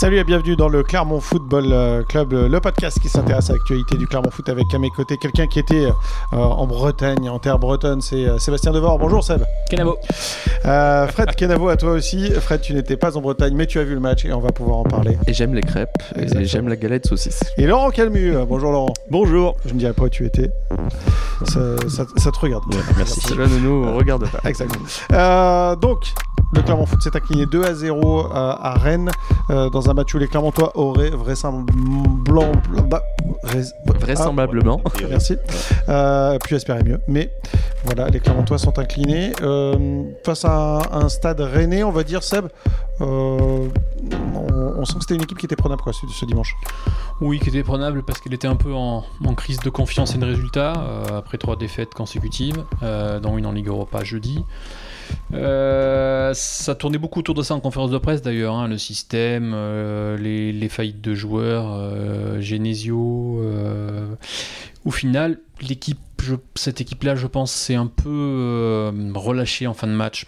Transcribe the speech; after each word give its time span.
Salut 0.00 0.18
et 0.18 0.24
bienvenue 0.24 0.54
dans 0.54 0.68
le 0.68 0.84
Clermont 0.84 1.20
Football 1.20 1.72
euh, 1.72 2.02
Club, 2.04 2.32
euh, 2.32 2.48
le 2.48 2.60
podcast 2.60 3.00
qui 3.00 3.08
s'intéresse 3.08 3.50
à 3.50 3.54
l'actualité 3.54 3.96
du 3.96 4.06
Clermont 4.06 4.30
Foot 4.30 4.48
avec 4.48 4.72
à 4.72 4.78
mes 4.78 4.90
côtés 4.90 5.16
quelqu'un 5.16 5.48
qui 5.48 5.58
était 5.58 5.86
euh, 5.86 6.36
en 6.36 6.66
Bretagne, 6.68 7.28
en 7.28 7.40
terre 7.40 7.58
bretonne, 7.58 8.00
c'est 8.00 8.24
euh, 8.26 8.38
Sébastien 8.38 8.70
Devor. 8.70 8.96
Bonjour 9.00 9.24
Seb. 9.24 9.42
Kenavo. 9.68 9.98
Euh, 10.66 11.08
Fred 11.08 11.34
Kenavo 11.34 11.68
à 11.68 11.76
toi 11.76 11.92
aussi. 11.92 12.30
Fred, 12.30 12.60
tu 12.60 12.74
n'étais 12.74 12.96
pas 12.96 13.16
en 13.16 13.20
Bretagne, 13.20 13.54
mais 13.56 13.66
tu 13.66 13.80
as 13.80 13.84
vu 13.84 13.94
le 13.94 14.00
match 14.00 14.24
et 14.24 14.32
on 14.32 14.40
va 14.40 14.50
pouvoir 14.52 14.78
en 14.78 14.84
parler. 14.84 15.18
Et 15.26 15.32
j'aime 15.32 15.52
les 15.54 15.62
crêpes, 15.62 15.90
Exactement. 16.14 16.40
et 16.40 16.44
j'aime 16.44 16.68
la 16.68 16.76
galette 16.76 17.06
saucisse. 17.08 17.40
Et 17.56 17.66
Laurent 17.66 17.90
Calmu. 17.90 18.36
Bonjour 18.48 18.70
Laurent. 18.70 18.94
Bonjour. 19.10 19.56
Je 19.66 19.74
ne 19.74 19.78
dirai 19.80 19.94
pas 19.94 20.04
où 20.04 20.08
tu 20.08 20.24
étais. 20.26 20.50
Ça, 21.44 21.60
ça- 21.88 22.06
ça 22.16 22.30
te 22.30 22.38
regarde. 22.38 22.62
merci. 22.96 23.20
Cela 23.20 23.46
ne 23.48 23.58
nous 23.58 23.96
regarde 23.96 24.28
pas. 24.30 24.48
Exactement. 24.48 24.84
Euh, 25.12 25.74
donc, 25.74 26.04
le 26.54 26.62
Clermont 26.62 26.86
Foot 26.86 27.02
s'est 27.02 27.14
incliné 27.16 27.46
2 27.46 27.62
à 27.64 27.74
0 27.74 28.20
euh, 28.20 28.30
à 28.32 28.74
Rennes 28.78 29.10
euh, 29.50 29.68
dans 29.70 29.90
un 29.90 29.94
match 29.94 30.14
où 30.14 30.18
les 30.18 30.28
Clermontois 30.28 30.76
auraient 30.76 31.10
vraisemblablement. 31.10 32.52
bah, 32.88 33.02
rais- 33.42 33.64
Vraisemblablement. 34.00 34.80
Ah, 34.84 34.90
merci. 35.10 35.36
Euh, 35.88 36.38
puis 36.42 36.56
espérer 36.56 36.82
mieux. 36.82 37.00
Mais 37.08 37.30
voilà, 37.84 38.08
les 38.08 38.20
Clermontois 38.20 38.58
sont 38.58 38.78
inclinés. 38.78 39.32
Euh, 39.42 40.02
face 40.24 40.44
à 40.44 40.78
un, 40.92 41.02
un 41.04 41.08
stade 41.08 41.40
rennais, 41.40 41.82
on 41.84 41.90
va 41.90 42.02
dire, 42.02 42.22
Seb, 42.22 42.46
euh, 43.00 43.68
on, 44.34 44.46
on 44.78 44.84
sent 44.84 44.94
que 44.94 45.00
c'était 45.00 45.14
une 45.16 45.22
équipe 45.22 45.38
qui 45.38 45.46
était 45.46 45.56
prenable 45.56 45.82
quoi, 45.82 45.92
ce, 45.92 46.06
ce 46.06 46.24
dimanche. 46.24 46.54
Oui, 47.20 47.40
qui 47.40 47.48
était 47.50 47.62
prenable 47.62 48.02
parce 48.04 48.20
qu'elle 48.20 48.34
était 48.34 48.48
un 48.48 48.56
peu 48.56 48.72
en, 48.74 49.04
en 49.24 49.34
crise 49.34 49.58
de 49.58 49.70
confiance 49.70 50.14
et 50.14 50.18
de 50.18 50.24
résultats 50.24 50.72
euh, 50.78 51.18
après 51.18 51.36
trois 51.36 51.56
défaites 51.56 51.92
consécutives, 51.94 52.64
euh, 52.82 53.20
dont 53.20 53.36
une 53.38 53.46
en 53.46 53.52
Ligue 53.52 53.68
Europa 53.68 54.02
jeudi. 54.04 54.44
Euh, 55.34 56.32
ça 56.34 56.74
tournait 56.74 56.98
beaucoup 56.98 57.20
autour 57.20 57.34
de 57.34 57.42
ça 57.42 57.54
en 57.54 57.60
conférence 57.60 57.90
de 57.90 57.98
presse 57.98 58.22
d'ailleurs, 58.22 58.54
hein, 58.54 58.68
le 58.68 58.78
système, 58.78 59.52
euh, 59.54 60.16
les, 60.16 60.68
faillites 60.68 61.00
de 61.00 61.14
joueurs, 61.14 61.72
euh, 61.72 62.40
Genesio. 62.40 63.42
au 64.84 64.90
final, 64.90 65.38
l'équipe, 65.60 65.98
cette 66.54 66.80
équipe-là, 66.80 67.14
je 67.14 67.26
pense, 67.26 67.52
s'est 67.52 67.74
un 67.74 67.86
peu 67.86 68.90
relâchée 69.14 69.66
en 69.66 69.74
fin 69.74 69.86
de 69.86 69.92
match. 69.92 70.26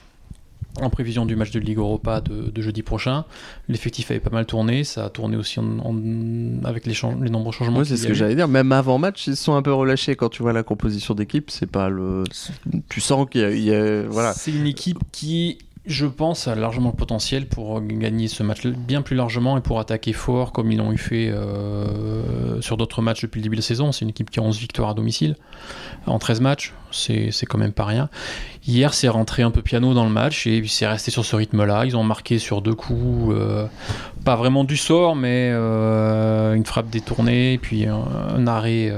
En 0.80 0.88
prévision 0.88 1.26
du 1.26 1.36
match 1.36 1.50
de 1.50 1.58
Ligue 1.58 1.78
Europa 1.78 2.20
de, 2.20 2.50
de 2.50 2.62
jeudi 2.62 2.82
prochain, 2.82 3.24
l'effectif 3.68 4.10
avait 4.10 4.20
pas 4.20 4.30
mal 4.30 4.46
tourné. 4.46 4.84
Ça 4.84 5.04
a 5.06 5.10
tourné 5.10 5.36
aussi 5.36 5.58
en- 5.60 5.78
en- 5.80 6.64
avec 6.64 6.86
les, 6.86 6.94
nombreux 7.30 7.52
changements. 7.52 7.78
Qu'il 7.82 7.86
c'est 7.86 7.96
ce 7.96 8.06
que 8.06 8.14
j'allais 8.14 8.36
dire. 8.36 8.48
Même 8.48 8.70
avant 8.72 8.96
match, 8.98 9.26
ils 9.26 9.36
se 9.36 9.42
sont 9.44 9.54
un 9.54 9.62
peu 9.62 9.72
relâchés 9.74 10.14
quand 10.16 10.28
tu 10.28 10.42
vois 10.42 10.52
la 10.52 10.62
composition 10.62 11.14
d'équipe. 11.14 11.50
C'est 11.50 11.70
pas 11.70 11.88
le. 11.88 12.24
Tu 12.88 13.00
sens 13.00 13.26
qu'il 13.30 13.40
y 13.40 13.44
a. 13.44 13.50
il 13.50 13.62
y 13.62 13.74
a- 13.74 14.02
Voilà. 14.08 14.32
C'est 14.32 14.52
une 14.52 14.66
équipe 14.66 14.98
qui, 15.12 15.58
je 15.86 16.06
pense, 16.06 16.46
a 16.46 16.54
largement 16.54 16.90
le 16.90 16.96
potentiel 16.96 17.46
pour 17.46 17.80
gagner 17.80 18.28
ce 18.28 18.42
match 18.42 18.66
bien 18.66 19.00
plus 19.00 19.16
largement 19.16 19.56
et 19.56 19.62
pour 19.62 19.80
attaquer 19.80 20.12
fort 20.12 20.52
comme 20.52 20.70
ils 20.70 20.76
l'ont 20.76 20.92
eu 20.92 20.98
fait 20.98 21.30
euh, 21.30 22.60
sur 22.60 22.76
d'autres 22.76 23.00
matchs 23.00 23.22
depuis 23.22 23.38
le 23.38 23.44
début 23.44 23.56
de 23.56 23.62
la 23.62 23.66
saison. 23.66 23.90
C'est 23.90 24.04
une 24.04 24.10
équipe 24.10 24.30
qui 24.30 24.40
a 24.40 24.42
11 24.42 24.58
victoires 24.58 24.90
à 24.90 24.94
domicile 24.94 25.36
en 26.06 26.18
13 26.18 26.40
matchs. 26.42 26.74
C'est 26.92 27.46
quand 27.48 27.56
même 27.56 27.72
pas 27.72 27.86
rien. 27.86 28.10
Hier, 28.66 28.92
c'est 28.92 29.08
rentré 29.08 29.42
un 29.42 29.50
peu 29.50 29.62
piano 29.62 29.94
dans 29.94 30.04
le 30.04 30.10
match 30.10 30.46
et 30.46 30.62
c'est 30.66 30.86
resté 30.86 31.10
sur 31.10 31.24
ce 31.24 31.34
rythme-là. 31.34 31.86
Ils 31.86 31.96
ont 31.96 32.04
marqué 32.04 32.38
sur 32.38 32.60
deux 32.60 32.74
coups, 32.74 33.34
euh, 33.34 33.66
pas 34.24 34.36
vraiment 34.36 34.64
du 34.64 34.76
sort, 34.76 35.16
mais 35.16 35.50
euh, 35.52 36.54
une 36.54 36.66
frappe 36.66 36.90
détournée 36.90 37.58
puis 37.62 37.86
un 37.86 38.46
arrêt. 38.46 38.92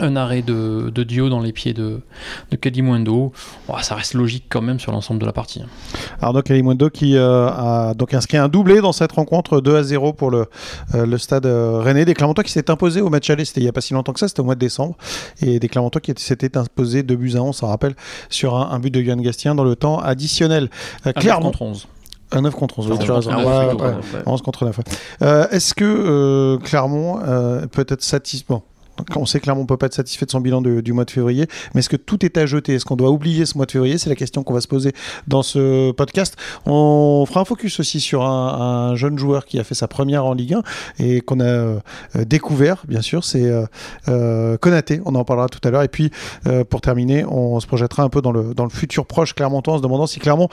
Un 0.00 0.16
arrêt 0.16 0.42
de, 0.42 0.90
de 0.92 1.02
Dio 1.04 1.28
dans 1.28 1.40
les 1.40 1.52
pieds 1.52 1.72
de, 1.72 2.00
de 2.50 2.56
Kadimundo. 2.56 3.32
Bon, 3.68 3.74
ça 3.80 3.94
reste 3.94 4.14
logique 4.14 4.44
quand 4.48 4.60
même 4.62 4.80
sur 4.80 4.90
l'ensemble 4.92 5.20
de 5.20 5.26
la 5.26 5.32
partie. 5.32 5.62
Arnaud 6.20 6.42
Calimundo 6.42 6.90
qui 6.90 7.16
euh, 7.16 7.46
a 7.48 7.94
donc 7.94 8.12
inscrit 8.12 8.36
un 8.38 8.48
doublé 8.48 8.80
dans 8.80 8.92
cette 8.92 9.12
rencontre 9.12 9.60
2 9.60 9.76
à 9.76 9.82
0 9.84 10.12
pour 10.12 10.30
le, 10.30 10.46
euh, 10.94 11.06
le 11.06 11.18
stade 11.18 11.46
euh, 11.46 11.78
rennais. 11.80 12.04
Des 12.04 12.14
Clermontois 12.14 12.42
qui 12.44 12.50
s'est 12.52 12.70
imposé 12.70 13.00
au 13.00 13.08
match 13.08 13.30
aller, 13.30 13.44
c'était 13.44 13.60
il 13.60 13.64
n'y 13.64 13.68
a 13.68 13.72
pas 13.72 13.80
si 13.80 13.94
longtemps 13.94 14.12
que 14.12 14.20
ça, 14.20 14.26
c'était 14.28 14.40
au 14.40 14.44
mois 14.44 14.56
de 14.56 14.60
décembre. 14.60 14.96
Et 15.40 15.58
des 15.60 15.68
Clermontois 15.68 16.00
qui 16.00 16.12
s'étaient 16.16 16.56
imposés 16.56 17.02
2 17.04 17.14
buts 17.14 17.32
à 17.36 17.40
11, 17.42 17.48
on 17.48 17.52
s'en 17.52 17.68
rappelle, 17.68 17.94
sur 18.30 18.56
un, 18.56 18.70
un 18.72 18.78
but 18.80 18.90
de 18.90 19.00
Yann 19.00 19.20
Gastien 19.20 19.54
dans 19.54 19.64
le 19.64 19.76
temps 19.76 19.98
additionnel. 20.00 20.70
Euh, 21.06 21.10
Un 21.10 21.20
Clermont, 21.20 21.46
contre 21.52 21.62
11. 21.62 21.86
un 22.32 22.40
9 22.42 22.54
contre 22.54 22.78
11, 22.80 22.86
oui, 22.90 22.96
Pardon, 22.98 23.04
tu 23.04 23.10
as 23.12 23.14
raison. 23.14 23.30
un 23.30 23.36
Ouais, 23.36 23.44
neuf 23.44 23.64
ouais, 23.66 23.70
contre 23.70 23.84
ouais. 23.84 24.22
11, 24.26 24.32
11 24.34 24.42
contre 24.42 24.64
9. 24.64 24.78
ouais. 24.78 24.84
Euh, 25.22 25.48
Est-ce 25.50 25.74
que 25.74 25.84
euh, 25.84 26.58
Clermont 26.58 27.20
euh, 27.24 27.66
peut 27.66 27.86
être 27.88 28.02
satisfait 28.02 28.46
bon, 28.48 28.62
on 29.16 29.26
sait 29.26 29.38
que 29.38 29.44
Clermont 29.44 29.62
ne 29.62 29.66
peut 29.66 29.76
pas 29.76 29.86
être 29.86 29.94
satisfait 29.94 30.26
de 30.26 30.30
son 30.30 30.40
bilan 30.40 30.60
du 30.62 30.92
mois 30.92 31.04
de 31.04 31.10
février, 31.10 31.46
mais 31.74 31.80
est-ce 31.80 31.88
que 31.88 31.96
tout 31.96 32.24
est 32.24 32.36
à 32.36 32.46
jeter? 32.46 32.74
Est-ce 32.74 32.84
qu'on 32.84 32.96
doit 32.96 33.10
oublier 33.10 33.46
ce 33.46 33.56
mois 33.56 33.66
de 33.66 33.72
février? 33.72 33.98
C'est 33.98 34.10
la 34.10 34.16
question 34.16 34.42
qu'on 34.42 34.54
va 34.54 34.60
se 34.60 34.68
poser 34.68 34.92
dans 35.26 35.42
ce 35.42 35.92
podcast. 35.92 36.36
On 36.66 37.24
fera 37.26 37.40
un 37.40 37.44
focus 37.44 37.80
aussi 37.80 38.00
sur 38.00 38.22
un, 38.22 38.90
un 38.90 38.94
jeune 38.94 39.18
joueur 39.18 39.44
qui 39.44 39.58
a 39.58 39.64
fait 39.64 39.74
sa 39.74 39.88
première 39.88 40.24
en 40.24 40.34
Ligue 40.34 40.54
1 40.54 40.62
et 40.98 41.20
qu'on 41.20 41.40
a 41.40 41.44
euh, 41.44 41.80
découvert, 42.26 42.82
bien 42.88 43.02
sûr, 43.02 43.24
c'est 43.24 43.44
euh, 43.44 43.66
euh. 44.08 44.56
On 45.04 45.14
en 45.14 45.24
parlera 45.24 45.48
tout 45.48 45.60
à 45.66 45.70
l'heure. 45.70 45.82
Et 45.82 45.88
puis, 45.88 46.10
euh, 46.46 46.64
pour 46.64 46.80
terminer, 46.80 47.24
on 47.24 47.60
se 47.60 47.66
projettera 47.66 48.02
un 48.02 48.08
peu 48.08 48.20
dans 48.22 48.32
le, 48.32 48.54
futur 48.70 49.06
proche 49.06 49.34
clermontois 49.34 49.74
en 49.74 49.78
se 49.78 49.82
demandant 49.82 50.06
si 50.06 50.18
Clermont 50.18 50.48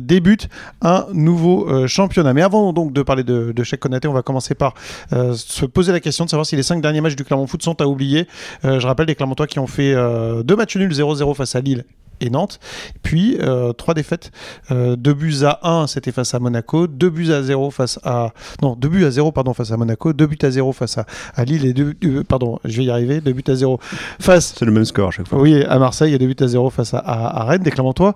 débute 0.00 0.48
un 0.82 1.06
nouveau 1.12 1.86
championnat. 1.86 2.32
Mais 2.32 2.42
avant 2.42 2.72
donc 2.72 2.92
de 2.92 3.02
parler 3.02 3.24
de, 3.24 3.52
de 3.52 3.76
Konaté, 3.76 4.08
on 4.08 4.12
va 4.12 4.22
commencer 4.22 4.54
par 4.54 4.74
se 5.10 5.66
poser 5.66 5.92
la 5.92 6.00
question 6.00 6.24
de 6.24 6.30
savoir 6.30 6.46
si 6.46 6.56
les 6.56 6.62
cinq 6.62 6.80
derniers 6.80 7.00
matchs 7.00 7.16
du 7.16 7.24
Clermont 7.24 7.46
Foot 7.46 7.62
sont 7.62 7.69
à 7.74 7.86
oublier. 7.86 8.26
Euh, 8.64 8.80
je 8.80 8.86
rappelle 8.86 9.06
des 9.06 9.14
Clermontois 9.14 9.46
qui 9.46 9.58
ont 9.58 9.66
fait 9.66 9.92
euh, 9.94 10.42
deux 10.42 10.56
matchs 10.56 10.76
nuls 10.76 10.92
0-0 10.92 11.34
face 11.34 11.54
à 11.54 11.60
Lille 11.60 11.84
et 12.22 12.28
Nantes, 12.28 12.60
puis 13.02 13.38
euh, 13.40 13.72
trois 13.72 13.94
défaites, 13.94 14.30
euh, 14.70 14.94
deux 14.94 15.14
buts 15.14 15.36
à 15.42 15.58
1 15.66 15.86
c'était 15.86 16.12
face 16.12 16.34
à 16.34 16.38
Monaco, 16.38 16.86
deux 16.86 17.08
buts 17.08 17.32
à 17.32 17.42
0 17.42 17.70
face 17.70 17.98
à 18.04 18.34
non 18.60 18.76
deux 18.76 18.90
buts 18.90 19.06
à 19.06 19.10
0 19.10 19.32
pardon 19.32 19.54
face 19.54 19.72
à 19.72 19.78
Monaco, 19.78 20.12
deux 20.12 20.26
buts 20.26 20.36
à 20.42 20.50
0 20.50 20.72
face 20.74 20.98
à, 20.98 21.06
à 21.34 21.44
Lille 21.46 21.64
et 21.64 21.72
deux 21.72 21.94
euh, 22.04 22.22
pardon 22.22 22.58
je 22.66 22.76
vais 22.76 22.84
y 22.84 22.90
arriver 22.90 23.22
deux 23.22 23.32
buts 23.32 23.42
à 23.48 23.54
0 23.54 23.80
face 24.20 24.52
C'est 24.58 24.66
le 24.66 24.72
même 24.72 24.84
score 24.84 25.08
à 25.08 25.10
chaque 25.12 25.28
fois. 25.28 25.40
oui, 25.40 25.62
à 25.64 25.78
Marseille, 25.78 26.10
il 26.10 26.12
y 26.12 26.14
a 26.14 26.18
2 26.18 26.26
buts 26.26 26.36
à 26.44 26.46
0 26.46 26.68
face 26.68 26.92
à, 26.92 26.98
à- 26.98 27.40
à 27.40 27.44
Rennes, 27.44 27.62
des 27.62 27.70
Clermontois. 27.70 28.12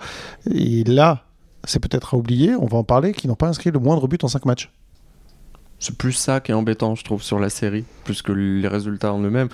Et 0.55 0.85
là, 0.85 1.23
c'est 1.67 1.79
peut-être 1.81 2.13
à 2.13 2.19
oublier, 2.19 2.55
on 2.61 2.67
va 2.67 2.77
en 2.77 2.85
parler, 2.85 3.13
qui 3.13 3.27
n'ont 3.27 3.37
pas 3.37 3.49
inscrit 3.49 3.71
le 3.71 3.79
moindre 3.79 4.07
but 4.07 4.23
en 4.23 4.29
5 4.29 4.45
matchs. 4.45 4.71
C'est 5.85 5.97
plus 5.99 6.13
ça 6.13 6.41
qui 6.41 6.51
est 6.51 6.55
embêtant, 6.55 6.95
je 6.95 7.05
trouve, 7.05 7.23
sur 7.23 7.39
la 7.39 7.51
série, 7.51 7.85
plus 8.05 8.23
que 8.23 8.33
les 8.33 8.67
résultats 8.69 9.13
en 9.13 9.21
eux-mêmes. 9.23 9.49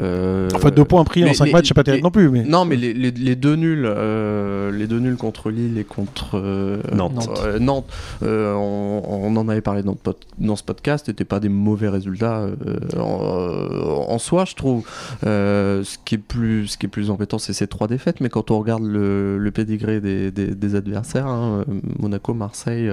Euh, 0.00 0.48
Enfin, 0.54 0.70
2 0.70 0.84
points 0.84 1.04
pris 1.04 1.22
en 1.22 1.28
mais 1.28 1.34
5 1.34 1.44
les- 1.44 1.52
matchs, 1.52 1.68
c'est 1.68 1.74
pas 1.74 1.84
terrible 1.84 1.98
les- 2.00 2.02
non 2.02 2.10
plus. 2.10 2.28
Mais... 2.28 2.42
Non, 2.42 2.64
mais 2.64 2.74
les, 2.76 2.92
les- 2.92 3.10
les 3.12 3.36
deux 3.36 3.54
nuls, 3.54 3.84
euh, 3.86 4.72
les 4.72 4.86
deux 4.88 4.98
nuls 4.98 5.16
contre 5.16 5.50
Lille 5.50 5.78
et 5.78 5.84
contre 5.84 6.30
euh, 6.34 6.78
Nantes. 6.92 7.14
Nantes. 7.14 7.40
euh, 7.44 7.58
Nantes, 7.60 7.86
euh, 8.24 8.52
on, 8.54 9.02
on 9.06 9.36
en 9.36 9.48
avait 9.48 9.60
parlé 9.60 9.82
dans, 9.84 10.56
ce 10.56 10.62
podcast, 10.64 11.06
n'étaient 11.06 11.24
pas 11.24 11.38
des 11.38 11.48
mauvais 11.48 11.88
résultats 11.88 12.40
euh, 12.40 12.54
en, 12.98 14.06
en 14.12 14.18
soi, 14.18 14.44
je 14.44 14.54
trouve. 14.56 14.84
Euh, 15.24 15.84
ce 15.84 15.98
qui 16.04 16.16
est 16.16 16.18
plus, 16.18 16.66
ce 16.66 16.78
qui 16.78 16.86
est 16.86 16.88
plus 16.88 17.10
embêtant, 17.10 17.38
c'est 17.38 17.52
ces 17.52 17.66
trois 17.68 17.86
défaites. 17.86 18.20
Mais 18.20 18.28
quand 18.28 18.50
on 18.50 18.58
regarde 18.58 18.82
le, 18.82 19.38
le 19.38 19.50
pédigré 19.52 20.00
des, 20.00 20.30
des- 20.32 20.54
des 20.54 20.74
adversaires, 20.74 21.26
hein, 21.28 21.64
Monaco, 22.00 22.34
Marseille, 22.34 22.90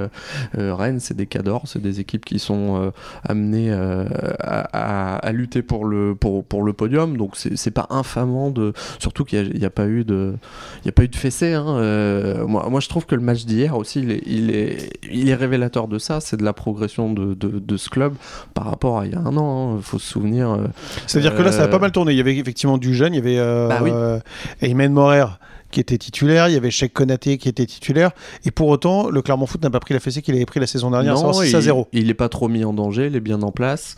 Rennes, 0.56 1.00
c'est 1.00 1.16
des 1.18 1.26
cadors, 1.26 1.64
c'est 1.66 1.82
des 1.82 2.00
équipes 2.00 2.26
qui 2.26 2.38
sont 2.40 2.83
euh, 2.88 2.92
amenées 3.28 3.70
euh, 3.72 4.06
à, 4.40 5.16
à- 5.16 5.16
à 5.18 5.32
lutter 5.32 5.62
pour 5.62 5.86
le 5.86 6.16
pour, 6.16 6.44
pour 6.44 6.64
le 6.64 6.74
podium. 6.74 7.18
Donc 7.18 7.36
c'est 7.36 7.72
pas 7.72 7.88
infamant 7.90 8.50
de, 8.52 8.74
surtout 9.00 9.24
qu'il 9.26 9.42
n'y 9.42 9.48
a, 9.48 9.52
il 9.54 9.62
y 9.62 9.66
a 9.66 9.70
pas 9.70 9.88
eu 9.88 10.04
de, 10.04 10.34
il 10.84 10.86
y 10.86 10.90
a 10.90 10.92
pas 10.92 11.04
eu 11.04 11.08
de 11.08 11.16
fessée. 11.16 11.54
hein. 11.54 11.66
Euh, 11.68 12.46
moi, 12.46 12.68
moi, 12.70 12.80
je 12.80 12.90
trouve 12.90 13.06
que 13.06 13.16
le 13.16 13.22
match 13.22 13.46
d'hier 13.46 13.76
aussi, 13.78 14.02
il 14.02 14.12
est, 14.12 14.22
il 14.26 14.52
est, 14.56 14.90
il 15.12 15.30
est 15.30 15.36
révélateur 15.36 15.88
de 15.88 15.98
ça. 16.00 16.20
C'est 16.20 16.38
de 16.38 16.44
la 16.44 16.54
progression 16.54 17.12
de, 17.14 17.34
de, 17.34 17.60
de 17.60 17.78
ce 17.78 17.90
club 17.90 18.14
par 18.54 18.66
rapport 18.66 19.00
à 19.00 19.06
il 19.06 19.14
y 19.14 19.16
a 19.16 19.20
un 19.20 19.36
an. 19.38 19.78
Il 19.78 19.84
faut 19.84 20.00
se 20.00 20.08
souvenir. 20.08 20.58
C'est-à-dire 21.08 21.36
que 21.36 21.42
là, 21.42 21.52
ça 21.52 21.64
a 21.64 21.68
pas 21.68 21.80
mal 21.80 21.92
tourné. 21.92 22.12
Il 22.14 22.18
y 22.18 22.22
avait 22.22 22.36
effectivement 22.38 22.78
du 22.78 22.94
jeune, 22.94 23.14
il 23.14 23.18
y 23.18 23.20
avait 23.40 23.68
Bah 23.70 23.80
oui. 23.82 23.92
Ayman 24.62 24.92
Morer 24.92 25.26
qui 25.74 25.80
était 25.80 25.98
titulaire, 25.98 26.48
il 26.48 26.54
y 26.54 26.58
avait 26.58 26.72
Cheikh 26.72 26.94
Konaté 26.94 27.38
qui 27.38 27.50
était 27.50 27.66
titulaire, 27.66 28.12
et 28.46 28.52
pour 28.52 28.68
autant, 28.70 29.10
le 29.10 29.22
Clermont 29.22 29.48
Foot 29.48 29.62
n'a 29.64 29.70
pas 29.70 29.80
pris 29.80 29.94
la 29.94 30.00
fessée 30.00 30.22
qu'il 30.22 30.36
avait 30.36 30.46
pris 30.46 30.60
la 30.60 30.68
saison 30.68 30.92
dernière, 30.92 31.16
non, 31.16 31.34
6 31.34 31.50
il, 31.50 31.56
à 31.56 31.62
0. 31.62 31.88
il 31.92 32.10
est 32.10 32.14
pas 32.14 32.30
trop 32.30 32.48
mis 32.48 32.64
en 32.64 32.74
danger, 32.74 33.08
il 33.08 33.16
est 33.16 33.20
bien 33.20 33.42
en 33.42 33.52
place. 33.52 33.96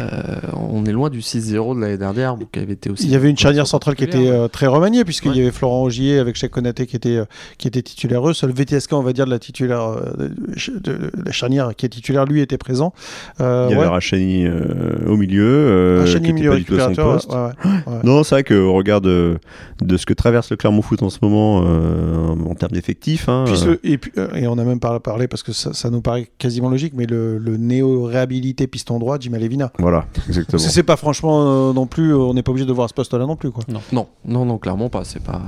Euh, 0.00 0.06
on 0.54 0.84
est 0.86 0.92
loin 0.92 1.10
du 1.10 1.20
6-0 1.20 1.76
de 1.76 1.80
l'année 1.80 1.98
dernière, 1.98 2.36
donc 2.36 2.50
qui 2.52 2.58
avait 2.60 2.72
été 2.72 2.90
aussi. 2.90 3.04
Il 3.04 3.10
y 3.10 3.14
avait 3.16 3.28
une 3.30 3.36
charnière 3.38 3.66
centrale 3.66 3.94
qui 3.94 4.04
était 4.04 4.28
euh, 4.28 4.48
très 4.48 4.66
remaniée, 4.66 5.04
puisqu'il 5.04 5.36
y 5.36 5.40
avait 5.40 5.50
Florent 5.52 5.82
Augier 5.82 6.18
avec 6.18 6.36
Cheikh 6.36 6.50
Konaté 6.50 6.86
qui 6.86 6.96
était, 6.96 7.16
euh, 7.16 7.24
qui 7.58 7.68
était 7.68 7.82
titulaire. 7.82 8.26
Eux, 8.28 8.32
seul 8.34 8.50
VTSK, 8.52 8.94
on 8.94 9.02
va 9.02 9.12
dire, 9.12 9.26
de 9.26 9.30
la 9.30 9.38
titulaire, 9.38 9.90
de, 10.16 10.28
de- 10.28 10.78
de 10.80 11.10
la 11.24 11.32
charnière 11.32 11.70
qui 11.76 11.86
est 11.86 11.90
titulaire, 11.90 12.24
lui 12.24 12.40
était 12.40 12.58
présent. 12.58 12.92
Euh, 13.40 13.66
Il 13.68 13.72
y 13.72 13.74
avait 13.76 13.82
ouais. 13.84 13.88
Rachani 13.90 14.46
euh, 14.46 15.06
au 15.06 15.16
milieu, 15.16 15.44
euh, 15.44 15.98
Rachani, 16.00 16.20
qui 16.20 16.30
était 16.30 16.32
milieu 16.32 16.50
pas 16.50 16.56
du 16.56 16.64
tout 16.64 16.74
à 16.76 16.88
son 16.88 16.94
poste. 16.94 17.30
ouais, 17.30 17.36
ouais, 17.36 17.70
ouais. 17.86 18.00
Non, 18.04 18.22
c'est 18.24 18.34
vrai 18.36 18.44
qu'au 18.44 18.72
regard 18.72 19.00
de, 19.00 19.38
de 19.82 19.96
ce 19.96 20.06
que 20.06 20.14
traverse 20.14 20.50
le 20.50 20.56
Clermont 20.56 20.82
Foot 20.82 21.02
en 21.02 21.10
ce 21.10 21.17
moment, 21.22 21.62
euh, 21.66 22.34
en 22.48 22.54
termes 22.54 22.72
d'effectifs, 22.72 23.28
hein, 23.28 23.44
Puis 23.46 23.54
euh, 23.54 23.56
ce- 23.56 23.78
et, 23.86 23.98
puis- 23.98 24.12
euh, 24.18 24.32
et 24.34 24.46
on 24.46 24.58
a 24.58 24.64
même 24.64 24.80
par- 24.80 25.00
parlé, 25.00 25.28
parce 25.28 25.42
que 25.42 25.52
ça, 25.52 25.72
ça 25.72 25.90
nous 25.90 26.00
paraît 26.00 26.28
quasiment 26.38 26.68
logique, 26.70 26.92
mais 26.96 27.06
le, 27.06 27.38
le 27.38 27.56
néo-réhabilité 27.56 28.66
piston 28.66 28.98
droit, 28.98 29.18
Jim 29.20 29.32
Levina. 29.32 29.72
voilà, 29.78 30.06
exactement. 30.28 30.58
C'est 30.58 30.70
c'est 30.70 30.82
pas 30.82 30.96
franchement 30.96 31.70
euh, 31.70 31.72
non 31.72 31.86
plus, 31.86 32.14
on 32.14 32.34
n'est 32.34 32.42
pas 32.42 32.50
obligé 32.50 32.66
de 32.66 32.72
voir 32.72 32.88
ce 32.88 32.94
poste-là 32.94 33.26
non 33.26 33.36
plus. 33.36 33.50
Quoi. 33.50 33.64
Non, 33.92 34.06
non, 34.24 34.44
non, 34.44 34.58
clairement 34.58 34.88
pas. 34.88 35.04
C'est 35.04 35.22
pas. 35.22 35.40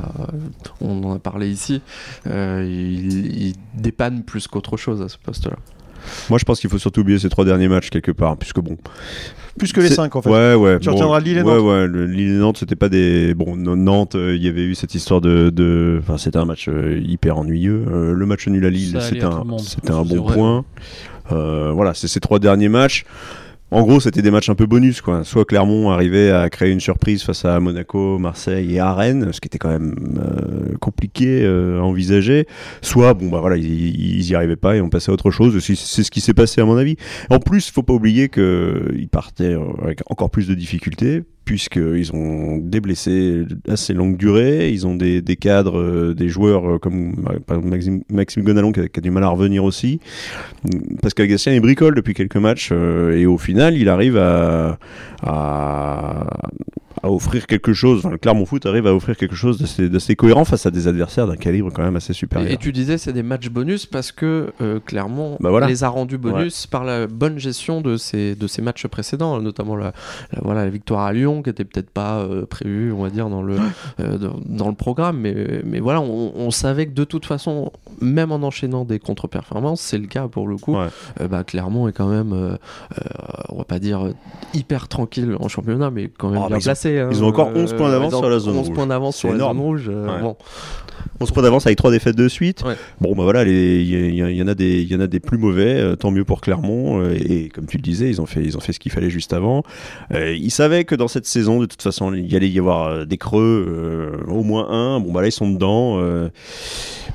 On 0.81 1.03
en 1.05 1.15
a 1.17 1.19
parlé 1.19 1.49
ici. 1.49 1.81
Euh, 2.27 2.65
il, 2.69 3.43
il 3.49 3.55
dépanne 3.75 4.23
plus 4.23 4.47
qu'autre 4.49 4.77
chose 4.77 5.03
à 5.03 5.09
ce 5.09 5.17
poste-là. 5.19 5.57
Moi, 6.31 6.39
je 6.39 6.45
pense 6.45 6.61
qu'il 6.61 6.71
faut 6.71 6.79
surtout 6.79 7.03
oublier 7.03 7.19
ces 7.19 7.29
trois 7.29 7.45
derniers 7.45 7.69
matchs 7.69 7.91
quelque 7.91 8.11
part, 8.13 8.37
puisque 8.39 8.61
bon. 8.61 8.79
Plus 9.61 9.73
que 9.73 9.81
les 9.81 9.89
c'est- 9.89 9.95
5 9.95 10.17
en 10.17 10.23
fait. 10.23 10.31
Ouais, 10.31 10.55
ouais. 10.55 10.79
Tu 10.81 10.89
retiendras 10.89 11.21
Lille 11.21 11.39
et 11.39 11.43
ouais, 11.43 11.55
Nantes. 11.55 11.63
Ouais, 11.65 11.87
le- 11.87 12.07
Lille 12.07 12.31
et 12.35 12.39
Nantes, 12.39 12.57
c'était 12.59 12.75
pas 12.77 12.89
des. 12.89 13.35
Bon, 13.35 13.57
Nantes, 13.57 14.15
euh, 14.17 14.35
il 14.35 14.43
y 14.43 14.49
avait 14.49 14.65
eu 14.65 14.75
cette 14.75 14.95
histoire 14.95 15.21
de. 15.21 15.51
de... 15.51 15.99
Enfin, 16.03 16.19
c'était 16.19 16.39
un 16.39 16.45
match 16.47 16.69
euh, 16.69 17.01
hyper 17.07 17.39
ennuyeux. 17.39 17.85
Euh, 17.89 18.13
le 18.13 18.27
match 18.27 18.49
nul 18.49 18.65
à 18.65 18.71
Lille, 18.71 18.99
c'était 19.01 19.23
un, 19.25 19.31
un 19.31 20.03
bon 20.05 20.23
vrai. 20.23 20.35
point. 20.35 20.65
Euh, 21.33 21.71
voilà, 21.75 21.95
c'est 21.95 22.09
ces 22.09 22.19
trois 22.21 22.39
derniers 22.41 22.69
matchs. 22.69 23.05
En 23.73 23.83
gros, 23.83 24.01
c'était 24.01 24.21
des 24.23 24.33
matchs 24.33 24.51
un 24.51 24.57
peu 24.57 24.67
bonus, 24.67 25.01
quoi. 25.01 25.23
Soit 25.23 25.45
Clermont 25.45 25.91
arrivait 25.91 26.31
à 26.33 26.51
créer 26.51 26.73
une 26.73 26.81
surprise 26.81 27.23
face 27.23 27.45
à 27.45 27.61
Monaco, 27.61 28.19
Marseille 28.19 28.75
et 28.75 28.81
à 28.81 28.93
Rennes, 28.93 29.33
ce 29.33 29.41
qui 29.41 29.47
était 29.47 29.59
quand 29.59 29.69
même 29.69 29.95
euh, 30.19 30.77
compliqué 30.81 31.43
euh, 31.45 31.79
à 31.79 31.83
envisager. 31.83 32.49
Soit, 32.83 33.15
bon, 33.15 33.29
bah 33.29 33.39
voilà, 33.41 33.57
ils, 33.57 33.65
ils 33.65 34.29
y 34.29 34.35
arrivaient 34.35 34.57
pas 34.57 34.75
et 34.75 34.81
on 34.81 34.89
passait 34.89 35.11
à 35.11 35.15
autre 35.15 35.31
chose. 35.31 35.57
C'est 35.61 35.77
ce 35.77 36.11
qui 36.11 36.21
s'est 36.21 36.35
passé 36.35 36.61
à 36.61 36.65
mon 36.65 36.77
avis. 36.77 36.97
En 37.31 37.39
plus, 37.39 37.71
faut 37.71 37.85
pas 37.85 37.93
oublier 37.93 38.29
qu'ils 38.29 39.09
partaient 39.09 39.57
avec 39.83 40.01
encore 40.11 40.31
plus 40.31 40.49
de 40.49 40.55
difficultés, 40.55 41.23
puisqu'ils 41.51 42.15
ont 42.15 42.59
des 42.59 42.81
blessés 42.81 43.45
assez 43.69 43.93
longue 43.93 44.17
durée, 44.17 44.71
ils 44.71 44.87
ont 44.87 44.95
des, 44.95 45.21
des 45.21 45.35
cadres, 45.35 45.81
euh, 45.81 46.15
des 46.15 46.29
joueurs 46.29 46.75
euh, 46.75 46.79
comme 46.79 47.25
exemple 47.73 48.05
Maxime, 48.09 48.45
Gonalon 48.45 48.71
qui 48.71 48.79
a, 48.79 49.01
du 49.01 49.11
mal 49.11 49.25
à 49.25 49.31
revenir 49.31 49.65
aussi. 49.65 49.99
Pascal 51.03 51.27
Gastien, 51.27 51.53
il 51.53 51.61
bricole 51.61 51.97
depuis 51.97 52.15
quelques 52.15 52.37
matchs 52.37 52.69
euh, 52.71 53.19
et 53.19 53.27
au 53.27 53.37
final, 53.37 53.77
il 53.77 53.89
arrive 53.89 54.17
à, 54.17 54.79
à 57.03 57.11
offrir 57.11 57.47
quelque 57.47 57.73
chose. 57.73 58.01
Enfin, 58.01 58.11
le 58.11 58.19
Clermont 58.19 58.45
Foot 58.47 58.67
arrive 58.67 58.87
à 58.87 58.95
offrir 58.95 59.17
quelque 59.17 59.35
chose 59.35 59.59
d'assez 59.59 59.89
d'assez 59.89 60.17
cohérent 60.17 60.45
face 60.45 60.67
à 60.67 60.71
des 60.71 60.87
adversaires 60.89 61.27
d'un 61.27 61.37
calibre 61.37 61.71
quand 61.73 61.83
même 61.83 61.97
assez 61.97 62.13
supérieur. 62.13 62.51
Et, 62.51 62.55
et 62.55 62.57
tu 62.57 62.73
disais 62.73 62.99
c'est 62.99 63.13
des 63.13 63.23
matchs 63.23 63.49
bonus 63.49 63.87
parce 63.87 64.13
que 64.13 64.53
euh, 64.61 64.81
Clermont 64.85 65.37
Bah 65.41 65.51
voilà. 65.51 65.67
les 65.67 65.85
a 65.85 65.89
rendus 65.89 66.19
bonus 66.19 66.67
par 66.67 66.85
la 66.85 67.07
bonne 67.07 67.39
gestion 67.39 67.81
de 67.81 67.97
ces, 67.97 68.35
de 68.35 68.47
ces 68.47 68.63
matchs 68.63 68.87
précédents, 68.87 69.41
notamment 69.41 69.77
la, 69.77 69.93
la- 70.33 70.41
voilà, 70.43 70.65
la 70.65 70.71
victoire 70.71 71.03
à 71.07 71.13
Lyon 71.13 71.43
qui 71.43 71.51
était 71.51 71.65
peut-être 71.65 71.91
pas 71.91 72.19
euh, 72.21 72.45
prévue, 72.47 72.93
on 72.93 73.03
va 73.03 73.11
dire, 73.11 73.29
dans 73.31 73.43
le, 73.43 73.57
euh, 74.01 74.19
dans, 74.19 74.39
dans 74.47 74.69
le 74.69 74.75
programme. 74.75 75.19
Mais, 75.19 75.63
mais 75.65 75.81
voilà, 75.81 76.01
on, 76.01 76.33
on 76.37 76.51
savait 76.51 76.87
que 76.87 76.93
de 76.95 77.05
toute 77.05 77.25
façon, 77.27 77.73
même 78.01 78.33
en 78.33 78.37
enchaînant 78.43 78.85
des 78.85 78.99
contre-performances, 78.99 79.81
c'est 79.81 79.99
le 79.99 80.07
cas 80.07 80.29
pour 80.29 80.47
le 80.49 80.57
coup, 80.57 80.77
Ouais. 80.77 80.87
euh, 81.21 81.29
bah, 81.29 81.45
Clermont 81.45 81.89
est 81.89 81.93
quand 81.93 82.09
même, 82.09 82.33
euh, 82.33 82.57
on 83.49 83.57
va 83.59 83.65
pas 83.65 83.79
dire 83.79 84.13
hyper 84.55 84.89
tranquille 84.89 85.37
en 85.41 85.49
championnat, 85.49 85.91
mais 85.91 86.09
quand 86.09 86.31
même 86.31 86.41
bah, 86.41 86.49
bien 86.49 86.59
ils 86.59 86.69
hein. 86.99 87.09
ils 87.13 87.23
ont 87.23 87.29
encore 87.29 87.51
11 87.55 87.75
points 87.75 87.91
d'avance 87.91 88.13
ils 88.13 88.17
ont 88.17 88.21
sur 88.21 88.31
la 88.31 88.39
zone 88.39 88.57
11 88.57 88.67
rouge. 88.69 88.75
points 88.75 88.87
d'avance 88.87 89.17
sur 89.17 89.29
la 89.29 89.35
énorme. 89.37 89.57
zone 89.59 89.67
rouge. 89.67 89.91
euh, 89.93 90.07
Ouais. 90.17 90.23
bon. 90.23 90.37
On 91.23 91.27
se 91.27 91.33
prend 91.33 91.43
d'avance 91.43 91.67
avec 91.67 91.77
trois 91.77 91.91
défaites 91.91 92.17
de 92.17 92.29
suite. 92.29 92.63
Ouais. 92.65 92.75
Bon, 93.01 93.15
bah 93.15 93.25
voilà, 93.25 93.43
il 93.43 93.51
y, 93.51 93.93
il 93.95 94.37
y 94.37 94.43
en 94.43 94.49
a 94.49 94.55
des, 94.55 94.81
il 94.83 94.91
y 94.91 94.95
en 94.97 95.01
a 95.01 95.07
des 95.07 95.21
plus 95.21 95.37
mauvais. 95.37 95.75
euh, 95.79 95.95
tant 95.97 96.11
mieux 96.11 96.25
pour 96.25 96.41
Clermont. 96.41 97.01
euh, 97.03 97.15
et, 97.15 97.49
comme 97.51 97.67
tu 97.67 97.77
le 97.77 97.83
disais, 97.83 98.09
ils 98.09 98.21
ont 98.23 98.27
fait, 98.27 98.43
ils 98.43 98.57
ont 98.57 98.61
fait 98.61 98.73
ce 98.73 98.79
qu'il 98.81 98.91
fallait 98.93 99.11
juste 99.11 99.33
avant. 99.35 99.63
Euh, 100.15 100.35
ils 100.35 100.51
savaient 100.51 100.85
que 100.85 100.95
dans 100.95 101.09
cette 101.09 101.27
saison, 101.27 101.61
de 101.61 101.67
toute 101.67 101.83
façon, 101.83 102.13
il 102.15 102.31
y 102.31 102.37
allait 102.37 102.49
y 102.49 102.59
avoir 102.59 102.87
euh, 102.89 103.05
des 103.05 103.19
creux, 103.19 103.67
euh, 103.69 104.31
au 104.31 104.43
moins 104.43 104.69
un. 104.71 105.01
Bon, 105.01 105.13
bah 105.13 105.21
là, 105.21 105.29
ils 105.29 105.33
sont 105.33 105.51
dedans. 105.51 105.99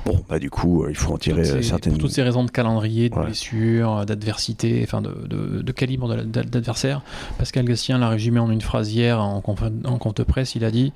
Euh, 0.06 0.12
bon, 0.12 0.24
bah 0.28 0.38
du 0.38 0.50
coup, 0.50 0.84
euh, 0.84 0.90
il 0.90 0.96
faut 0.96 1.12
en 1.12 1.18
tirer 1.18 1.40
euh, 1.42 1.44
ces- 1.44 1.62
certaines. 1.62 1.92
Pour 1.92 2.02
toutes 2.02 2.10
ces 2.12 2.22
raisons 2.22 2.44
de 2.44 2.50
calendrier, 2.50 3.08
de 3.08 3.14
Ouais. 3.16 3.24
blessures, 3.26 4.04
d'adversité, 4.06 4.80
enfin 4.84 5.00
de, 5.02 5.10
de- 5.26 5.62
de 5.62 5.72
calibre 5.72 6.14
d'adversaire, 6.24 7.02
Pascal 7.38 7.64
Gastien 7.64 7.98
l'a 7.98 8.08
résumé 8.08 8.40
en 8.40 8.50
une 8.50 8.60
phrase 8.60 8.92
hier 8.92 9.22
en, 9.22 9.40
compte 9.40 10.22
presse. 10.24 10.54
Il 10.54 10.64
a 10.64 10.70
dit 10.70 10.92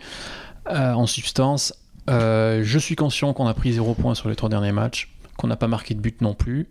euh, 0.71 0.93
en 0.93 1.07
substance 1.07 1.75
euh, 2.09 2.61
Je 2.65 2.79
suis 2.79 2.97
conscient 2.97 3.33
qu'on 3.33 3.47
a 3.47 3.55
pris 3.55 3.73
zéro 3.73 3.95
point 3.95 4.15
sur 4.15 4.29
les 4.29 4.37
trois 4.37 4.49
derniers 4.49 4.73
matchs, 4.73 5.11
qu'on 5.37 5.47
n'a 5.49 5.57
pas 5.57 5.69
marqué 5.69 5.95
de 5.95 6.01
but 6.01 6.21
non 6.23 6.35
plus. 6.35 6.69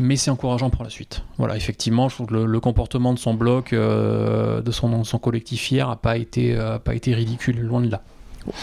Mais 0.00 0.16
c'est 0.16 0.30
encourageant 0.30 0.70
pour 0.70 0.84
la 0.84 0.90
suite. 0.90 1.22
Voilà, 1.36 1.54
effectivement, 1.54 2.08
je 2.08 2.14
trouve 2.14 2.26
que 2.28 2.32
le, 2.34 2.46
le 2.46 2.60
comportement 2.60 3.12
de 3.12 3.18
son 3.18 3.34
bloc, 3.34 3.74
euh, 3.74 4.62
de 4.62 4.70
son, 4.70 5.04
son 5.04 5.18
collectif 5.18 5.70
hier, 5.70 5.86
n'a 5.86 5.96
pas, 5.96 6.16
été, 6.16 6.56
euh, 6.56 6.78
pas 6.78 6.94
été 6.94 7.12
ridicule, 7.14 7.60
loin 7.60 7.82
de 7.82 7.90
là. 7.90 8.02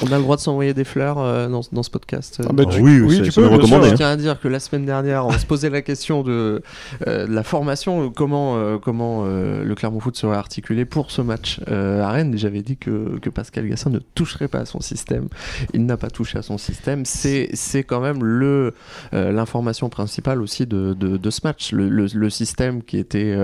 On 0.04 0.12
a 0.12 0.18
le 0.18 0.24
droit 0.24 0.36
de 0.36 0.42
s'envoyer 0.42 0.74
des 0.74 0.84
fleurs 0.84 1.18
euh, 1.20 1.48
dans, 1.48 1.62
dans 1.72 1.84
ce 1.84 1.90
podcast. 1.90 2.38
euh. 2.42 2.46
Ah 2.50 2.54
bah, 2.54 2.64
Ah 2.68 2.72
tu- 2.72 2.82
oui, 2.82 3.00
oui, 3.02 3.16
tu 3.18 3.24
peux, 3.24 3.32
sûr. 3.32 3.62
Je 3.84 3.96
tiens 3.96 4.10
à 4.10 4.16
dire 4.18 4.40
que 4.40 4.48
la 4.48 4.60
semaine 4.60 4.86
dernière, 4.86 5.26
on 5.26 5.32
se 5.32 5.46
posait 5.46 5.70
la 5.70 5.82
question 5.82 6.24
de, 6.24 6.62
euh, 7.08 7.28
de 7.28 7.34
la 7.34 7.44
formation, 7.44 8.06
euh, 8.06 8.10
comment, 8.10 8.58
euh, 8.58 8.78
comment 8.78 9.24
euh, 9.26 9.64
le 9.64 9.76
Clermont 9.76 10.00
Foot 10.00 10.16
serait 10.18 10.36
articulé 10.38 10.86
pour 10.86 11.12
ce 11.12 11.22
match 11.22 11.60
euh, 11.70 12.02
à 12.04 12.12
Rennes. 12.12 12.34
J'avais 12.38 12.62
dit 12.62 12.78
que, 12.78 13.18
que 13.20 13.30
Pascal 13.30 13.68
Gassin 13.68 13.90
ne 13.90 14.00
toucherait 14.16 14.48
pas 14.48 14.60
à 14.60 14.66
son 14.66 14.80
système. 14.82 15.28
Il 15.74 15.86
n'a 15.86 15.98
pas 15.98 16.10
touché 16.10 16.38
à 16.40 16.42
son 16.42 16.58
système. 16.58 17.06
C'est 17.06 17.50
c'est 17.54 17.84
quand 17.84 18.00
même 18.02 18.24
le 18.24 18.74
euh, 19.14 19.32
l'information 19.32 19.90
principale 19.90 20.42
aussi 20.42 20.66
de, 20.66 20.94
de, 20.94 21.18
de 21.18 21.30
ce 21.30 21.42
match. 21.44 21.72
Le, 21.72 21.90
le, 21.90 22.08
le 22.14 22.30
système 22.30 22.84
qui 22.84 22.98
était 22.98 23.36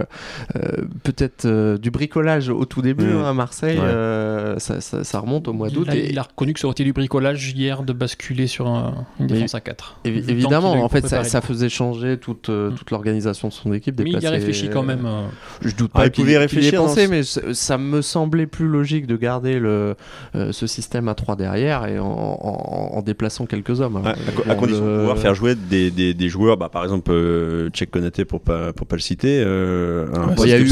peut-être 1.04 1.46
euh, 1.46 1.78
du 1.78 1.92
bricolage 1.92 2.50
au 2.50 2.66
tout 2.66 2.82
début 2.82 3.06
Mm. 3.06 3.18
hein, 3.18 3.30
à 3.30 3.34
Marseille, 3.34 3.78
Ouais. 3.78 3.84
euh, 3.86 4.58
ça, 4.60 4.82
ça- 4.82 5.04
ça 5.04 5.20
remonte 5.20 5.48
au 5.48 5.54
mois 5.54 5.70
d'août. 5.70 5.86
Il, 5.88 5.92
a- 5.92 5.96
et- 5.96 6.10
il 6.12 6.20
a 6.20 6.25
reconnu 6.28 6.54
que 6.54 6.60
ça 6.60 6.68
aurait 6.68 6.74
été 6.74 6.84
du 6.84 6.94
bricolage 6.94 7.52
hier 7.52 7.84
de 7.84 7.94
basculer 7.94 8.48
sur 8.48 8.68
un- 8.68 9.06
une 9.20 9.28
défense 9.28 9.56
à 9.56 9.62
4. 9.62 9.98
Évi- 10.06 10.16
Le 10.16 10.20
temps 10.20 10.22
qu'il 10.26 10.30
a 10.30 10.34
évidemment, 10.34 10.72
en 10.84 10.90
fait, 10.90 11.08
ça, 11.08 11.42
faisait 11.42 11.70
changer 11.70 12.18
toute, 12.18 12.50
euh, 12.50 12.72
Mm. 12.72 12.76
toute 12.76 12.92
l'organisation 12.92 13.48
de 13.48 13.54
son 13.54 13.74
équipe. 13.74 13.96
Mais 13.98 14.06
il 14.06 14.12
y 14.14 14.16
a 14.16 14.20
déplacer- 14.20 14.36
réfléchi 14.38 14.70
quand 14.70 14.84
même. 14.84 15.06
euh, 15.06 15.24
Je 15.62 15.76
doute 15.76 15.92
Ah, 15.94 16.00
pas 16.00 16.06
il 16.06 16.12
qu'il 16.12 16.24
pouvait 16.24 16.24
y 16.24 16.26
qu'il 16.26 16.32
y 16.32 16.36
ait 16.36 16.38
réfléchir 16.40 16.82
dans 16.82 16.88
pensé, 16.88 17.08
mais 17.08 17.24
ça- 17.24 17.78
me 17.78 18.02
semblait 18.02 18.48
plus 18.48 18.68
logique 18.68 19.06
de 19.08 19.16
garder 19.18 19.60
le, 19.60 19.96
euh, 20.36 20.52
ce 20.52 20.68
système 20.68 21.08
à 21.08 21.16
3 21.16 21.36
derrière 21.36 21.86
et 21.86 22.00
en, 22.00 22.06
en- 22.06 22.98
en 22.98 23.02
déplaçant 23.02 23.46
quelques 23.46 23.82
hommes. 23.82 23.98
Ouais, 23.98 24.12
à, 24.50 24.56
condition 24.56 24.86
le- 24.86 24.92
de 24.92 24.98
pouvoir 25.00 25.18
faire 25.18 25.36
jouer 25.36 25.56
des, 25.56 25.92
des, 25.92 26.14
des 26.14 26.30
joueurs, 26.30 26.58
bah, 26.58 26.70
par 26.70 26.84
exemple, 26.84 27.12
euh, 27.12 27.70
Tchèque 27.70 27.92
Konaté 27.92 28.26
pour 28.26 28.42
pas, 28.42 28.74
pour 28.74 28.88
pas 28.88 28.96
le 28.96 29.02
citer. 29.02 29.42
euh, 29.46 30.08
Ouais, 30.38 30.46
il 30.46 30.50
y 30.50 30.54
a 30.54 30.58
eu 30.60 30.72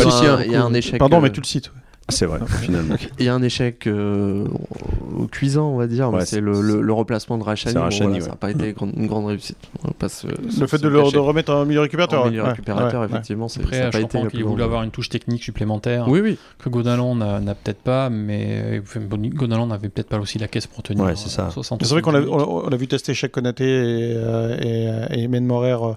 un, 0.55 0.65
un 0.65 0.73
échec. 0.73 0.97
Pardon, 0.97 1.17
euh, 1.17 1.21
mais 1.21 1.29
tu 1.31 1.39
le 1.41 1.45
cites. 1.45 1.71
C'est 2.09 2.25
vrai, 2.25 2.39
finalement. 2.61 2.95
Il 3.19 3.25
y 3.25 3.29
a 3.29 3.33
un 3.33 3.41
échec 3.41 3.87
euh, 3.87 4.45
cuisant, 5.31 5.69
on 5.69 5.77
va 5.77 5.87
dire. 5.87 6.11
Ouais, 6.11 6.21
c'est 6.21 6.35
c'est- 6.35 6.41
le, 6.41 6.61
le- 6.61 6.81
le 6.81 6.93
remplacement 6.93 7.37
de 7.37 7.43
Rachani. 7.43 7.73
c'est 7.73 7.79
Bon, 7.79 7.83
Rachani, 7.85 8.01
voilà, 8.03 8.15
ouais. 8.15 8.21
Ça 8.21 8.29
n'a 8.31 8.35
pas 8.35 8.51
été 8.51 8.75
une 8.97 9.07
grande 9.07 9.25
réussite. 9.27 9.57
On 9.83 9.87
Le 10.01 10.09
se- 10.09 10.27
fait 10.67 10.77
se 10.77 10.81
de 10.83 10.87
le 10.89 11.11
de 11.11 11.17
remettre 11.17 11.51
un 11.51 11.65
milieu 11.65 11.79
récupérateur. 11.81 12.23
En 12.23 12.29
milieu 12.29 12.43
ouais, 12.43 12.49
récupérateur, 12.49 13.01
ouais, 13.01 13.07
ouais. 13.07 13.11
effectivement, 13.13 13.47
c'est- 13.47 13.61
Après, 13.61 13.81
ça 13.83 13.89
pas 13.89 13.99
été 14.01 14.27
qu'il 14.27 14.43
voulait 14.43 14.63
avoir 14.63 14.83
une 14.83 14.91
touche 14.91 15.09
technique 15.09 15.43
supplémentaire 15.43 16.07
Oui, 16.07 16.19
oui. 16.21 16.37
que 16.59 16.69
Godalon 16.69 17.15
n'a 17.15 17.55
peut-être 17.55 17.81
pas, 17.81 18.09
mais 18.09 18.81
bon, 19.09 19.17
Godalon 19.33 19.67
n'avait 19.67 19.89
peut-être 19.89 20.09
pas 20.09 20.19
aussi 20.19 20.37
la 20.39 20.47
caisse 20.47 20.67
pour 20.67 20.83
tenir. 20.83 21.03
Ouais, 21.05 21.15
c'est 21.15 21.29
ça. 21.29 21.47
euh, 21.47 21.51
60 21.51 21.81
Mais 21.81 21.87
C'est 21.87 21.93
vrai 21.93 22.01
qu'on 22.01 22.15
a, 22.15 22.21
on, 22.21 22.69
vu 22.75 22.87
tester 22.87 23.13
Cheikh 23.13 23.31
Konaté 23.31 23.63
et, 23.65 24.13
euh, 24.15 25.07
et, 25.11 25.19
et 25.19 25.23
Emen 25.23 25.45
Morer 25.45 25.71
euh, 25.73 25.93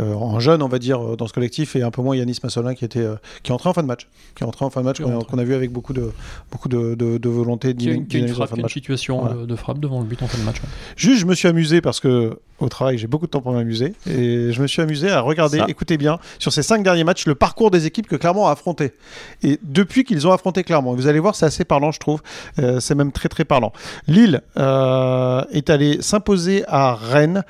euh, 0.00 0.14
en 0.14 0.38
jeune, 0.40 0.62
on 0.62 0.68
va 0.68 0.78
dire, 0.78 1.00
euh, 1.04 1.16
dans 1.16 1.26
ce 1.26 1.32
collectif, 1.32 1.76
et 1.76 1.82
un 1.82 1.90
peu 1.90 2.02
moins 2.02 2.16
Yanis 2.16 2.38
Massolin 2.42 2.74
qui, 2.74 2.84
était, 2.84 3.00
euh, 3.00 3.16
qui 3.42 3.50
est 3.50 3.54
entré 3.54 3.68
en 3.68 3.72
fin 3.74 3.82
de 3.82 3.86
match. 3.88 4.08
Qui 4.36 4.44
est 4.44 4.46
entré 4.46 4.64
en 4.64 4.70
fin 4.70 4.80
de 4.80 4.86
match, 4.86 5.00
qu'on 5.00 5.38
a 5.38 5.44
vu 5.44 5.54
avec 5.60 5.72
beaucoup 5.72 5.92
de, 5.92 6.10
beaucoup 6.50 6.68
de, 6.68 6.94
de, 6.94 7.18
de 7.18 7.28
volonté 7.28 7.74
de 7.74 7.80
Qui 7.80 7.90
a, 7.90 8.20
une, 8.20 8.28
frappe, 8.28 8.56
une 8.56 8.68
situation 8.68 9.20
Voilà. 9.20 9.36
de, 9.36 9.46
de 9.46 9.56
frappe 9.56 9.78
devant 9.78 10.00
le 10.00 10.06
but 10.06 10.22
en 10.22 10.26
fin 10.26 10.38
de 10.38 10.42
match. 10.44 10.56
ouais. 10.56 10.68
Juste, 10.96 11.20
je 11.20 11.26
me 11.26 11.34
suis 11.34 11.48
amusé 11.48 11.80
parce 11.80 12.00
que 12.00 12.38
au 12.58 12.68
travail, 12.68 12.98
j'ai 12.98 13.06
beaucoup 13.06 13.24
de 13.24 13.30
temps 13.30 13.40
pour 13.40 13.52
m'amuser. 13.52 13.94
Et 14.06 14.52
je 14.52 14.60
me 14.60 14.66
suis 14.66 14.82
amusé 14.82 15.10
à 15.10 15.20
regarder, 15.22 15.58
Ça. 15.58 15.64
écoutez 15.68 15.96
bien, 15.96 16.18
sur 16.38 16.52
ces 16.52 16.62
cinq 16.62 16.82
derniers 16.82 17.04
matchs, 17.04 17.24
le 17.26 17.34
parcours 17.34 17.70
des 17.70 17.86
équipes 17.86 18.06
que 18.06 18.16
Clermont 18.16 18.46
a 18.48 18.52
affrontées. 18.52 18.92
Et 19.42 19.58
depuis 19.62 20.04
qu'ils 20.04 20.26
ont 20.26 20.32
affronté 20.32 20.62
Clermont, 20.62 20.94
vous 20.94 21.06
allez 21.06 21.20
voir, 21.20 21.34
c'est 21.34 21.46
assez 21.46 21.64
parlant, 21.64 21.90
je 21.90 21.98
trouve. 22.00 22.20
Euh, 22.58 22.78
c'est 22.78 22.94
même 22.94 23.12
très, 23.12 23.30
très 23.30 23.46
parlant. 23.46 23.72
Lille 24.06 24.42
euh, 24.58 25.42
est 25.52 25.70
allé 25.70 26.02
s'imposer 26.02 26.64
à 26.68 26.94
Rennes. 26.94 27.44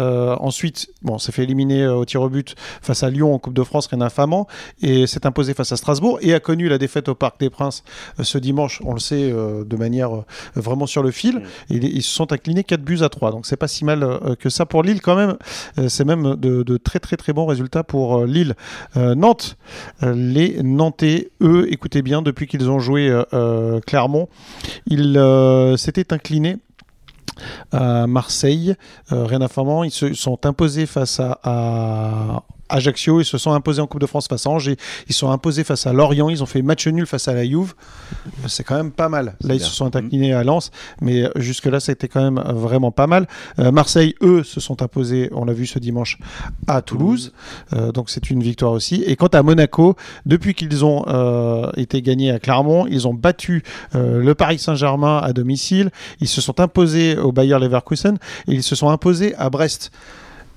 Euh, 0.00 0.34
ensuite, 0.40 0.88
bon, 1.02 1.18
s'est 1.18 1.30
fait 1.30 1.44
éliminer 1.44 1.82
euh, 1.84 1.94
au 1.94 2.04
tir 2.04 2.20
au 2.22 2.28
but 2.28 2.56
face 2.82 3.04
à 3.04 3.08
Lyon 3.10 3.34
en 3.34 3.38
Coupe 3.38 3.54
de 3.54 3.62
France, 3.62 3.86
rien 3.86 3.98
d'infamant. 4.00 4.48
Et 4.82 5.06
s'est 5.06 5.26
imposé 5.28 5.54
face 5.54 5.70
à 5.70 5.76
Strasbourg. 5.76 6.18
Et 6.22 6.34
a 6.34 6.40
connu 6.40 6.68
la 6.68 6.78
défaite 6.78 7.08
au 7.08 7.14
Parc 7.14 7.38
des 7.38 7.45
Princes 7.50 7.84
euh, 8.20 8.24
ce 8.24 8.38
dimanche, 8.38 8.80
on 8.84 8.92
le 8.94 9.00
sait, 9.00 9.30
euh, 9.32 9.64
de 9.64 9.76
manière 9.76 10.14
euh, 10.14 10.24
vraiment 10.54 10.86
sur 10.86 11.02
le 11.02 11.10
fil. 11.10 11.42
Et 11.70 11.76
ils 11.76 12.02
se 12.02 12.14
sont 12.14 12.32
inclinés 12.32 12.64
4 12.64 12.82
buts 12.82 13.02
à 13.02 13.08
3. 13.08 13.30
Donc 13.30 13.46
c'est 13.46 13.56
pas 13.56 13.68
si 13.68 13.84
mal 13.84 14.20
que 14.38 14.48
ça 14.48 14.66
pour 14.66 14.82
Lille 14.82 15.00
quand 15.00 15.16
même. 15.16 15.36
C'est 15.88 16.04
même 16.04 16.36
de, 16.36 16.62
de 16.62 16.76
très 16.76 16.98
très 16.98 17.16
très 17.16 17.32
bons 17.32 17.46
résultats 17.46 17.84
pour 17.84 18.24
Lille. 18.24 18.54
Euh, 18.96 19.14
Nantes, 19.14 19.56
les 20.02 20.62
Nantais, 20.62 21.30
eux, 21.40 21.66
écoutez 21.70 22.02
bien, 22.02 22.22
depuis 22.22 22.46
qu'ils 22.46 22.70
ont 22.70 22.78
joué 22.78 23.10
euh, 23.34 23.80
Clermont, 23.80 24.28
ils 24.86 25.16
euh, 25.16 25.76
s'étaient 25.76 26.12
inclinés 26.12 26.58
à 27.72 28.06
Marseille, 28.06 28.74
euh, 29.12 29.24
rien 29.24 29.40
d'informant. 29.40 29.84
Ils 29.84 29.90
se 29.90 30.14
sont 30.14 30.46
imposés 30.46 30.86
face 30.86 31.20
à, 31.20 31.38
à 31.42 32.42
Ajaccio, 32.68 33.20
ils 33.20 33.24
se 33.24 33.38
sont 33.38 33.52
imposés 33.52 33.80
en 33.80 33.86
Coupe 33.86 34.00
de 34.00 34.06
France 34.06 34.26
face 34.28 34.46
à 34.46 34.50
Angers, 34.50 34.76
ils 35.08 35.12
se 35.12 35.20
sont 35.20 35.30
imposés 35.30 35.64
face 35.64 35.86
à 35.86 35.92
Lorient, 35.92 36.28
ils 36.28 36.42
ont 36.42 36.46
fait 36.46 36.62
match 36.62 36.86
nul 36.86 37.06
face 37.06 37.28
à 37.28 37.34
la 37.34 37.44
Juve. 37.44 37.74
C'est 38.46 38.64
quand 38.64 38.76
même 38.76 38.92
pas 38.92 39.08
mal. 39.08 39.36
Là, 39.42 39.54
ils 39.54 39.58
bien. 39.58 39.66
se 39.66 39.72
sont 39.72 39.94
inclinés 39.94 40.32
à 40.32 40.44
Lens, 40.44 40.70
mais 41.00 41.28
jusque-là, 41.36 41.80
c'était 41.80 42.08
quand 42.08 42.22
même 42.22 42.42
vraiment 42.52 42.90
pas 42.90 43.06
mal. 43.06 43.26
Euh, 43.58 43.70
Marseille, 43.70 44.14
eux, 44.22 44.42
se 44.42 44.60
sont 44.60 44.82
imposés, 44.82 45.30
on 45.32 45.44
l'a 45.44 45.52
vu 45.52 45.66
ce 45.66 45.78
dimanche, 45.78 46.18
à 46.66 46.82
Toulouse. 46.82 47.32
Euh, 47.72 47.92
donc 47.92 48.10
c'est 48.10 48.30
une 48.30 48.42
victoire 48.42 48.72
aussi. 48.72 49.02
Et 49.06 49.16
quant 49.16 49.26
à 49.28 49.42
Monaco, 49.42 49.96
depuis 50.24 50.54
qu'ils 50.54 50.84
ont 50.84 51.04
euh, 51.08 51.70
été 51.76 52.02
gagnés 52.02 52.30
à 52.30 52.38
Clermont, 52.38 52.86
ils 52.88 53.06
ont 53.08 53.14
battu 53.14 53.62
le 53.94 54.34
Paris 54.34 54.58
Saint-Germain 54.58 55.18
à 55.18 55.32
domicile. 55.32 55.90
Ils 56.20 56.28
se 56.28 56.40
sont 56.40 56.60
imposés 56.60 57.16
au 57.16 57.32
Bayer 57.32 57.58
Leverkusen 57.58 58.18
et 58.48 58.52
ils 58.52 58.62
se 58.62 58.74
sont 58.74 58.88
imposés 58.90 59.34
à 59.36 59.50
Brest. 59.50 59.90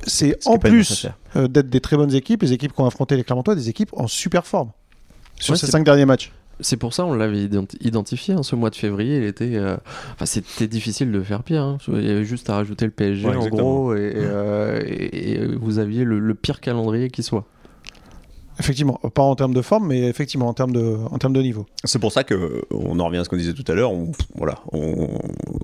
C'est 0.08 0.38
Ce 0.42 0.50
en 0.50 0.58
plus 0.58 1.08
euh, 1.36 1.48
d'être 1.48 1.70
des 1.70 1.82
très 1.82 1.98
bonnes 1.98 2.14
équipes, 2.14 2.42
les 2.44 2.54
équipes 2.54 2.74
qui 2.74 2.82
ont 2.82 2.86
affronté 2.86 3.16
les 3.16 3.24
Clermontois, 3.24 3.56
des 3.56 3.70
équipes 3.70 3.92
en 3.94 4.08
super 4.08 4.46
forme 4.46 4.72
sur 5.40 5.54
Ouais, 5.54 5.58
ces 5.60 5.66
c'est- 5.66 5.72
cinq 5.72 5.84
derniers 5.84 6.06
matchs. 6.06 6.32
C'est 6.62 6.76
pour 6.76 6.94
ça 6.94 7.06
on 7.06 7.14
l'avait 7.14 7.46
identi- 7.46 7.78
identifié. 7.80 8.34
hein, 8.34 8.44
ce 8.44 8.54
mois 8.56 8.70
de 8.70 8.76
février, 8.76 9.18
il 9.18 9.24
était, 9.24 9.56
euh, 9.56 9.78
enfin, 10.14 10.26
c'était 10.26 10.68
difficile 10.68 11.10
de 11.10 11.22
faire 11.22 11.42
pire. 11.42 11.64
hein. 11.64 11.78
Il 11.88 12.06
y 12.06 12.10
avait 12.12 12.26
juste 12.26 12.50
à 12.50 12.56
rajouter 12.56 12.84
le 12.84 12.92
PSG 12.92 13.28
Ouais, 13.30 13.36
en 13.38 13.48
gros, 13.48 13.96
et, 13.96 14.12
euh, 14.16 14.82
et- 14.86 15.32
et 15.36 15.46
vous 15.56 15.80
aviez 15.80 16.04
le, 16.04 16.20
le 16.20 16.36
pire 16.36 16.60
calendrier 16.60 17.10
qui 17.10 17.24
soit. 17.24 17.46
Effectivement, 18.60 19.00
pas 19.14 19.22
en 19.22 19.36
termes 19.38 19.54
de 19.54 19.62
forme, 19.62 19.88
mais 19.88 20.02
effectivement 20.10 20.50
en 20.50 20.54
termes 20.54 20.74
de, 20.74 20.98
en 21.10 21.18
termes 21.18 21.32
de 21.32 21.42
niveau. 21.42 21.66
C'est 21.86 22.00
pour 22.00 22.12
ça 22.12 22.26
que 22.26 22.66
on 22.72 23.00
en 23.00 23.06
revient 23.06 23.20
à 23.20 23.24
ce 23.24 23.30
qu'on 23.30 23.38
disait 23.38 23.54
tout 23.54 23.64
à 23.72 23.74
l'heure. 23.74 23.94
On, 23.94 24.12
voilà, 24.36 24.56
on, 24.74 25.08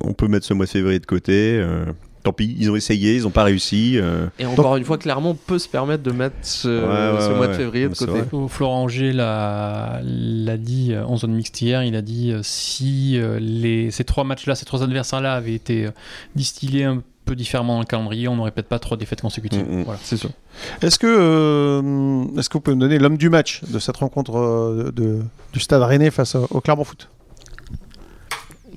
on 0.02 0.14
peut 0.14 0.30
mettre 0.30 0.46
ce 0.46 0.54
mois 0.54 0.66
de 0.66 0.72
février 0.72 1.00
de 1.00 1.06
côté. 1.06 1.58
euh, 1.60 1.84
tant 2.26 2.34
pis, 2.34 2.56
ils 2.60 2.70
ont 2.70 2.76
essayé, 2.76 3.16
ils 3.16 3.22
n'ont 3.24 3.30
pas 3.30 3.44
réussi. 3.44 3.98
euh, 3.98 4.28
Et 4.40 4.46
encore 4.46 4.76
une 4.76 4.84
fois, 4.84 4.98
Clermont 4.98 5.36
peut 5.48 5.60
se 5.60 5.70
permettre 5.70 6.04
de 6.04 6.12
mettre 6.12 6.36
ce, 6.42 6.68
Ouais, 6.68 7.16
ouais, 7.18 7.22
ce 7.26 7.34
mois 7.34 7.48
de 7.48 7.54
février 7.54 7.88
de 7.88 7.96
côté. 7.96 8.20
Florent 8.50 8.84
Angers 8.84 9.14
l'a 9.14 10.02
l'a 10.04 10.58
dit 10.58 10.90
euh, 10.92 11.06
en 11.06 11.16
zone 11.18 11.34
mixte 11.34 11.62
hier. 11.62 11.84
Il 11.84 11.96
a 11.96 12.02
dit 12.02 12.32
euh, 12.32 12.42
si 12.44 13.18
euh, 13.18 13.40
les, 13.40 13.92
ces 13.92 14.04
trois 14.04 14.24
matchs-là, 14.26 14.56
ces 14.56 14.66
trois 14.66 14.84
adversaires-là 14.84 15.34
avaient 15.36 15.54
été 15.54 15.86
euh, 15.86 15.92
distillés 16.36 16.84
un 16.84 17.02
peu 17.26 17.36
différemment 17.36 17.74
dans 17.76 17.80
le 17.80 17.86
calendrier, 17.86 18.28
on 18.28 18.36
n'aurait 18.36 18.52
peut-être 18.52 18.68
pas 18.68 18.78
trois 18.80 18.98
défaites 18.98 19.22
consécutives. 19.22 19.66
Mm, 19.68 19.80
mm. 19.80 19.84
Voilà. 19.84 20.00
C'est 20.04 20.18
sûr. 20.18 20.30
Est-ce 20.82 21.00
que, 21.00 21.08
euh, 21.08 22.24
est-ce 22.38 22.50
que 22.50 22.54
vous 22.54 22.62
pouvez 22.62 22.76
me 22.76 22.82
donner 22.82 23.00
l'homme 23.00 23.18
du 23.18 23.30
match 23.30 23.62
de 23.68 23.80
cette 23.80 23.98
rencontre 23.98 24.38
euh, 24.38 24.92
de, 24.96 25.20
du 25.54 25.60
Stade 25.60 25.82
Rennais 25.82 26.12
face 26.12 26.36
au, 26.36 26.48
au 26.52 26.62
Clermont 26.62 26.84
Foot? 26.84 27.10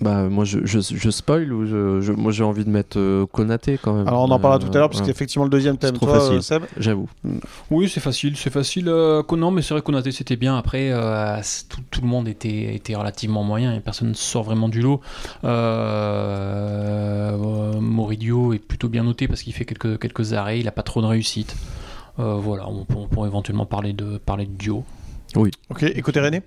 Bah, 0.01 0.29
moi, 0.29 0.45
je, 0.45 0.61
je, 0.65 0.79
je 0.81 1.11
spoil 1.11 1.53
ou 1.53 1.67
je, 1.67 2.01
je- 2.01 2.13
moi 2.13 2.31
j'ai 2.31 2.45
envie 2.45 2.65
de 2.65 2.71
mettre 2.71 2.99
euh, 3.01 3.27
Konaté 3.27 3.79
quand 3.83 3.95
même. 3.95 4.07
Alors 4.07 4.23
on 4.23 4.31
en 4.31 4.39
parlera 4.39 4.61
tout 4.65 4.71
à 4.73 4.79
l'heure 4.79 4.91
parce 4.91 5.03
Euh, 5.03 5.07
qu'effectivement 5.07 5.45
le 5.45 5.51
deuxième 5.51 5.77
thème, 5.77 5.95
trop 5.95 6.07
toi, 6.07 6.21
facile. 6.21 6.37
euh, 6.37 6.41
Seb. 6.41 6.63
J'avoue. 6.77 7.09
Oui, 7.71 7.89
c'est 7.89 7.99
facile, 7.99 8.37
c'est 8.37 8.51
facile. 8.51 8.89
euh, 8.89 9.23
non, 9.37 9.51
mais 9.51 9.61
c'est 9.61 9.75
vrai 9.75 9.83
Konaté 9.83 10.13
c'était 10.13 10.37
bien. 10.37 10.57
Après, 10.57 10.91
euh, 10.93 11.41
tout, 11.69 11.81
tout 11.91 12.01
le 12.01 12.07
monde 12.07 12.29
était, 12.29 12.75
était 12.77 12.95
relativement 12.95 13.43
moyen 13.43 13.75
et 13.75 13.81
personne 13.81 14.11
ne 14.11 14.15
sort 14.15 14.45
vraiment 14.45 14.69
du 14.69 14.83
lot. 14.83 15.01
Euh, 15.43 17.33
euh, 17.33 17.81
Moridio 17.81 18.53
est 18.53 18.59
plutôt 18.59 18.89
bien 18.89 19.03
noté 19.03 19.27
parce 19.29 19.43
qu'il 19.43 19.53
fait 19.53 19.65
quelques, 19.65 19.99
quelques 19.99 20.33
arrêts, 20.33 20.59
il 20.61 20.65
n'a 20.67 20.73
pas 20.73 20.83
trop 20.83 21.03
de 21.03 21.07
réussite. 21.07 21.57
Euh, 22.19 22.35
voilà, 22.35 22.69
on, 22.69 22.85
peut- 22.85 22.95
on 22.97 23.07
pourrait 23.09 23.29
éventuellement 23.29 23.67
parler 23.67 23.93
de, 23.93 24.19
parler 24.19 24.47
de 24.47 24.53
duo. 24.53 24.85
Ok, 25.37 25.83
et 25.83 26.01
côté 26.03 26.21
Rennais 26.21 26.43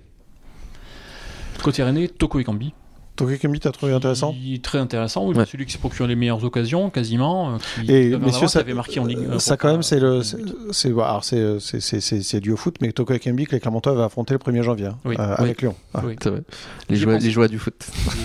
Côté 1.62 1.82
René, 1.84 2.08
Toko 2.08 2.40
Ekambi. 2.40 2.66
Tokyo 2.66 2.76
Kemi, 3.16 3.60
t'as 3.60 3.70
trouvé 3.72 3.92
intéressant 3.92 4.34
très 4.62 4.78
intéressant. 4.78 5.26
Oui, 5.26 5.36
Ouais. 5.36 5.44
Celui 5.46 5.66
qui 5.66 5.72
s'est 5.72 5.78
procuré 5.78 6.08
les 6.08 6.16
meilleures 6.16 6.42
occasions, 6.44 6.90
quasiment. 6.90 7.54
euh, 7.54 7.58
Qui, 7.84 7.92
Et 7.92 8.16
messieurs, 8.18 8.48
ça, 8.48 8.60
avait 8.60 8.74
marqué 8.74 9.00
en 9.00 9.04
Ligue 9.04 9.18
euh, 9.30 9.38
ça 9.38 9.56
quand 9.56 9.70
même, 9.70 9.82
c'est 9.82 9.98
le, 10.00 10.22
c'est, 10.70 10.90
bah, 10.90 11.08
alors 11.10 11.24
c'est, 11.24 11.58
c'est, 11.60 11.80
c'est, 11.80 12.00
c'est, 12.00 12.22
c'est 12.22 12.40
dû 12.40 12.52
au 12.52 12.56
foot, 12.56 12.76
mais 12.80 12.92
Toko 12.92 13.14
Kembi 13.18 13.44
que 13.46 13.52
les 13.52 13.60
Clermontois 13.60 13.92
va 13.94 14.04
affronter 14.06 14.34
le 14.34 14.38
1er 14.38 14.62
janvier 14.62 14.86
hein, 14.86 14.98
Oui. 15.04 15.16
euh, 15.18 15.34
Oui. 15.38 15.44
avec 15.44 15.62
Lyon. 15.62 15.74
Ah. 15.94 16.02
Oui. 16.04 16.16
C'est 16.22 16.30
vrai. 16.30 16.42
Les 16.88 16.96
joies, 16.96 17.14
pense. 17.14 17.22
les 17.22 17.30
joies 17.30 17.48
du 17.48 17.58
foot. 17.58 17.74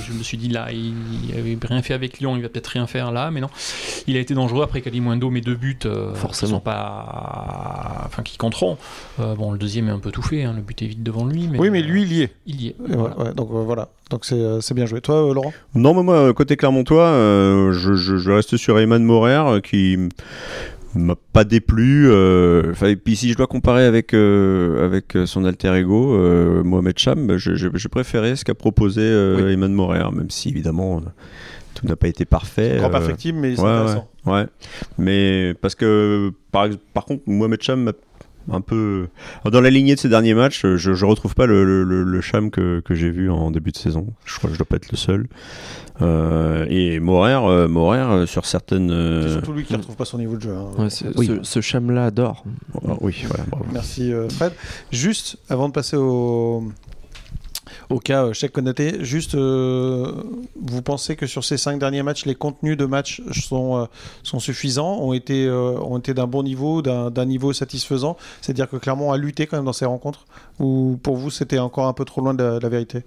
Je 0.07 0.13
me 0.13 0.23
suis 0.23 0.37
dit 0.37 0.47
là, 0.49 0.67
il, 0.71 0.93
il 1.29 1.37
avait 1.37 1.57
rien 1.61 1.81
fait 1.81 1.93
avec 1.93 2.19
Lyon, 2.19 2.35
il 2.37 2.41
va 2.43 2.49
peut-être 2.49 2.67
rien 2.67 2.87
faire 2.87 3.11
là, 3.11 3.29
mais 3.31 3.41
non. 3.41 3.49
Il 4.07 4.15
a 4.15 4.19
été 4.19 4.33
dangereux 4.33 4.63
après 4.63 4.81
Kalimundo, 4.81 5.29
mais 5.29 5.41
deux 5.41 5.55
buts 5.55 5.77
euh, 5.85 6.13
Forcément. 6.15 6.49
qui 6.49 6.55
sont 6.55 6.59
pas, 6.61 8.03
enfin 8.05 8.23
qui 8.23 8.37
compteront. 8.37 8.77
Euh, 9.19 9.35
bon, 9.35 9.51
le 9.51 9.57
deuxième 9.57 9.87
est 9.89 9.91
un 9.91 9.99
peu 9.99 10.11
tout 10.11 10.21
fait, 10.21 10.43
hein, 10.43 10.53
le 10.55 10.61
but 10.61 10.81
est 10.81 10.87
vite 10.87 11.03
devant 11.03 11.25
lui, 11.25 11.47
mais 11.47 11.59
Oui, 11.59 11.69
mais 11.69 11.81
lui, 11.81 12.03
il 12.03 12.13
y 12.13 12.21
est. 12.21 12.33
il 12.45 12.61
y 12.61 12.67
est. 12.67 12.75
Et 12.89 12.95
voilà, 12.95 13.17
ouais, 13.19 13.33
donc 13.33 13.49
euh, 13.51 13.63
voilà, 13.63 13.89
donc 14.09 14.25
c'est, 14.25 14.35
euh, 14.35 14.61
c'est 14.61 14.73
bien 14.73 14.85
joué. 14.85 15.01
Toi, 15.01 15.29
euh, 15.29 15.33
Laurent? 15.33 15.53
Non, 15.75 15.93
mais 15.93 16.03
moi, 16.03 16.33
côté 16.33 16.55
Clermontois, 16.57 17.03
euh, 17.07 17.73
je, 17.73 17.93
je, 17.95 18.17
je 18.17 18.31
reste 18.31 18.57
sur 18.57 18.77
Ayman 18.79 19.03
Morer 19.03 19.33
euh, 19.35 19.59
qui 19.59 19.97
m'a 20.95 21.15
pas 21.33 21.43
déplu. 21.43 22.09
euh, 22.09 22.73
et 22.83 22.95
puis 22.95 23.15
si 23.15 23.29
je 23.31 23.37
dois 23.37 23.47
comparer 23.47 23.85
avec, 23.85 24.13
euh, 24.13 24.85
avec 24.85 25.17
son 25.25 25.45
alter 25.45 25.75
ego, 25.75 26.15
euh, 26.15 26.63
Mohamed 26.63 26.97
Cham, 26.97 27.27
bah, 27.27 27.37
je, 27.37 27.55
je, 27.55 27.67
je 27.73 27.87
préférais 27.87 28.35
ce 28.35 28.45
qu'a 28.45 28.55
proposé 28.55 29.01
Oui. 29.35 29.51
Ayman 29.51 29.71
Morer, 29.73 30.03
même 30.13 30.29
si 30.29 30.49
évidemment 30.49 31.01
tout 31.75 31.85
n'a 31.85 31.95
pas 31.95 32.07
été 32.07 32.25
parfait. 32.25 32.77
Encore 32.79 32.89
perfectible, 32.89 33.37
mais 33.37 33.55
c'est 33.55 33.61
ouais, 33.61 33.69
intéressant. 33.69 34.09
ouais, 34.25 34.33
ouais. 34.33 34.45
Mais 34.97 35.53
parce 35.61 35.75
que, 35.75 36.31
par, 36.51 36.69
par 36.93 37.05
contre, 37.05 37.21
Mohamed 37.27 37.61
Cham 37.61 37.83
m'a 37.83 37.91
un 38.51 38.61
peu. 38.61 39.07
Dans 39.45 39.61
la 39.61 39.69
lignée 39.69 39.95
de 39.95 39.99
ces 39.99 40.09
derniers 40.09 40.33
matchs, 40.33 40.61
je, 40.65 40.93
je 40.93 41.05
retrouve 41.05 41.35
pas 41.35 41.45
le, 41.45 41.63
le, 41.65 41.83
le- 41.83 42.03
le 42.03 42.21
Cham 42.21 42.49
que, 42.51 42.79
que 42.81 42.93
j'ai 42.95 43.09
vu 43.09 43.29
en 43.29 43.51
début 43.51 43.71
de 43.71 43.77
saison. 43.77 44.07
Je 44.25 44.35
crois 44.37 44.49
que 44.49 44.53
je 44.53 44.59
dois 44.59 44.67
pas 44.67 44.75
être 44.77 44.91
le 44.91 44.97
seul. 44.97 45.27
Euh, 46.01 46.65
et 46.69 46.99
Morer, 46.99 47.33
euh, 47.33 47.67
Morer 47.67 47.99
euh, 47.99 48.25
sur 48.25 48.45
certaines. 48.45 48.91
euh, 48.91 49.23
C'est 49.23 49.33
surtout 49.33 49.53
lui 49.53 49.63
qui 49.63 49.73
ne 49.73 49.77
retrouve 49.79 49.95
pas 49.95 50.05
son 50.05 50.19
niveau 50.19 50.35
de 50.35 50.41
jeu. 50.41 50.55
hein. 50.55 50.67
Ouais, 50.83 50.89
ce, 50.89 51.05
Oui. 51.17 51.25
ce, 51.27 51.43
ce 51.43 51.61
cham-là 51.61 52.05
adore. 52.05 52.43
ah, 52.87 52.93
oui, 53.01 53.23
voilà, 53.27 53.43
bravo. 53.49 53.65
Merci 53.73 54.13
euh, 54.13 54.29
Fred. 54.29 54.53
Juste 54.91 55.37
avant 55.49 55.67
de 55.69 55.73
passer 55.73 55.97
au, 55.97 56.63
au 57.89 57.99
cas 57.99 58.25
euh, 58.25 58.33
Cheikh 58.33 58.51
Konaté, 58.51 59.03
juste 59.03 59.35
euh, 59.35 60.11
vous 60.59 60.81
pensez 60.81 61.15
que 61.15 61.25
sur 61.25 61.43
ces 61.43 61.57
cinq 61.57 61.79
derniers 61.79 62.03
matchs, 62.03 62.25
les 62.25 62.35
contenus 62.35 62.77
de 62.77 62.85
match 62.85 63.21
sont, 63.31 63.77
euh, 63.77 63.85
sont 64.23 64.39
suffisants, 64.39 64.99
ont 64.99 65.13
été, 65.13 65.49
ont 65.49 65.97
été 65.97 66.13
d'un 66.13 66.27
bon 66.27 66.43
niveau, 66.43 66.81
d'un 66.81 67.25
niveau 67.25 67.53
satisfaisant? 67.53 68.17
C'est-à-dire 68.41 68.69
que 68.69 68.77
Clermont 68.77 69.11
a 69.11 69.17
lutté 69.17 69.47
quand 69.47 69.57
même 69.57 69.65
dans 69.65 69.73
ces 69.73 69.85
rencontres? 69.85 70.25
Ou 70.59 70.99
pour 71.01 71.15
vous 71.15 71.29
c'était 71.29 71.59
encore 71.59 71.87
un 71.87 71.93
peu 71.93 72.05
trop 72.05 72.21
loin 72.21 72.33
de 72.33 72.59
la, 72.61 72.69
vérité? 72.69 73.03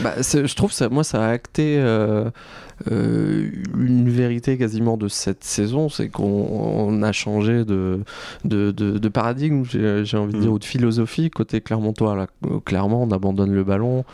Bah, 0.00 0.14
je 0.18 0.54
trouve 0.54 0.72
ça, 0.72 0.88
moi, 0.90 1.04
ça 1.04 1.24
a 1.24 1.28
acté 1.30 1.82
une 2.88 4.08
vérité 4.08 4.56
quasiment 4.58 4.96
de 4.96 5.08
cette 5.08 5.44
saison, 5.44 5.88
c'est 5.88 6.08
qu'on 6.08 6.24
on 6.24 7.02
a 7.02 7.12
changé 7.12 7.64
de, 7.64 8.00
de, 8.44 8.70
de- 8.70 8.98
de 8.98 9.08
paradigme, 9.08 9.64
j'ai 9.64 10.16
envie 10.16 10.32
de 10.32 10.38
Mm. 10.38 10.40
dire, 10.40 10.52
ou 10.52 10.58
de 10.58 10.64
philosophie 10.64 11.30
côté 11.30 11.60
Clermontois. 11.60 12.16
Là, 12.16 12.26
Euh, 12.46 12.58
clairement, 12.64 13.02
on 13.02 13.10
abandonne 13.10 13.52
le 13.52 13.64
ballon, 13.64 14.04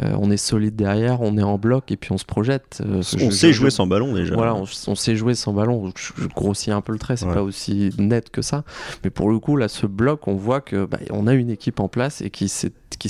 euh, 0.00 0.14
on 0.18 0.30
est 0.30 0.36
solide 0.38 0.76
derrière, 0.76 1.20
on 1.20 1.36
est 1.36 1.42
en 1.42 1.58
bloc 1.58 1.90
et 1.92 1.96
puis 1.96 2.12
on 2.12 2.18
se 2.18 2.24
projette. 2.24 2.82
Euh, 2.86 3.02
On 3.20 3.30
sait 3.30 3.52
jouer 3.52 3.70
sans 3.70 3.86
ballon 3.86 4.14
déjà. 4.14 4.34
Voilà, 4.34 4.54
on, 4.54 4.64
on 4.86 4.94
sait 4.94 5.16
jouer 5.16 5.34
sans 5.34 5.52
ballon. 5.52 5.92
Je, 5.96 6.12
je 6.22 6.28
grossis 6.28 6.70
un 6.70 6.80
peu 6.80 6.92
le 6.92 6.98
trait, 6.98 7.16
c'est 7.16 7.26
Ouais. 7.26 7.34
pas 7.34 7.42
aussi 7.42 7.90
net 7.98 8.30
que 8.30 8.42
ça. 8.42 8.64
Mais 9.02 9.10
pour 9.10 9.30
le 9.30 9.38
coup, 9.38 9.56
là, 9.56 9.68
ce 9.68 9.86
bloc, 9.86 10.26
on 10.28 10.34
voit 10.34 10.60
que 10.60 10.84
bah, 10.86 10.98
on 11.10 11.26
a 11.26 11.34
une 11.34 11.50
équipe 11.50 11.80
en 11.80 11.88
place 11.88 12.20
et 12.22 12.30
qui 12.30 12.48
sait, 12.48 12.72
qui 12.98 13.08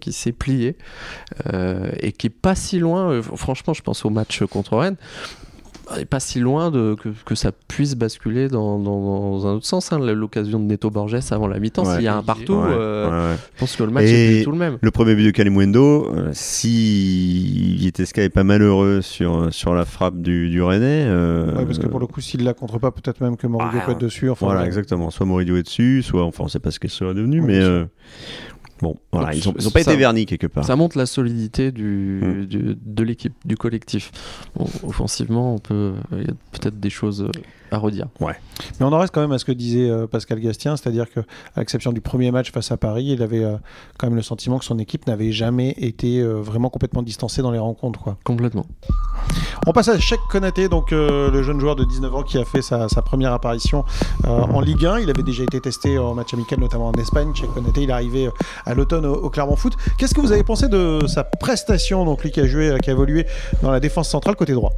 qui 0.00 0.12
sait 0.12 0.32
plier 0.32 0.76
euh, 1.52 1.90
et 2.00 2.12
qui 2.12 2.28
est 2.28 2.30
pas 2.30 2.54
si 2.54 2.78
loin. 2.78 3.10
euh, 3.10 3.22
franchement, 3.22 3.74
je 3.74 3.82
pense 3.82 4.04
au 4.04 4.10
match 4.10 4.29
contre 4.44 4.76
Rennes. 4.76 4.96
est 5.98 6.04
pas 6.04 6.20
si 6.20 6.38
loin 6.38 6.70
de, 6.70 6.94
que, 7.02 7.08
que 7.24 7.34
ça 7.34 7.50
puisse 7.66 7.96
basculer 7.96 8.46
dans, 8.48 8.78
dans- 8.78 9.00
dans 9.40 9.46
un 9.48 9.54
autre 9.54 9.66
sens. 9.66 9.92
hein. 9.92 9.98
L'occasion 9.98 10.60
de 10.60 10.64
Neto 10.64 10.88
Borges 10.88 11.16
avant 11.32 11.48
la 11.48 11.58
mi-temps, 11.58 11.84
Ouais. 11.84 11.94
s'il 11.96 12.04
y 12.04 12.06
a 12.08 12.16
un 12.16 12.22
partout, 12.22 12.52
Ouais, 12.54 12.68
euh, 12.70 13.06
ouais, 13.10 13.30
ouais. 13.32 13.36
je 13.54 13.58
pense 13.58 13.74
que 13.74 13.82
le 13.82 13.90
match 13.90 14.04
est 14.06 14.44
tout 14.44 14.52
le 14.52 14.56
même. 14.58 14.78
Le 14.80 14.90
premier 14.92 15.16
but 15.16 15.24
de 15.24 15.30
Kalimundo, 15.32 16.06
euh, 16.14 16.30
si 16.32 17.74
Vieteska 17.76 18.22
est 18.22 18.28
pas 18.28 18.44
malheureux 18.44 19.00
sur, 19.02 19.52
sur 19.52 19.74
la 19.74 19.84
frappe 19.84 20.20
du, 20.22 20.48
du 20.48 20.62
Rennais. 20.62 21.04
euh, 21.08 21.56
Ouais, 21.56 21.64
parce 21.66 21.78
que 21.80 21.88
pour 21.88 21.98
le 21.98 22.06
coup, 22.06 22.20
s'il 22.20 22.44
la 22.44 22.54
contre 22.54 22.78
pas, 22.78 22.92
peut-être 22.92 23.20
même 23.20 23.36
que 23.36 23.48
Moridio 23.48 23.80
Ah, 23.82 23.86
peut 23.86 23.92
être 23.92 24.00
dessus. 24.00 24.30
Enfin, 24.30 24.46
Voilà, 24.46 24.60
ouais. 24.60 24.66
exactement. 24.68 25.10
Soit 25.10 25.26
Moridio 25.26 25.56
est 25.56 25.64
dessus, 25.64 26.02
soit, 26.02 26.22
enfin, 26.24 26.44
on 26.44 26.48
sait 26.48 26.60
pas 26.60 26.70
ce 26.70 26.78
qu'elle 26.78 26.90
serait 26.90 27.14
devenue, 27.14 27.40
Oui, 27.40 27.46
mais 27.48 27.58
euh, 27.58 27.84
bon, 28.82 28.96
voilà, 29.12 29.28
Donc, 29.28 29.36
ils 29.36 29.48
ont, 29.48 29.54
ils 29.58 29.66
ont 29.66 29.70
ça- 29.70 29.74
pas 29.74 29.80
été 29.80 29.96
vernis 29.96 30.26
quelque 30.26 30.46
part. 30.46 30.64
Ça 30.64 30.76
montre 30.76 30.96
la 30.98 31.06
solidité 31.06 31.72
du, 31.72 32.20
Mm. 32.22 32.46
du- 32.46 32.78
de 32.84 33.02
l'équipe, 33.04 33.34
du 33.44 33.56
collectif. 33.56 34.10
Bon, 34.56 34.66
offensivement, 34.82 35.54
on 35.54 35.58
peut, 35.58 35.94
il 36.12 36.18
y 36.18 36.30
a 36.30 36.34
peut-être 36.52 36.78
des 36.80 36.90
choses 36.90 37.22
euh, 37.22 37.30
à 37.72 37.78
redire. 37.78 38.06
Mais 38.20 38.34
on 38.80 38.92
en 38.92 38.98
reste 38.98 39.14
quand 39.14 39.20
même 39.20 39.32
à 39.32 39.38
ce 39.38 39.44
que 39.44 39.52
disait 39.52 39.88
euh, 39.88 40.06
Pascal 40.06 40.40
Gastien, 40.40 40.76
c'est-à-dire 40.76 41.08
que, 41.10 41.20
à 41.20 41.60
l'exception 41.60 41.92
du 41.92 42.00
premier 42.00 42.30
match 42.30 42.50
face 42.52 42.72
à 42.72 42.76
Paris, 42.76 43.04
il 43.08 43.22
avait 43.22 43.44
euh, 43.44 43.56
quand 43.98 44.06
même 44.08 44.16
le 44.16 44.22
sentiment 44.22 44.58
que 44.58 44.64
son 44.64 44.78
équipe 44.78 45.06
n'avait 45.06 45.32
jamais 45.32 45.74
été 45.78 46.20
euh, 46.20 46.40
vraiment 46.40 46.68
complètement 46.70 47.02
distancée 47.02 47.42
dans 47.42 47.50
les 47.52 47.58
rencontres. 47.58 48.00
Quoi. 48.00 48.18
Complètement. 48.24 48.66
On 49.66 49.72
passe 49.72 49.88
à 49.88 49.98
Cheikh 49.98 50.20
Konaté, 50.30 50.68
donc 50.68 50.92
euh, 50.92 51.30
le 51.30 51.42
jeune 51.42 51.60
joueur 51.60 51.76
de 51.76 51.84
19 51.84 52.14
ans 52.14 52.22
qui 52.22 52.38
a 52.38 52.44
fait 52.44 52.62
sa, 52.62 52.88
sa 52.88 53.02
première 53.02 53.32
apparition 53.32 53.84
euh, 54.24 54.28
en 54.28 54.60
Ligue 54.60 54.86
1. 54.86 55.00
Il 55.00 55.10
avait 55.10 55.22
déjà 55.22 55.42
été 55.44 55.60
testé 55.60 55.98
en 55.98 56.14
match 56.14 56.32
amical, 56.34 56.58
notamment 56.60 56.88
en 56.88 56.92
Espagne. 56.94 57.32
Cheikh 57.34 57.52
Konaté, 57.52 57.82
il 57.82 57.90
est 57.90 57.92
arrivé 57.92 58.26
euh, 58.26 58.30
à 58.70 58.74
l'automne 58.74 59.06
au, 59.06 59.14
au 59.14 59.30
Clermont 59.30 59.56
Foot. 59.56 59.74
Qu'est-ce 59.98 60.14
que 60.14 60.20
vous 60.20 60.32
avez 60.32 60.44
pensé 60.44 60.68
de 60.68 61.00
sa 61.06 61.24
prestation, 61.24 62.04
donc 62.04 62.22
lui 62.22 62.30
qui 62.30 62.40
a 62.40 62.46
joué, 62.46 62.68
euh, 62.70 62.78
qui 62.78 62.90
a 62.90 62.92
évolué 62.92 63.26
dans 63.62 63.70
la 63.70 63.80
défense 63.80 64.08
centrale 64.08 64.36
côté 64.36 64.52
droit? 64.52 64.72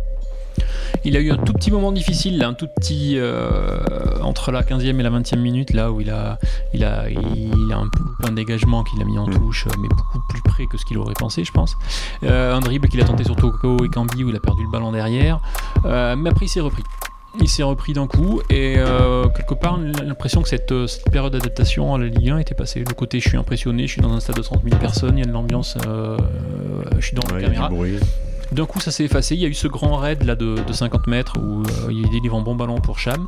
Il 1.05 1.17
a 1.17 1.21
eu 1.21 1.31
un 1.33 1.39
tout 1.39 1.53
petit 1.55 1.71
moment 1.71 1.91
difficile, 1.93 2.39
là, 2.39 2.49
un 2.49 2.55
tout 2.55 2.69
petit 2.69 3.15
euh, 3.17 3.79
entre 4.23 4.53
la 4.53 4.63
15e 4.63 5.01
et 5.01 5.03
la 5.03 5.11
20e 5.11 5.39
minute, 5.39 5.73
là 5.73 5.91
où 5.91 6.01
il 6.01 6.11
a, 6.11 6.39
il 6.75 6.85
a, 6.85 7.09
il 7.09 7.73
a 7.73 7.79
un 7.79 7.89
peu 7.89 8.29
un 8.29 8.33
dégagement 8.33 8.85
qu'il 8.85 9.01
a 9.01 9.05
mis 9.05 9.19
en 9.19 9.27
Mm. 9.27 9.35
touche, 9.35 9.67
mais 9.81 9.89
beaucoup 9.89 10.21
plus 10.29 10.43
près 10.43 10.67
que 10.67 10.77
ce 10.77 10.85
qu'il 10.85 10.99
aurait 10.99 11.15
pensé, 11.15 11.43
je 11.45 11.53
pense. 11.53 11.77
Euh, 12.23 12.55
un 12.55 12.61
dribble 12.61 12.89
qu'il 12.89 13.01
a 13.01 13.05
tenté 13.05 13.25
sur 13.25 13.35
Toko 13.35 13.83
et 13.85 13.89
Cambi 13.89 14.23
où 14.25 14.29
il 14.29 14.37
a 14.37 14.41
perdu 14.41 14.63
le 14.65 14.71
ballon 14.71 14.93
derrière, 14.93 15.41
Euh, 15.87 16.15
mais 16.17 16.31
après 16.31 16.45
il 16.47 16.49
s'est 16.49 16.61
repris. 16.61 16.83
Il 17.41 17.49
s'est 17.49 17.63
repris 17.63 17.93
d'un 17.95 18.07
coup 18.07 18.41
et 18.51 18.75
euh, 18.77 19.27
quelque 19.29 19.55
part 19.55 19.79
on 19.79 19.93
a 19.99 20.03
l'impression 20.03 20.43
que 20.43 20.49
cette, 20.49 20.71
euh, 20.73 20.87
cette 20.87 21.11
période 21.11 21.33
d'adaptation 21.33 21.95
à 21.95 21.99
la 21.99 22.07
Ligue 22.07 22.31
1 22.31 22.39
était 22.39 22.55
passée. 22.55 22.85
Le 22.87 22.95
côté 22.95 23.21
je 23.21 23.29
suis 23.29 23.39
impressionné, 23.39 23.87
je 23.87 23.93
suis 23.93 24.03
dans 24.03 24.13
un 24.13 24.21
stade 24.21 24.37
de 24.37 24.43
30 24.43 24.63
000 24.65 24.77
personnes, 24.79 25.17
il 25.19 25.21
y 25.21 25.25
a 25.25 25.27
de 25.27 25.33
l'ambiance, 25.33 25.77
euh, 25.87 26.19
je 26.99 27.07
suis 27.07 27.17
dans 27.17 27.23
Ouais, 27.35 27.41
la 27.41 27.41
il 27.41 27.43
y 27.43 27.47
a 27.47 27.49
du 27.49 27.55
caméra. 27.55 27.69
bruit. 27.71 27.99
D'un 28.53 28.67
coup, 28.67 28.81
ça 28.81 28.91
s'est 28.91 29.05
effacé. 29.05 29.35
Il 29.35 29.41
y 29.41 29.47
a 29.47 29.49
eu 29.49 29.55
ce 29.55 29.67
grand 29.67 29.97
raid 29.97 30.25
là 30.25 30.35
de, 30.35 30.57
de 30.63 30.73
50 30.75 31.07
mètres 31.07 31.39
où 31.41 31.63
euh, 31.63 31.91
il 31.91 32.07
délivre 32.11 32.37
un 32.37 32.43
bon 32.43 32.55
ballon 32.55 32.83
pour 32.83 32.99
Cham. 32.99 33.27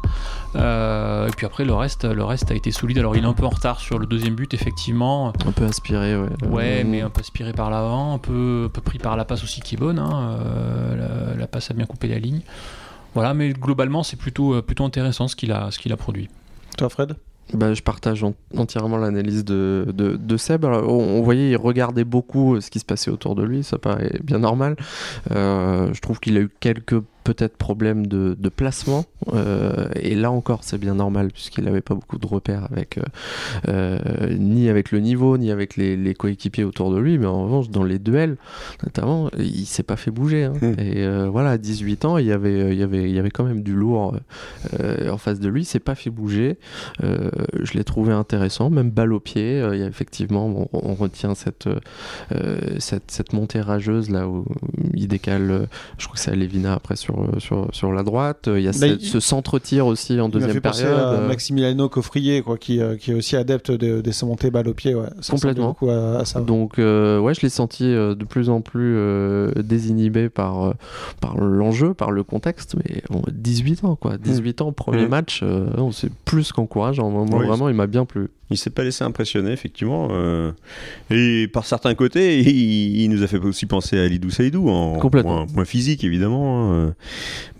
Euh, 0.54 1.28
et 1.28 1.30
puis 1.30 1.46
après, 1.46 1.64
le 1.64 1.72
reste, 1.72 2.04
le 2.04 2.22
reste 2.24 2.50
a 2.50 2.54
été 2.54 2.70
solide. 2.70 2.98
Alors, 2.98 3.16
il 3.16 3.24
est 3.24 3.26
un 3.26 3.32
peu 3.32 3.46
en 3.46 3.48
retard 3.48 3.80
sur 3.80 3.98
le 3.98 4.04
deuxième 4.04 4.34
but, 4.34 4.52
effectivement. 4.52 5.32
Un 5.46 5.52
peu 5.52 5.64
inspiré, 5.64 6.14
ouais. 6.14 6.28
Ouais, 6.46 6.84
mais 6.84 7.00
un 7.00 7.08
peu 7.08 7.20
aspiré 7.20 7.54
par 7.54 7.70
l'avant, 7.70 8.12
un 8.12 8.18
peu, 8.18 8.64
un 8.66 8.68
peu 8.68 8.82
pris 8.82 8.98
par 8.98 9.16
la 9.16 9.24
passe 9.24 9.42
aussi 9.44 9.62
qui 9.62 9.76
est 9.76 9.78
bonne. 9.78 9.98
hein. 9.98 10.36
Euh, 10.42 11.30
la, 11.32 11.36
la 11.38 11.46
passe 11.46 11.70
a 11.70 11.74
bien 11.74 11.86
coupé 11.86 12.08
la 12.08 12.18
ligne. 12.18 12.42
Voilà, 13.14 13.32
mais 13.34 13.52
globalement, 13.52 14.02
c'est 14.02 14.16
plutôt, 14.16 14.54
euh, 14.54 14.62
plutôt 14.62 14.84
intéressant 14.84 15.28
ce 15.28 15.36
qu'il 15.36 15.52
a, 15.52 15.70
ce 15.70 15.78
qu'il 15.78 15.92
a 15.92 15.96
produit. 15.96 16.28
Toi, 16.76 16.88
Fred? 16.88 17.16
Bah, 17.52 17.74
je 17.74 17.82
partage 17.82 18.24
en- 18.24 18.34
entièrement 18.56 18.96
l'analyse 18.96 19.44
de, 19.44 19.86
de, 19.94 20.16
de 20.16 20.36
Seb. 20.36 20.64
Alors, 20.64 20.90
on, 20.90 21.18
on 21.18 21.22
voyait, 21.22 21.50
il 21.50 21.56
regardait 21.56 22.04
beaucoup 22.04 22.60
ce 22.60 22.70
qui 22.70 22.78
se 22.80 22.84
passait 22.84 23.10
autour 23.10 23.34
de 23.34 23.42
lui, 23.44 23.62
ça 23.62 23.78
paraît 23.78 24.18
bien 24.22 24.38
normal. 24.38 24.76
Euh, 25.30 25.92
je 25.92 26.00
trouve 26.00 26.20
qu'il 26.20 26.36
a 26.38 26.40
eu 26.40 26.50
quelques 26.60 27.00
peut-être 27.24 27.56
problèmes 27.56 28.06
de, 28.06 28.36
de 28.38 28.48
placement. 28.48 29.04
euh, 29.32 29.88
et 29.96 30.14
là 30.14 30.30
encore, 30.30 30.62
c'est 30.62 30.78
bien 30.78 30.94
normal, 30.94 31.30
puisqu'il 31.32 31.64
n'avait 31.64 31.80
pas 31.80 31.94
beaucoup 31.94 32.18
de 32.18 32.26
repères 32.26 32.68
avec, 32.70 32.98
euh, 32.98 33.02
euh, 33.68 34.36
ni 34.38 34.68
avec 34.68 34.92
le 34.92 35.00
niveau, 35.00 35.38
ni 35.38 35.50
avec 35.50 35.76
les, 35.76 35.96
les 35.96 36.14
coéquipiers 36.14 36.64
autour 36.64 36.92
de 36.92 36.98
lui. 36.98 37.18
Mais 37.18 37.26
en 37.26 37.44
revanche, 37.44 37.70
dans 37.70 37.82
les 37.84 37.98
duels, 37.98 38.36
notamment, 38.84 39.30
il 39.38 39.66
s'est 39.66 39.82
pas 39.82 39.96
fait 39.96 40.10
bouger. 40.10 40.44
hein. 40.44 40.52
Hmm. 40.60 40.74
Et 40.78 40.98
euh, 41.04 41.28
voilà, 41.30 41.50
à 41.50 41.58
18 41.58 42.04
ans, 42.04 42.18
il 42.18 42.26
y 42.26 42.32
avait, 42.32 42.72
il 42.72 42.78
y 42.78 42.82
avait, 42.82 43.04
il 43.04 43.14
y 43.14 43.18
avait 43.18 43.30
quand 43.30 43.44
même 43.44 43.62
du 43.62 43.74
lourd 43.74 44.16
en 45.10 45.18
face 45.18 45.40
de 45.40 45.48
lui. 45.48 45.62
Il 45.62 45.66
s'est 45.66 45.80
pas 45.80 45.94
fait 45.94 46.10
bouger. 46.10 46.58
Je 47.02 47.72
l'ai 47.74 47.84
trouvé 47.84 48.12
intéressant, 48.12 48.70
même 48.70 48.90
balle 48.90 49.12
au 49.12 49.20
pied. 49.20 49.64
Il 49.72 49.78
y 49.78 49.82
a 49.82 49.86
effectivement, 49.86 50.46
on, 50.46 50.68
on 50.72 50.94
retient 50.94 51.34
cette, 51.34 51.68
cette, 52.78 53.10
cette 53.10 53.32
montée 53.32 53.60
rageuse 53.60 54.10
là 54.10 54.28
où 54.28 54.44
il 54.92 55.08
décale. 55.08 55.68
Je 55.98 56.04
crois 56.04 56.14
que 56.16 56.20
c'est 56.20 56.30
à 56.32 56.36
Levina 56.36 56.74
après 56.74 56.96
sur, 56.96 57.13
euh, 57.22 57.38
sur, 57.38 57.68
sur 57.72 57.92
la 57.92 58.02
droite. 58.02 58.48
Il 58.54 58.60
y 58.62 58.68
a 58.68 58.72
Bah, 58.72 58.78
ce, 58.78 58.86
il- 58.86 59.00
ce 59.00 59.20
centre-tir 59.20 59.86
aussi 59.86 60.20
en 60.20 60.26
Il 60.28 60.32
deuxième 60.32 60.52
fait 60.52 60.60
période. 60.60 60.86
à 60.98 61.12
Euh, 61.12 61.28
Maximiliano 61.28 61.88
Coffrier, 61.88 62.42
quoi, 62.42 62.58
qui, 62.58 62.80
euh, 62.80 62.96
qui 62.96 63.10
est 63.10 63.14
aussi 63.14 63.36
adepte 63.36 63.70
de, 63.70 64.00
de 64.00 64.10
ces 64.10 64.26
montées 64.26 64.50
balles 64.50 64.68
au 64.68 64.74
pied. 64.74 64.94
Ouais. 64.94 65.06
Ça 65.20 65.32
ressemble 65.34 65.40
Complètement. 65.40 65.68
beaucoup 65.68 65.90
à, 65.90 66.18
à 66.20 66.24
ça. 66.24 66.40
Donc 66.40 66.78
euh, 66.78 67.18
ouais, 67.20 67.34
je 67.34 67.40
l'ai 67.42 67.48
senti 67.48 67.84
euh, 67.84 68.14
de 68.14 68.24
plus 68.24 68.48
en 68.50 68.60
plus 68.60 68.94
euh, 68.96 69.50
désinhibé 69.62 70.28
par, 70.28 70.64
euh, 70.64 70.72
par 71.20 71.36
l'enjeu, 71.38 71.94
par 71.94 72.10
le 72.10 72.22
contexte, 72.22 72.74
mais 72.76 73.02
bon, 73.10 73.22
18 73.32 73.84
ans 73.84 73.96
quoi, 73.96 74.16
18 74.18 74.60
ans, 74.62 74.72
premier 74.72 75.06
Mm. 75.06 75.08
match, 75.08 75.40
euh, 75.42 75.66
c'est 75.92 76.12
plus 76.24 76.52
qu'encourageant. 76.52 77.10
Oui. 77.14 77.46
vraiment, 77.46 77.68
il 77.68 77.74
m'a 77.74 77.86
bien 77.86 78.04
plu. 78.04 78.28
Il 78.50 78.58
s'est 78.58 78.70
pas 78.70 78.84
laissé 78.84 79.02
impressionner, 79.04 79.52
effectivement. 79.52 80.08
euh, 80.10 80.52
et 81.10 81.48
par 81.48 81.64
certains 81.64 81.94
côtés, 81.94 82.38
il, 82.40 83.00
il 83.02 83.08
nous 83.10 83.22
a 83.22 83.26
fait 83.26 83.38
aussi 83.38 83.66
penser 83.66 83.98
à 83.98 84.06
Lidou 84.06 84.30
Saïdou, 84.30 84.68
en 84.68 84.98
Complètement. 84.98 85.34
moins, 85.44 85.46
moins 85.54 85.64
physique, 85.64 86.04
évidemment. 86.04 86.70
hein, 86.70 86.72
euh. 86.74 86.90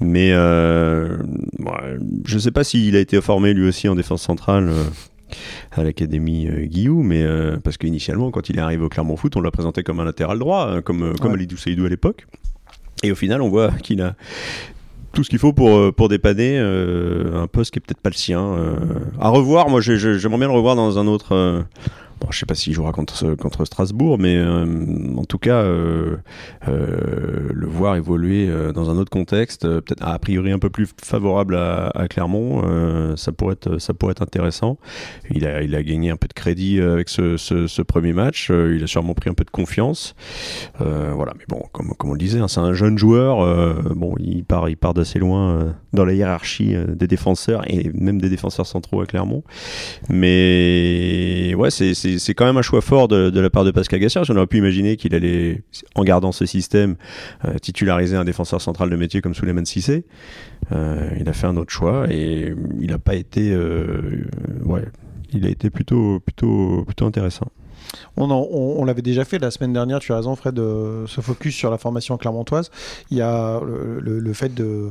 Mais 0.01 0.31
euh, 0.33 1.17
ouais, 1.59 1.97
je 2.25 2.35
ne 2.35 2.41
sais 2.41 2.51
pas 2.51 2.65
s'il 2.65 2.97
a 2.97 3.01
été 3.01 3.21
formé 3.21 3.55
lui 3.55 3.67
aussi 3.69 3.89
en 3.89 3.95
défense 3.95 4.23
centrale. 4.23 4.69
euh, 4.69 4.85
à 5.73 5.83
l'académie 5.83 6.47
euh, 6.47 6.67
Guillou, 6.67 7.03
mais 7.03 7.23
euh, 7.23 7.57
parce 7.57 7.77
qu'initialement, 7.77 8.31
quand 8.31 8.51
il 8.51 8.57
est 8.59 8.61
arrivé 8.61 8.85
au 8.85 8.89
Clermont 8.89 9.17
Foot, 9.17 9.35
on 9.37 9.41
l'a 9.41 9.51
présenté 9.51 9.83
comme 9.83 9.99
un 9.99 10.05
latéral 10.05 10.39
droit, 10.39 10.69
hein, 10.71 10.81
comme, 10.83 11.03
euh, 11.03 11.13
comme 11.21 11.33
Ouais. 11.33 11.39
Lidou 11.39 11.57
Saïdou 11.57 11.85
à 11.87 11.89
l'époque. 11.89 12.27
Et 13.03 13.11
au 13.11 13.17
final, 13.17 13.43
on 13.43 13.49
voit 13.49 13.73
qu'il 13.73 14.01
a 14.01 14.15
tout 15.13 15.25
ce 15.25 15.31
qu'il 15.31 15.41
faut 15.41 15.53
pour, 15.53 15.93
pour 15.95 16.09
dépanner 16.09 16.59
un 16.59 17.47
poste 17.49 17.73
qui 17.73 17.79
est 17.79 17.83
peut-être 17.83 18.01
pas 18.01 18.11
le 18.11 18.15
sien. 18.17 18.55
À 19.21 19.29
revoir, 19.31 19.69
moi 19.71 19.81
j'ai- 19.81 19.99
j'ai- 19.99 20.19
j'aimerais 20.21 20.39
bien 20.39 20.49
le 20.49 20.55
revoir 20.55 20.77
dans 20.77 20.99
un 20.99 21.07
autre. 21.09 21.65
Bon, 22.25 22.31
je 22.31 22.39
sais 22.39 22.47
pas 22.47 22.55
s'il 22.55 22.73
jouera 22.73 22.93
contre, 22.93 23.67
Strasbourg, 23.67 24.19
mais 24.19 24.35
euh, 24.39 24.65
en 25.15 25.25
tout 25.25 25.37
cas, 25.37 25.57
euh, 25.57 26.17
euh, 26.69 27.51
le 27.53 27.67
voir 27.67 27.97
évoluer 27.97 28.49
dans 28.73 28.89
un 28.89 28.97
autre 28.97 29.11
contexte, 29.11 29.69
peut-être 29.69 30.03
a 30.03 30.19
priori 30.19 30.51
un 30.51 30.59
peu 30.59 30.71
plus 30.71 30.89
favorable 31.03 31.55
à, 31.55 32.07
Clermont, 32.09 32.63
ça, 33.17 33.33
pourrait 33.33 33.57
être, 33.57 34.23
intéressant. 34.23 34.79
Il 35.31 35.47
a, 35.47 35.83
gagné 35.83 36.09
un 36.09 36.17
peu 36.17 36.27
de 36.27 36.33
crédit 36.33 36.81
avec 36.81 37.11
ce, 37.11 37.83
premier 37.83 38.15
match, 38.15 38.49
il 38.49 38.83
a 38.83 38.87
sûrement 38.87 39.13
pris 39.13 39.29
un 39.29 39.35
peu 39.35 39.45
de 39.45 39.51
confiance. 39.51 40.15
Voilà, 40.79 41.35
mais 41.39 41.45
bon, 41.47 41.63
comme, 41.73 41.93
on 42.05 42.13
le 42.13 42.19
disait, 42.19 42.41
hein, 42.41 42.49
c'est 42.49 42.61
un 42.61 42.73
jeune 42.73 42.97
joueur, 42.97 43.85
bon, 43.95 44.15
il 44.19 44.45
part, 44.45 44.71
il 44.71 44.79
part 44.79 44.95
d'assez 44.95 45.19
loin 45.19 45.75
dans 45.93 46.07
la 46.07 46.15
hiérarchie 46.15 46.75
des 46.89 47.07
défenseurs 47.07 47.71
et 47.71 47.91
même 47.93 48.19
des 48.19 48.31
défenseurs 48.31 48.67
centraux 48.67 49.03
à 49.03 49.07
Clermont. 49.07 49.43
Mais 50.09 51.55
ouais, 51.55 51.71
c'est- 51.71 52.14
c'est 52.19 52.35
quand 52.35 52.45
même 52.45 52.57
un 52.57 52.63
choix 52.63 52.81
fort 52.81 53.09
de, 53.09 53.39
la 53.39 53.51
part 53.51 53.65
de 53.65 53.71
Pascal 53.71 54.01
Gassière. 54.01 54.25
J'en 54.25 54.37
aurais 54.37 54.47
pu 54.47 54.59
imaginer 54.59 54.97
qu'il 54.97 55.15
allait, 55.15 55.63
en 55.95 56.05
gardant 56.05 56.33
ce 56.33 56.47
système, 56.47 56.97
euh, 57.45 57.59
titulariser 57.59 58.17
un 58.17 58.25
défenseur 58.25 58.61
central 58.61 58.91
de 58.91 58.97
métier 58.97 59.21
comme 59.21 59.35
Souleymane 59.35 59.67
Cissé. 59.67 60.05
Euh, 60.73 61.11
il 61.19 61.29
a 61.29 61.33
fait 61.33 61.47
un 61.47 61.57
autre 61.57 61.73
choix 61.73 62.07
et 62.11 62.55
il 62.81 62.91
n'a 62.91 62.99
pas 62.99 63.15
été, 63.15 63.53
euh, 63.53 64.27
ouais, 64.65 64.85
il 65.33 65.47
a 65.47 65.49
été 65.49 65.71
plutôt, 65.71 66.21
plutôt, 66.21 66.85
plutôt 66.85 67.07
intéressant. 67.07 67.51
On, 68.17 68.31
en- 68.31 68.47
on, 68.51 68.77
on 68.81 68.85
l'avait 68.85 69.03
déjà 69.03 69.25
fait 69.25 69.39
la 69.39 69.51
semaine 69.51 69.73
dernière, 69.73 69.99
tu 70.01 70.13
as 70.13 70.17
raison 70.17 70.35
Fred, 70.37 70.55
de 70.55 71.05
se 71.07 71.21
focus 71.21 71.55
sur 71.55 71.71
la 71.71 71.79
formation 71.79 72.17
clermontoise. 72.17 72.71
Il 73.11 73.17
y 73.19 73.23
a 73.23 73.61
le, 73.61 74.01
le- 74.01 74.19
le 74.21 74.33
fait 74.33 74.55
de, 74.55 74.91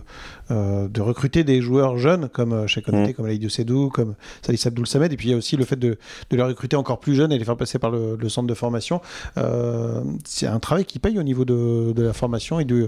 euh, 0.52 0.88
de 0.88 1.02
recruter 1.02 1.44
des 1.44 1.62
joueurs 1.62 1.98
jeunes 1.98 2.30
comme 2.30 2.54
euh, 2.54 2.68
Cheikh 2.68 2.86
Konaté, 2.86 3.12
Mm. 3.12 3.14
comme 3.16 3.28
Laïdou 3.28 3.50
Sedou, 3.50 3.90
comme 3.90 4.16
Salih 4.42 4.60
Abdoul 4.66 4.88
Samed, 4.88 5.12
et 5.14 5.18
puis 5.18 5.30
il 5.30 5.32
y 5.32 5.34
a 5.34 5.38
aussi 5.38 5.56
le 5.58 5.66
fait 5.66 5.76
de, 5.78 5.98
de 6.30 6.38
les 6.38 6.44
recruter 6.44 6.76
encore 6.76 7.00
plus 7.00 7.16
jeunes 7.16 7.32
et 7.32 7.40
les 7.40 7.46
faire 7.46 7.58
passer 7.58 7.80
par 7.80 7.92
le, 7.92 8.16
le 8.20 8.30
centre 8.30 8.48
de 8.48 8.54
formation. 8.54 9.02
Euh, 9.38 10.02
c'est 10.26 10.48
un 10.48 10.60
travail 10.60 10.86
qui 10.86 11.00
paye 11.00 11.18
au 11.20 11.24
niveau 11.24 11.46
de, 11.46 11.94
de 11.94 12.04
la 12.04 12.14
formation 12.14 12.60
et 12.60 12.66
du, 12.66 12.86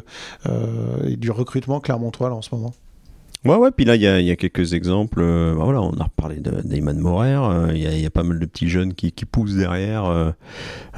euh, 0.47 1.07
et 1.07 1.15
du 1.15 1.31
recrutement 1.31 1.79
clermontois 1.79 2.29
là, 2.29 2.35
en 2.35 2.41
ce 2.41 2.53
moment. 2.53 2.73
Ouais, 3.45 3.55
ouais, 3.55 3.69
puis 3.71 3.85
là, 3.85 3.95
il 3.95 4.01
y 4.01 4.07
a, 4.07 4.19
il 4.19 4.25
y 4.25 4.31
a 4.31 4.35
quelques 4.35 4.73
exemples. 4.73 5.19
euh, 5.21 5.53
bah 5.55 5.63
voilà, 5.65 5.81
on 5.81 5.91
a 5.99 6.03
reparlé 6.05 6.37
de- 6.37 6.61
d'Eyman 6.63 6.97
Morer. 6.97 7.35
euh, 7.35 7.71
Il 7.75 7.77
y, 7.77 8.01
y 8.01 8.05
a 8.05 8.09
pas 8.09 8.23
mal 8.23 8.39
de 8.39 8.45
petits 8.45 8.67
jeunes 8.69 8.93
qui, 8.93 9.11
qui 9.11 9.25
poussent 9.25 9.53
derrière 9.55 10.05
euh, 10.05 10.31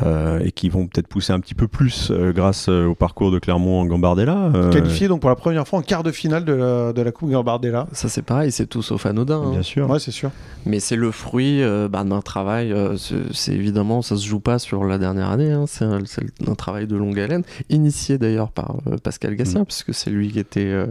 euh, 0.04 0.40
et 0.44 0.52
qui 0.52 0.70
vont 0.70 0.88
peut-être 0.88 1.08
pousser 1.08 1.34
un 1.34 1.40
petit 1.40 1.56
peu 1.56 1.68
plus 1.68 2.10
euh, 2.12 2.32
grâce 2.32 2.70
au 2.70 2.96
parcours 2.96 3.32
de 3.32 3.40
Clermont 3.40 3.82
en 3.82 3.86
Gambardella. 3.86 4.52
euh, 4.56 4.72
Qualifié 4.72 5.08
donc 5.10 5.20
pour 5.22 5.30
la 5.30 5.36
première 5.36 5.68
fois 5.68 5.80
en 5.80 5.82
quart 5.82 6.04
de 6.04 6.12
finale 6.12 6.46
de 6.46 6.54
la, 6.54 6.94
de 6.94 7.02
la 7.02 7.12
Coupe 7.12 7.30
Gambardella. 7.32 7.88
Ça 7.92 8.08
c'est 8.10 8.22
pareil, 8.22 8.52
c'est 8.52 8.68
tout 8.68 8.82
sauf 8.82 9.06
anodin. 9.06 9.42
hein. 9.42 9.52
Bien 9.52 9.64
sûr. 9.64 9.90
Ouais, 9.90 10.00
c'est 10.00 10.12
sûr. 10.12 10.32
Mais 10.66 10.80
c'est 10.80 10.96
le 10.96 11.12
fruit 11.12 11.62
euh, 11.62 11.88
bah, 11.90 12.04
d'un 12.04 12.22
travail. 12.22 12.72
euh, 12.72 12.96
c'est 13.34 13.54
évidemment, 13.54 14.02
ça 14.02 14.16
se 14.16 14.26
joue 14.26 14.40
pas 14.40 14.58
sur 14.60 14.84
la 14.86 14.98
dernière 14.98 15.30
année. 15.32 15.52
hein, 15.52 15.66
c'est 15.68 15.86
un, 15.86 16.00
travail 16.56 16.88
de 16.88 16.96
longue 16.96 17.20
haleine, 17.20 17.44
initié 17.70 18.18
d'ailleurs 18.18 18.52
par 18.52 18.78
euh, 18.88 18.98
Pascal 19.04 19.36
Gassien, 19.36 19.64
puisque 19.66 19.94
c'est 19.94 20.10
lui 20.10 20.30
qui 20.32 20.40
était, 20.40 20.62
euh, 20.66 20.88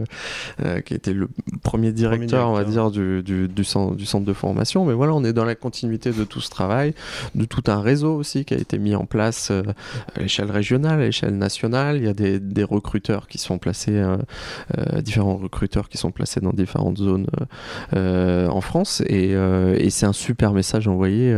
euh, 0.63 0.81
qui 0.81 0.93
était 0.93 1.13
le 1.13 1.27
premier 1.63 1.91
directeur, 1.91 2.49
on 2.49 2.53
va 2.53 2.63
dire, 2.63 2.91
du, 2.91 3.23
du, 3.23 3.47
du, 3.47 3.63
centre, 3.63 3.95
du 3.95 4.05
centre 4.05 4.25
de 4.25 4.33
formation. 4.33 4.85
Mais 4.85 4.93
voilà, 4.93 5.13
on 5.13 5.23
est 5.23 5.33
dans 5.33 5.45
la 5.45 5.55
continuité 5.55 6.11
de 6.11 6.23
tout 6.23 6.41
ce 6.41 6.49
travail, 6.49 6.93
de 7.35 7.45
tout 7.45 7.63
un 7.67 7.81
réseau 7.81 8.15
aussi 8.15 8.45
qui 8.45 8.53
a 8.53 8.57
été 8.57 8.77
mis 8.77 8.95
en 8.95 9.05
place 9.05 9.49
euh, 9.51 9.63
à 10.15 10.21
l'échelle 10.21 10.51
régionale, 10.51 11.01
à 11.01 11.05
l'échelle 11.05 11.37
nationale. 11.37 11.97
Il 11.97 12.05
y 12.05 12.07
a 12.07 12.13
des, 12.13 12.39
des 12.39 12.63
recruteurs 12.63 13.27
qui 13.27 13.37
sont 13.37 13.57
placés, 13.57 13.97
euh, 13.97 14.17
euh, 14.77 15.01
différents 15.01 15.37
recruteurs 15.37 15.89
qui 15.89 15.97
sont 15.97 16.11
placés 16.11 16.39
dans 16.39 16.53
différentes 16.53 16.97
zones 16.97 17.27
en 17.93 18.61
France 18.61 19.01
et, 19.07 19.31
et 19.31 19.89
c'est 19.89 20.05
un 20.05 20.13
super 20.13 20.53
message 20.53 20.87
envoyé. 20.87 21.35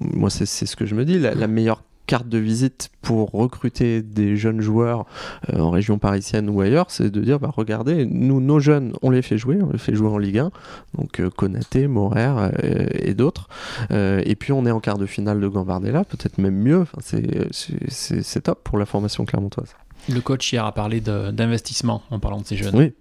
moi, 0.00 0.30
c'est 0.30 0.46
c'est 0.46 0.66
ce 0.66 0.76
que 0.76 0.86
je 0.86 0.94
me 0.94 1.04
dis. 1.04 1.18
La, 1.18 1.34
la 1.34 1.46
meilleure 1.46 1.82
carte 2.06 2.28
de 2.28 2.38
visite 2.38 2.90
pour 3.02 3.30
recruter 3.32 4.02
des 4.02 4.36
jeunes 4.36 4.60
joueurs 4.60 5.06
euh, 5.52 5.58
en 5.60 5.70
région 5.70 5.98
parisienne 5.98 6.48
ou 6.48 6.60
ailleurs, 6.60 6.90
c'est 6.90 7.10
de 7.10 7.20
dire 7.20 7.38
bah, 7.40 7.50
regardez, 7.54 8.06
nous, 8.06 8.40
nos 8.40 8.60
jeunes, 8.60 8.92
on 9.02 9.10
les 9.10 9.22
fait 9.22 9.38
jouer, 9.38 9.58
on 9.62 9.70
les 9.70 9.78
fait 9.78 9.94
jouer 9.94 10.08
en 10.08 10.18
Ligue 10.18 10.38
1, 10.38 10.50
donc 10.96 11.20
euh, 11.20 11.30
Konaté, 11.30 11.86
Morer 11.88 12.50
euh, 12.62 12.86
et 12.92 13.14
d'autres. 13.14 13.48
Euh, 13.90 14.22
et 14.24 14.36
puis 14.36 14.52
on 14.52 14.64
est 14.66 14.70
en 14.70 14.80
quart 14.80 14.98
de 14.98 15.06
finale 15.06 15.40
de 15.40 15.48
Gambardella, 15.48 16.04
peut-être 16.04 16.38
même 16.38 16.56
mieux. 16.56 16.80
Enfin, 16.82 16.98
c'est- 17.00 18.40
top 18.42 18.62
pour 18.64 18.78
la 18.78 18.86
formation 18.86 19.24
clermontoise. 19.24 19.74
Le 20.08 20.20
coach 20.20 20.52
hier 20.52 20.64
a 20.64 20.72
parlé 20.72 21.00
d'investissement 21.00 22.02
en 22.10 22.20
parlant 22.20 22.40
de 22.40 22.46
ces 22.46 22.56
jeunes. 22.56 22.76
Oui. 22.76 22.92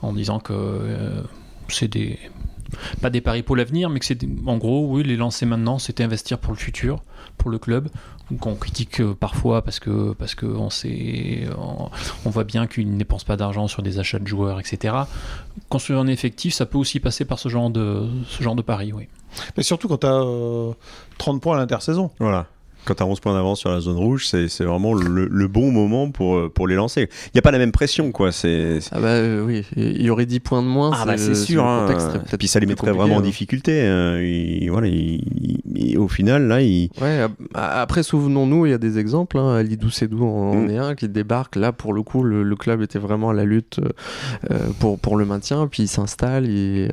En 0.00 0.12
disant 0.12 0.38
que 0.38 1.24
c'est 1.68 1.88
des. 1.88 2.18
Pas 3.00 3.10
des 3.10 3.20
paris 3.20 3.42
pour 3.42 3.56
l'avenir, 3.56 3.90
mais 3.90 4.00
que 4.00 4.06
c'est. 4.06 4.18
En 4.46 4.56
gros, 4.56 4.86
oui, 4.86 5.02
les 5.02 5.16
lancer 5.16 5.46
maintenant, 5.46 5.78
c'était 5.78 6.04
investir 6.04 6.38
pour 6.38 6.52
le 6.52 6.58
futur, 6.58 7.02
pour 7.38 7.50
le 7.50 7.58
club. 7.58 7.88
Qu'on 8.40 8.56
critique 8.56 9.00
euh, 9.00 9.14
parfois 9.14 9.62
parce 9.62 9.78
que 9.78 10.12
parce 10.14 10.34
que 10.34 10.46
on 10.46 10.68
sait, 10.68 11.46
on, 11.56 11.90
on 12.24 12.30
voit 12.30 12.42
bien 12.42 12.66
qu'ils 12.66 12.90
ne 12.90 12.98
dépensent 12.98 13.24
pas 13.24 13.36
d'argent 13.36 13.68
sur 13.68 13.82
des 13.82 14.00
achats 14.00 14.18
de 14.18 14.26
joueurs, 14.26 14.58
etc. 14.58 14.96
Construire 15.68 16.00
un 16.00 16.08
effectif, 16.08 16.52
ça 16.52 16.66
peut 16.66 16.78
aussi 16.78 16.98
passer 16.98 17.24
par 17.24 17.38
ce 17.38 17.48
genre 17.48 17.70
de 17.70 18.04
ce 18.28 18.42
genre 18.42 18.56
de 18.56 18.62
pari, 18.62 18.92
oui. 18.92 19.06
Mais 19.56 19.62
surtout 19.62 19.86
quand 19.86 19.98
tu 19.98 20.06
as 20.08 20.74
30 21.18 21.40
points 21.40 21.56
à 21.56 21.60
l'intersaison. 21.60 22.10
Voilà. 22.18 22.46
Quand 22.86 22.94
tu 22.94 23.02
as 23.02 23.06
11 23.06 23.20
points 23.20 23.34
d'avance 23.34 23.60
sur 23.60 23.70
la 23.70 23.80
zone 23.80 23.96
rouge, 23.96 24.26
c'est 24.28 24.62
vraiment 24.64 24.94
le, 24.94 25.26
le 25.30 25.48
bon 25.48 25.70
moment 25.72 26.10
pour, 26.10 26.36
euh, 26.36 26.48
pour 26.48 26.66
les 26.68 26.74
lancer. 26.76 27.08
Il 27.26 27.30
n'y 27.34 27.38
a 27.40 27.42
pas 27.42 27.50
la 27.50 27.58
même 27.58 27.72
pression, 27.72 28.12
quoi. 28.12 28.32
C'est. 28.32 28.78
Ah 28.92 29.00
bah 29.00 29.08
euh, 29.08 29.44
oui, 29.44 29.64
il 29.76 30.02
y 30.02 30.10
aurait 30.10 30.26
10 30.26 30.40
points 30.40 30.62
de 30.62 30.68
moins. 30.68 30.92
Ah 30.94 31.04
bah 31.04 31.18
c'est 31.18 31.34
sûr. 31.34 31.62
le 31.64 31.68
hein. 31.68 32.22
Puis 32.38 32.48
ça 32.48 32.60
les 32.60 32.66
mettrait 32.66 32.92
vraiment 32.92 33.16
en 33.16 33.18
hein. 33.18 33.22
difficulté. 33.22 33.72
euh, 33.82 34.66
voilà, 34.70 34.86
et 34.88 35.96
au 35.96 36.08
final, 36.08 36.46
là, 36.46 36.62
il. 36.62 36.90
Ouais, 37.00 37.26
après, 37.54 38.02
souvenons-nous, 38.02 38.66
il 38.66 38.70
y 38.70 38.74
a 38.74 38.78
des 38.78 38.98
exemples. 38.98 39.38
Hein, 39.38 39.62
Lidou 39.62 39.90
Sedou 39.90 40.24
en, 40.24 40.52
en 40.52 40.54
Mm. 40.56 40.70
est 40.70 40.78
un 40.78 40.94
qui 40.94 41.08
débarque. 41.08 41.56
Là, 41.56 41.72
pour 41.72 41.92
le 41.92 42.02
coup, 42.02 42.22
le, 42.22 42.42
le 42.42 42.56
club 42.56 42.82
était 42.82 42.98
vraiment 42.98 43.30
à 43.30 43.34
la 43.34 43.44
lutte 43.44 43.80
euh, 44.50 44.58
pour, 44.78 44.98
pour 44.98 45.16
le 45.16 45.24
maintien. 45.24 45.66
Puis 45.66 45.82
il 45.84 45.88
s'installe, 45.88 46.48
et 46.48 46.88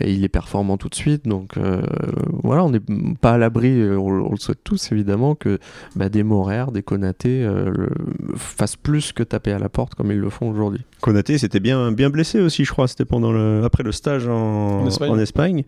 il 0.00 0.24
est 0.24 0.28
performant 0.28 0.76
tout 0.76 0.88
de 0.88 0.94
suite. 0.94 1.26
Donc 1.26 1.54
voilà, 2.42 2.64
on 2.64 2.70
n'est 2.70 2.80
pas 3.20 3.32
à 3.32 3.38
l'abri, 3.38 3.82
on, 3.96 4.06
on 4.06 4.30
le 4.30 4.36
souhaite 4.38 4.60
tous 4.64 4.92
évidemment, 4.92 5.25
que 5.34 5.58
bah, 5.96 6.08
des 6.08 6.22
Morer, 6.22 6.64
des 6.72 6.82
Konaté 6.82 7.42
euh, 7.44 7.70
le- 7.70 7.90
fassent 8.36 8.76
plus 8.76 9.12
que 9.12 9.22
taper 9.22 9.52
à 9.52 9.58
la 9.58 9.68
porte 9.68 9.94
comme 9.94 10.10
ils 10.12 10.18
le 10.18 10.30
font 10.30 10.48
aujourd'hui. 10.50 10.82
Konaté 11.00 11.36
s'était 11.38 11.60
bien, 11.60 11.92
bien 11.92 12.10
blessé 12.10 12.40
aussi, 12.40 12.64
je 12.64 12.72
crois. 12.72 12.88
C'était 12.88 13.04
pendant 13.04 13.32
le, 13.32 13.62
après 13.64 13.82
le 13.82 13.92
stage 13.92 14.26
en, 14.28 14.82
En 14.82 14.86
Espagne. 14.86 15.10
en 15.10 15.18
Espagne. 15.18 15.64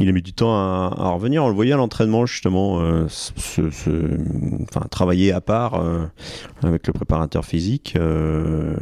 Il 0.00 0.08
a 0.08 0.12
mis 0.12 0.22
du 0.22 0.32
temps 0.32 0.52
à, 0.54 0.94
à 0.96 1.08
revenir. 1.10 1.42
On 1.44 1.48
le 1.48 1.54
voyait 1.54 1.72
à 1.72 1.76
l'entraînement, 1.76 2.26
justement, 2.26 2.80
euh, 2.80 3.06
se, 3.08 3.70
se- 3.70 4.16
enfin, 4.62 4.86
travailler 4.90 5.32
à 5.32 5.40
part 5.40 5.74
euh, 5.74 6.04
avec 6.62 6.86
le 6.86 6.92
préparateur 6.92 7.44
physique. 7.44 7.94
Euh, 7.96 8.74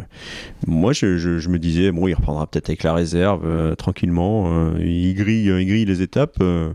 moi, 0.66 0.92
je, 0.92 1.16
je- 1.16 1.38
je 1.38 1.48
me 1.48 1.58
disais, 1.58 1.92
bon, 1.92 2.08
il 2.08 2.14
reprendra 2.14 2.46
peut-être 2.46 2.68
avec 2.68 2.82
la 2.82 2.92
réserve, 2.94 3.42
euh, 3.46 3.74
tranquillement. 3.74 4.46
Euh, 4.52 4.78
il, 4.80 5.14
grille, 5.14 5.46
il 5.46 5.66
grille 5.66 5.84
les 5.84 6.02
étapes. 6.02 6.36
euh, 6.40 6.72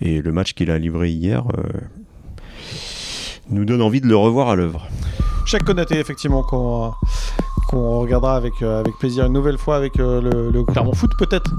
et 0.00 0.20
le 0.22 0.32
match 0.32 0.54
qu'il 0.54 0.70
a 0.70 0.78
livré 0.78 1.10
hier 1.10 1.44
euh, 1.56 1.62
nous 3.50 3.64
donne 3.64 3.82
envie 3.82 4.00
de 4.00 4.06
le 4.06 4.16
revoir 4.16 4.48
à 4.48 4.56
l'œuvre. 4.56 4.86
Chaque 5.46 5.64
Konaté, 5.64 5.98
effectivement, 5.98 6.42
qu'on 6.42 8.00
regardera 8.00 8.36
avec, 8.36 8.62
euh, 8.62 8.80
avec 8.80 8.96
plaisir 8.98 9.26
une 9.26 9.34
nouvelle 9.34 9.58
fois 9.58 9.76
avec 9.76 9.98
euh, 10.00 10.20
le, 10.22 10.50
le 10.50 10.64
Clermont 10.64 10.94
Foot, 10.94 11.12
peut-être 11.18 11.50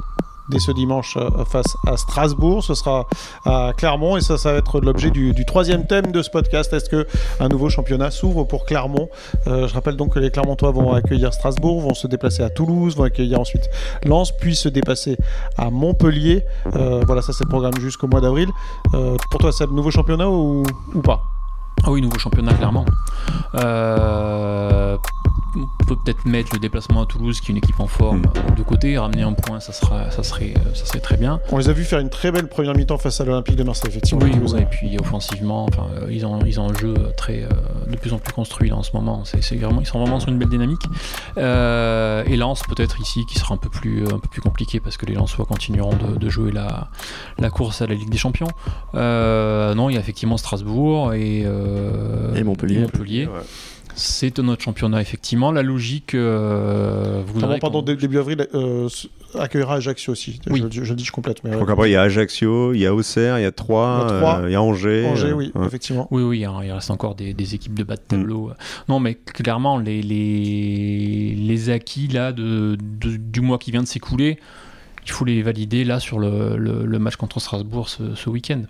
dès 0.49 0.59
ce 0.59 0.71
dimanche 0.71 1.17
euh, 1.17 1.45
face 1.45 1.77
à 1.85 1.95
Strasbourg. 1.95 2.63
Ce 2.63 2.73
sera 2.73 3.07
à 3.45 3.73
Clermont 3.77 4.17
et 4.17 4.21
ça, 4.21 4.39
ça 4.39 4.53
va 4.53 4.57
être 4.57 4.81
l'objet 4.81 5.11
du, 5.11 5.33
troisième 5.45 5.85
thème 5.85 6.11
de 6.11 6.23
ce 6.23 6.31
podcast. 6.31 6.73
Est-ce 6.73 6.89
que 6.89 7.05
un 7.39 7.47
nouveau 7.47 7.69
championnat 7.69 8.09
s'ouvre 8.09 8.43
pour 8.43 8.65
Clermont? 8.65 9.07
Je 9.45 9.73
rappelle 9.73 9.97
donc 9.97 10.15
que 10.15 10.19
les 10.19 10.31
Clermontois 10.31 10.71
vont 10.71 10.93
accueillir 10.93 11.31
Strasbourg, 11.31 11.81
vont 11.81 11.93
se 11.93 12.07
déplacer 12.07 12.41
à 12.41 12.49
Toulouse, 12.49 12.95
vont 12.95 13.03
accueillir 13.03 13.39
ensuite 13.39 13.69
Lens, 14.03 14.31
puis 14.31 14.55
se 14.55 14.69
déplacer 14.69 15.17
à 15.57 15.69
Montpellier. 15.69 16.43
Voilà, 16.65 17.21
ça 17.21 17.33
c'est 17.33 17.43
le 17.43 17.49
programme 17.49 17.79
jusqu'au 17.79 18.07
mois 18.07 18.21
d'avril. 18.21 18.49
Pour 18.91 19.39
toi, 19.39 19.51
c'est 19.51 19.67
le 19.67 19.73
nouveau 19.73 19.91
championnat 19.91 20.29
ou 20.29 20.63
pas? 21.03 21.34
Ah 21.87 21.91
oui, 21.91 22.01
nouveau 22.01 22.17
championnat, 22.17 22.51
clairement. 22.55 22.83
Euh, 23.53 24.97
on 25.55 25.85
peut 25.85 25.95
peut-être 25.95 26.25
mettre 26.25 26.49
le 26.53 26.59
déplacement 26.59 27.01
à 27.01 27.05
Toulouse, 27.05 27.39
qui 27.41 27.47
est 27.47 27.53
une 27.53 27.57
équipe 27.57 27.79
en 27.79 27.87
forme, 27.87 28.21
Mm. 28.21 28.55
de 28.55 28.63
côté. 28.63 28.97
Ramener 28.97 29.23
un 29.23 29.33
point, 29.33 29.59
ça, 29.59 29.73
sera, 29.73 30.11
ça, 30.11 30.23
serait, 30.23 30.53
euh, 30.57 30.73
ça 30.73 30.85
serait 30.85 30.99
très 30.99 31.17
bien. 31.17 31.39
On 31.51 31.57
les 31.57 31.69
a 31.69 31.73
vus 31.73 31.83
faire 31.83 31.99
une 31.99 32.09
très 32.09 32.31
belle 32.31 32.47
première 32.47 32.73
mi-temps 32.75 32.97
face 32.97 33.19
à 33.21 33.25
l'Olympique 33.25 33.55
de 33.55 33.63
Marseille, 33.63 33.89
effectivement. 33.89 34.23
Oui, 34.25 34.31
et 34.61 34.65
puis 34.65 34.97
offensivement, 34.99 35.65
enfin, 35.65 35.87
euh, 35.95 36.07
ils, 36.11 36.25
ont, 36.25 36.39
ils 36.45 36.59
ont 36.59 36.69
un 36.69 36.73
jeu 36.75 36.93
très, 37.17 37.43
euh, 37.43 37.49
de 37.89 37.95
plus 37.97 38.13
en 38.13 38.17
plus 38.19 38.33
construit 38.33 38.69
là, 38.69 38.75
en 38.77 38.83
ce 38.83 38.91
moment. 38.93 39.23
C'est, 39.25 39.41
c'est 39.43 39.55
vraiment, 39.55 39.81
ils 39.81 39.85
sont 39.87 39.99
vraiment 39.99 40.19
sur 40.19 40.29
une 40.29 40.37
belle 40.37 40.49
dynamique. 40.49 40.83
Euh, 41.37 42.23
et 42.27 42.35
Lens, 42.37 42.61
peut-être 42.67 42.99
ici, 43.01 43.25
qui 43.25 43.37
sera 43.39 43.53
un 43.53 43.57
peu 43.57 43.69
plus, 43.69 44.05
un 44.05 44.19
peu 44.19 44.27
plus 44.29 44.41
compliqué 44.41 44.79
parce 44.79 44.97
que 44.97 45.05
les 45.05 45.13
Lensois 45.13 45.45
continueront 45.45 45.95
de, 45.95 46.17
de 46.17 46.29
jouer 46.29 46.51
la, 46.51 46.89
la 47.39 47.49
course 47.49 47.81
à 47.81 47.87
la 47.87 47.95
Ligue 47.95 48.09
des 48.09 48.17
Champions. 48.17 48.47
Euh, 48.95 49.73
non, 49.75 49.89
il 49.89 49.93
y 49.93 49.97
a 49.97 49.99
effectivement 49.99 50.37
Strasbourg 50.37 51.13
et, 51.13 51.43
euh, 51.45 52.33
Et 52.35 52.43
Montpellier. 52.43 52.79
Montpellier. 52.79 53.27
C'est 53.97 54.37
notre 54.39 54.61
championnat, 54.61 55.01
effectivement. 55.01 55.51
La 55.51 55.63
logique 55.63 56.13
euh, 56.15 57.23
pardon, 57.61 57.81
dé- 57.81 57.95
début 57.95 58.17
avril, 58.17 58.45
euh, 58.53 58.89
accueillera 59.39 59.75
Ajaccio 59.75 60.11
aussi. 60.11 60.39
Oui. 60.49 60.61
Je, 60.69 60.83
je 60.83 60.93
dis, 60.93 61.05
je 61.05 61.11
complète. 61.13 61.43
Mais 61.43 61.51
Je 61.51 61.55
ouais. 61.55 61.61
crois 61.63 61.73
qu'après, 61.75 61.89
il 61.89 61.93
y 61.93 61.95
a 61.95 62.01
Ajaccio, 62.01 62.73
il 62.73 62.79
y 62.81 62.85
a 62.85 62.93
Auxerre, 62.93 63.39
il 63.39 63.43
y 63.43 63.45
a 63.45 63.51
Troyes, 63.51 64.05
Il 64.09 64.11
y 64.11 64.13
a 64.25 64.39
euh, 64.39 64.49
il 64.49 64.51
y 64.51 64.55
a 64.55 64.61
Angers. 64.61 65.05
Angers, 65.07 65.27
euh, 65.29 65.33
oui, 65.33 65.51
ouais. 65.55 65.65
effectivement. 65.65 66.07
Oui, 66.11 66.23
oui, 66.23 66.43
hein, 66.45 66.55
il 66.63 66.71
reste 66.71 66.91
encore 66.91 67.15
des, 67.15 67.33
des 67.33 67.55
équipes 67.55 67.73
de 67.73 67.83
bas 67.83 67.95
de 67.95 68.01
Mm. 68.01 68.07
tableau. 68.07 68.51
Non, 68.89 68.99
mais 68.99 69.15
clairement, 69.15 69.77
les, 69.77 70.01
les, 70.01 71.35
les 71.35 71.69
acquis 71.69 72.07
là, 72.09 72.31
de, 72.33 72.77
de- 72.99 73.15
du 73.17 73.41
mois 73.41 73.57
qui 73.57 73.71
vient 73.71 73.81
de 73.83 73.87
s'écouler, 73.87 74.39
il 75.05 75.11
faut 75.11 75.23
les 75.25 75.41
valider 75.41 75.83
là 75.85 75.99
sur 75.99 76.19
le, 76.19 76.57
le- 76.57 76.85
le 76.85 76.99
match 76.99 77.15
contre 77.15 77.39
Strasbourg 77.39 77.87
ce, 77.89 78.15
ce 78.15 78.29
week-end, 78.29 78.63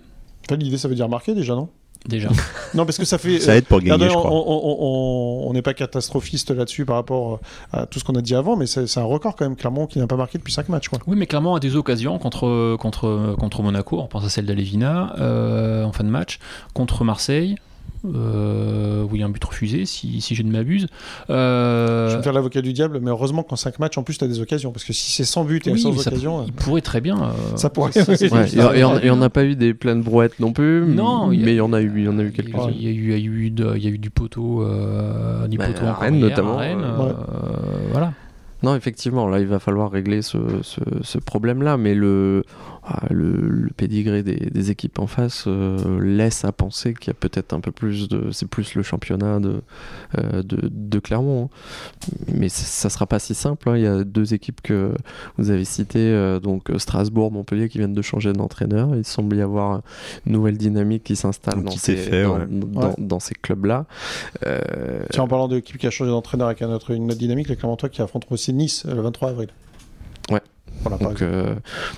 L'idée, 0.50 0.78
ça 0.78 0.86
veut 0.86 0.94
dire 0.94 1.08
marquer 1.08 1.34
déjà, 1.34 1.56
non? 1.56 1.68
Déjà. 2.08 2.28
Non, 2.74 2.84
parce 2.84 2.98
que 2.98 3.04
ça 3.06 3.16
fait. 3.16 3.40
Ça 3.40 3.56
aide 3.56 3.64
pour 3.64 3.78
Regardez, 3.78 4.04
gagner, 4.06 4.12
je 4.12 4.18
on- 4.18 4.22
crois. 4.22 4.32
on- 4.46 5.52
n'est 5.54 5.62
pas 5.62 5.72
catastrophiste 5.72 6.50
là-dessus 6.50 6.84
par 6.84 6.96
rapport 6.96 7.40
euh, 7.74 7.78
à 7.82 7.86
tout 7.86 7.98
ce 7.98 8.04
qu'on 8.04 8.14
a 8.16 8.20
dit 8.20 8.34
avant, 8.34 8.54
mais 8.56 8.66
c'est 8.66 8.98
un 8.98 9.04
record 9.04 9.34
quand 9.36 9.46
même, 9.46 9.56
Clermont, 9.56 9.86
qui 9.86 9.98
n'a 9.98 10.06
pas 10.06 10.16
marqué 10.16 10.36
depuis 10.36 10.52
5 10.52 10.68
matchs. 10.68 10.88
Quoi. 10.88 10.98
oui, 11.06 11.16
mais 11.16 11.26
clairement, 11.26 11.54
à 11.54 11.60
des 11.60 11.74
occasions 11.76 12.18
contre, 12.18 12.76
contre, 12.76 13.34
contre 13.38 13.62
Monaco, 13.62 13.98
on 14.00 14.06
pense 14.06 14.24
à 14.24 14.28
celle 14.28 14.44
d'Alevina 14.46 15.14
euh, 15.18 15.84
en 15.84 15.92
fin 15.92 16.04
de 16.04 16.10
match, 16.10 16.38
contre 16.74 17.04
Marseille. 17.04 17.56
Euh, 18.14 19.04
où 19.04 19.14
il 19.14 19.20
y 19.20 19.22
a 19.22 19.26
un 19.26 19.30
but 19.30 19.42
refusé, 19.44 19.86
si, 19.86 20.20
si 20.20 20.34
je 20.34 20.42
ne 20.42 20.50
m'abuse. 20.50 20.86
Euh, 21.30 22.06
Je 22.08 22.12
vais 22.12 22.18
me 22.18 22.22
faire 22.22 22.32
l'avocat 22.32 22.60
du 22.62 22.72
diable, 22.72 23.00
mais 23.02 23.10
heureusement 23.10 23.42
qu'en 23.42 23.56
5 23.56 23.78
matchs, 23.78 23.98
en 23.98 24.02
plus, 24.02 24.18
tu 24.18 24.24
as 24.24 24.28
des 24.28 24.40
occasions. 24.40 24.72
Parce 24.72 24.84
que 24.84 24.92
si 24.92 25.12
c'est 25.12 25.24
sans 25.24 25.44
but 25.44 25.66
et 25.66 25.72
oui, 25.72 25.80
sans 25.80 25.92
ça- 25.96 26.10
occasion. 26.10 26.40
euh, 26.40 26.44
il 26.46 26.52
pourrait 26.52 26.80
très 26.80 27.00
bien. 27.00 27.16
euh, 27.16 27.56
Ça 27.56 27.70
pourrait, 27.70 27.90
oui. 27.96 28.16
c'est- 28.16 28.32
Ouais, 28.32 28.46
et, 28.54 28.78
et 28.80 28.84
on, 28.84 28.96
c'est- 28.98 29.06
et 29.06 29.10
on 29.10 29.16
n'a 29.16 29.30
pas 29.30 29.44
eu 29.44 29.56
des 29.56 29.74
pleines 29.74 30.02
brouettes 30.02 30.38
non 30.40 30.52
plus, 30.52 30.84
Non, 30.86 31.28
mais 31.28 31.36
il 31.36 31.48
y 31.54 31.60
en 31.60 31.72
a 31.72 31.80
eu, 31.80 31.92
il 31.96 32.04
y 32.04 32.08
en 32.08 32.18
a 32.18 32.22
eu 32.22 32.26
Il 32.28 32.36
y 32.36 32.40
a 32.40 32.42
quelques-unes. 32.42 32.70
eu- 32.70 32.74
il 32.76 32.82
y 32.82 32.88
a 32.88 32.90
eu, 32.90 32.94
il 32.94 33.10
y 33.10 33.14
a 33.14 33.18
eu, 33.18 33.50
de- 33.50 33.72
il 33.76 33.84
y 33.84 33.86
a 33.86 33.90
eu 33.90 33.98
du 33.98 34.10
poteau, 34.10 34.62
euh, 34.62 35.46
du 35.48 35.58
Bah, 35.58 35.66
poteau 35.66 35.86
à 35.86 35.92
Rennes, 35.94 36.16
hier, 36.16 36.28
notamment, 36.30 36.58
à 36.58 36.60
Rennes, 36.60 36.80
euh, 36.84 37.02
euh, 37.02 37.12
voilà. 37.92 38.12
Non, 38.62 38.74
effectivement, 38.74 39.28
là, 39.28 39.38
il 39.38 39.46
va 39.46 39.58
falloir 39.58 39.90
régler 39.90 40.22
ce, 40.22 40.38
ce- 40.62 40.80
ce 41.02 41.18
problème-là, 41.18 41.76
mais 41.76 41.94
le, 41.94 42.42
le, 43.10 43.32
le 43.48 43.70
pédigré 43.76 44.22
des, 44.22 44.36
des 44.36 44.70
équipes 44.70 44.98
en 44.98 45.06
face 45.06 45.44
euh, 45.46 46.00
laisse 46.00 46.44
à 46.44 46.52
penser 46.52 46.94
qu'il 46.94 47.08
y 47.08 47.10
a 47.10 47.14
peut-être 47.14 47.52
un 47.52 47.60
peu 47.60 47.72
plus 47.72 48.08
de. 48.08 48.30
C'est 48.30 48.46
plus 48.48 48.74
le 48.74 48.82
championnat 48.82 49.40
de, 49.40 49.60
euh, 50.18 50.42
de, 50.42 50.68
de 50.70 50.98
Clermont. 50.98 51.50
hein. 51.52 52.08
Mais 52.32 52.48
ça, 52.48 52.62
ça 52.64 52.88
sera 52.90 53.06
pas 53.06 53.18
si 53.18 53.34
simple. 53.34 53.68
hein. 53.68 53.76
Il 53.76 53.82
y 53.82 53.86
a 53.86 54.04
deux 54.04 54.34
équipes 54.34 54.60
que 54.62 54.92
vous 55.36 55.50
avez 55.50 55.64
citées, 55.64 55.98
euh, 55.98 56.38
donc 56.40 56.70
Strasbourg, 56.78 57.32
Montpellier, 57.32 57.68
qui 57.68 57.78
viennent 57.78 57.94
de 57.94 58.02
changer 58.02 58.32
d'entraîneur. 58.32 58.94
Il 58.94 59.04
semble 59.04 59.36
y 59.36 59.40
avoir 59.42 59.82
une 60.26 60.32
nouvelle 60.32 60.56
dynamique 60.56 61.02
qui 61.04 61.16
s'installe 61.16 61.62
dans, 61.64 61.70
ces, 61.72 61.92
effet, 61.92 62.22
dans, 62.22 62.38
ouais. 62.38 62.46
dans- 62.48 62.86
Ouais. 62.88 62.94
dans 62.98 63.20
ces 63.20 63.34
clubs-là. 63.34 63.86
Euh, 64.46 64.60
Tiens, 65.10 65.24
en 65.24 65.28
parlant 65.28 65.48
d'équipe 65.48 65.78
qui 65.78 65.86
a 65.86 65.90
changé 65.90 66.10
d'entraîneur 66.10 66.46
avec 66.48 66.62
un 66.62 66.70
autre, 66.70 66.92
une 66.92 67.06
autre 67.10 67.18
dynamique, 67.18 67.48
les 67.48 67.56
Clermontois 67.56 67.88
qui 67.88 68.02
affronteront 68.02 68.34
aussi 68.34 68.52
Nice 68.52 68.84
le 68.86 69.00
23 69.00 69.30
avril. 69.30 69.48
Donc, 71.00 71.22
euh, 71.22 71.54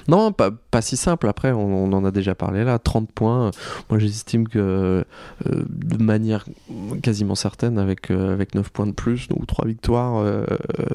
non, 0.08 0.32
pas, 0.32 0.50
pas 0.70 0.80
si 0.82 0.96
simple. 0.96 1.28
Après, 1.28 1.52
on, 1.52 1.84
on 1.84 1.92
en 1.92 2.04
a 2.04 2.10
déjà 2.10 2.34
parlé 2.34 2.64
là. 2.64 2.78
30 2.78 3.10
points. 3.12 3.50
Moi, 3.90 3.98
j'estime 3.98 4.48
que 4.48 4.58
euh, 4.58 5.04
de 5.46 6.02
manière 6.02 6.44
quasiment 7.02 7.34
certaine, 7.34 7.78
avec, 7.78 8.10
euh, 8.10 8.32
avec 8.32 8.54
9 8.54 8.70
points 8.70 8.86
de 8.86 8.92
plus 8.92 9.28
ou 9.34 9.44
3 9.46 9.66
victoires, 9.66 10.16
euh, 10.18 10.44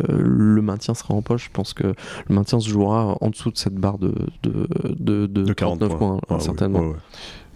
le 0.09 0.61
maintien 0.61 0.93
sera 0.93 1.13
en 1.13 1.21
poche. 1.21 1.45
Je 1.45 1.51
pense 1.51 1.73
que 1.73 1.87
le 1.87 2.35
maintien 2.35 2.59
se 2.59 2.69
jouera 2.69 3.17
en 3.21 3.29
dessous 3.29 3.51
de 3.51 3.57
cette 3.57 3.75
barre 3.75 3.97
de, 3.97 4.13
de, 4.43 4.67
de, 4.99 5.25
de 5.27 5.43
De 5.43 5.53
40 5.53 5.79
39 5.79 5.97
points, 5.97 6.19
Ah, 6.29 6.35
oui, 6.35 6.41
certainement. 6.41 6.79
ouais, 6.79 6.87
ouais. 6.87 6.95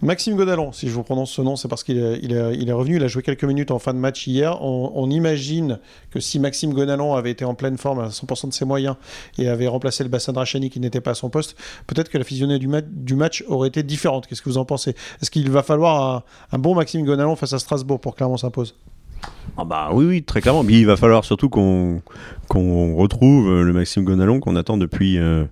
Maxime 0.04 0.36
Godalon, 0.36 0.72
si 0.74 0.88
je 0.88 0.94
vous 0.94 1.02
prononce 1.02 1.32
ce 1.32 1.42
nom, 1.42 1.56
c'est 1.56 1.68
parce 1.68 1.84
qu'il 1.84 1.98
est, 1.98 2.72
revenu. 2.72 2.98
Il 2.98 3.04
a 3.04 3.08
joué 3.08 3.24
quelques 3.24 3.44
minutes 3.46 3.72
en 3.72 3.80
fin 3.80 3.96
de 3.96 4.00
match 4.00 4.28
hier. 4.28 4.62
On, 4.62 5.10
imagine 5.10 5.80
que 6.12 6.20
si 6.20 6.40
Maxime 6.40 6.72
Godalon 6.72 7.16
avait 7.16 7.32
été 7.32 7.46
en 7.46 7.56
pleine 7.56 7.80
forme 7.80 8.00
à 8.00 8.10
100% 8.10 8.50
de 8.50 8.54
ses 8.54 8.66
moyens 8.66 8.96
et 9.40 9.50
avait 9.50 9.68
remplacé 9.68 10.04
le 10.04 10.10
bassin 10.10 10.34
de 10.34 10.38
Rachani 10.38 10.70
qui 10.70 10.80
n'était 10.80 11.02
pas 11.02 11.12
à 11.12 11.16
son 11.16 11.32
poste, 11.32 11.56
peut-être 11.88 12.10
que 12.10 12.20
la 12.20 12.24
physionomie 12.24 12.60
du, 12.60 12.68
ma- 12.68 12.82
du 12.82 13.16
match 13.16 13.44
aurait 13.48 13.70
été 13.70 13.82
différente. 13.82 14.28
Qu'est-ce 14.28 14.44
que 14.44 14.50
vous 14.50 14.60
en 14.60 14.66
pensez? 14.66 14.92
Est-ce 15.22 15.32
qu'il 15.32 15.50
va 15.50 15.64
falloir 15.64 16.24
un, 16.52 16.60
bon 16.60 16.76
Maxime 16.76 17.04
Godalon 17.04 17.36
face 17.36 17.54
à 17.54 17.60
Strasbourg 17.60 18.00
pour 18.00 18.16
Clermont 18.16 18.38
s'impose? 18.38 18.76
Ah 19.58 19.66
bah 19.66 19.90
oui, 19.92 20.06
oui, 20.06 20.24
très 20.24 20.40
clairement. 20.42 20.64
Mais 20.64 20.74
il 20.74 20.86
va 20.86 20.98
falloir 20.98 21.24
surtout 21.26 21.50
qu'on 21.50 22.02
qu'on 22.48 22.96
retrouve 22.96 23.50
euh, 23.50 23.64
le 23.64 23.74
Maxime 23.74 24.06
Gonalon 24.06 24.40
qu'on 24.40 24.56
attend 24.56 24.78
depuis, 24.78 25.18
euh, 25.18 25.44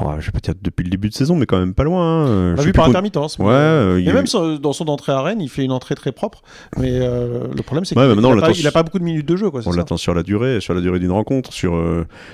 oh, 0.00 0.06
je 0.18 0.26
vais 0.26 0.32
pas 0.32 0.40
dire 0.40 0.54
depuis 0.60 0.82
le 0.82 0.90
début 0.90 1.08
de 1.08 1.14
saison, 1.14 1.36
mais 1.36 1.46
quand 1.46 1.58
même 1.58 1.74
pas 1.74 1.84
loin. 1.84 2.24
hein. 2.26 2.56
Sais 2.56 2.64
vu 2.64 2.72
par 2.72 2.86
intermittence. 2.88 3.38
Ouais, 3.38 3.52
euh, 3.52 4.00
Et 4.00 4.08
a 4.10 4.12
même 4.14 4.24
eu- 4.24 4.58
dans 4.58 4.72
son 4.72 4.88
entrée 4.88 5.12
à 5.12 5.20
Rennes, 5.22 5.40
il 5.40 5.48
fait 5.48 5.62
une 5.62 5.70
entrée 5.70 5.94
très 5.94 6.10
propre. 6.10 6.42
Mais 6.78 6.90
euh, 6.92 7.46
le 7.56 7.62
problème, 7.62 7.84
c'est 7.84 7.94
qu'il 7.94 8.64
n'a 8.64 8.72
pas, 8.72 8.78
sur- 8.80 8.84
beaucoup 8.84 8.98
de 8.98 9.04
minutes 9.04 9.26
de 9.28 9.36
jeu. 9.36 9.48
Quoi, 9.50 9.60
on 9.66 9.70
l'attend 9.72 9.96
sur 9.96 10.14
la 10.14 10.22
durée, 10.24 10.60
sur 10.60 10.74
la 10.74 10.80
durée 10.80 10.98
d'une 10.98 11.12
rencontre, 11.12 11.52
sur, 11.52 11.80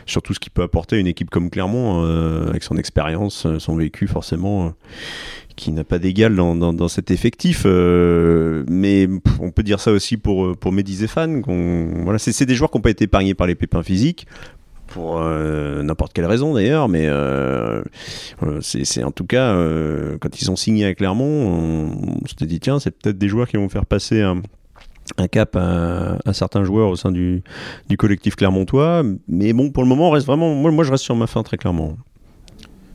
sur 0.07 0.23
tout 0.23 0.33
ce 0.33 0.41
qu'il 0.41 0.53
peut 0.53 0.63
apporter 0.63 0.97
à 0.97 0.99
une 1.01 1.07
équipe 1.09 1.29
comme 1.29 1.51
Clermont, 1.51 2.03
avec 2.49 2.63
son 2.63 2.77
expérience, 2.79 3.47
son 3.59 3.77
vécu 3.77 4.07
forcément, 4.07 4.73
qui 5.61 5.71
n'a 5.73 5.85
pas 5.85 5.99
d'égal 5.99 6.35
dans, 6.35 6.55
dans, 6.55 6.89
cet 6.89 7.11
effectif. 7.11 7.63
euh, 7.67 8.65
mais 8.69 9.09
on 9.41 9.51
peut 9.51 9.63
dire 9.63 9.79
ça 9.81 9.93
aussi 9.93 10.17
pour, 10.17 10.45
euh, 10.47 10.55
pour 10.55 10.73
Mehdi 10.73 10.95
Zéphane. 10.97 11.43
qu'on- 11.43 12.03
Voilà, 12.05 12.19
c'est 12.19 12.47
des 12.47 12.55
joueurs 12.55 12.71
qui 12.71 12.79
n'ont 12.79 12.83
pas 12.83 12.91
été 12.91 13.05
épargnés 13.05 13.35
par 13.35 13.47
les 13.47 13.55
pépins 13.55 13.83
physiques. 13.83 14.27
Pour 14.87 15.21
euh, 15.21 15.83
n'importe 15.85 16.13
quelle 16.13 16.27
raison 16.27 16.53
d'ailleurs, 16.55 16.89
mais 16.89 17.09
c'est 18.61 19.05
en 19.05 19.11
tout 19.13 19.25
cas 19.25 19.55
quand 20.21 20.41
ils 20.43 20.51
ont 20.51 20.57
signé 20.57 20.85
à 20.87 20.95
Clermont, 20.95 21.25
on, 21.25 22.19
on 22.25 22.27
s'était 22.27 22.47
dit 22.47 22.59
tiens, 22.59 22.81
c'est 22.81 22.91
peut-être 22.91 23.19
des 23.19 23.29
joueurs 23.29 23.47
qui 23.47 23.57
vont 23.57 23.69
faire 23.69 23.87
passer 23.87 24.21
un, 24.23 24.43
un 25.17 25.29
cap 25.29 25.55
à, 25.57 26.17
à 26.25 26.33
certains 26.33 26.65
joueurs 26.65 26.89
au 26.89 26.97
sein 26.97 27.13
du, 27.13 27.43
du 27.89 27.97
collectif 27.97 28.35
clermontois. 28.35 29.03
Mais 29.29 29.53
bon, 29.53 29.71
pour 29.71 29.83
le 29.85 29.89
moment, 29.89 30.11
reste 30.11 30.27
vraiment. 30.27 30.55
Moi, 30.55 30.73
moi 30.73 30.83
je 30.85 30.91
reste 30.91 31.05
sur 31.05 31.15
ma 31.15 31.27
fin 31.29 31.43
très 31.45 31.57
clairement. 31.57 31.97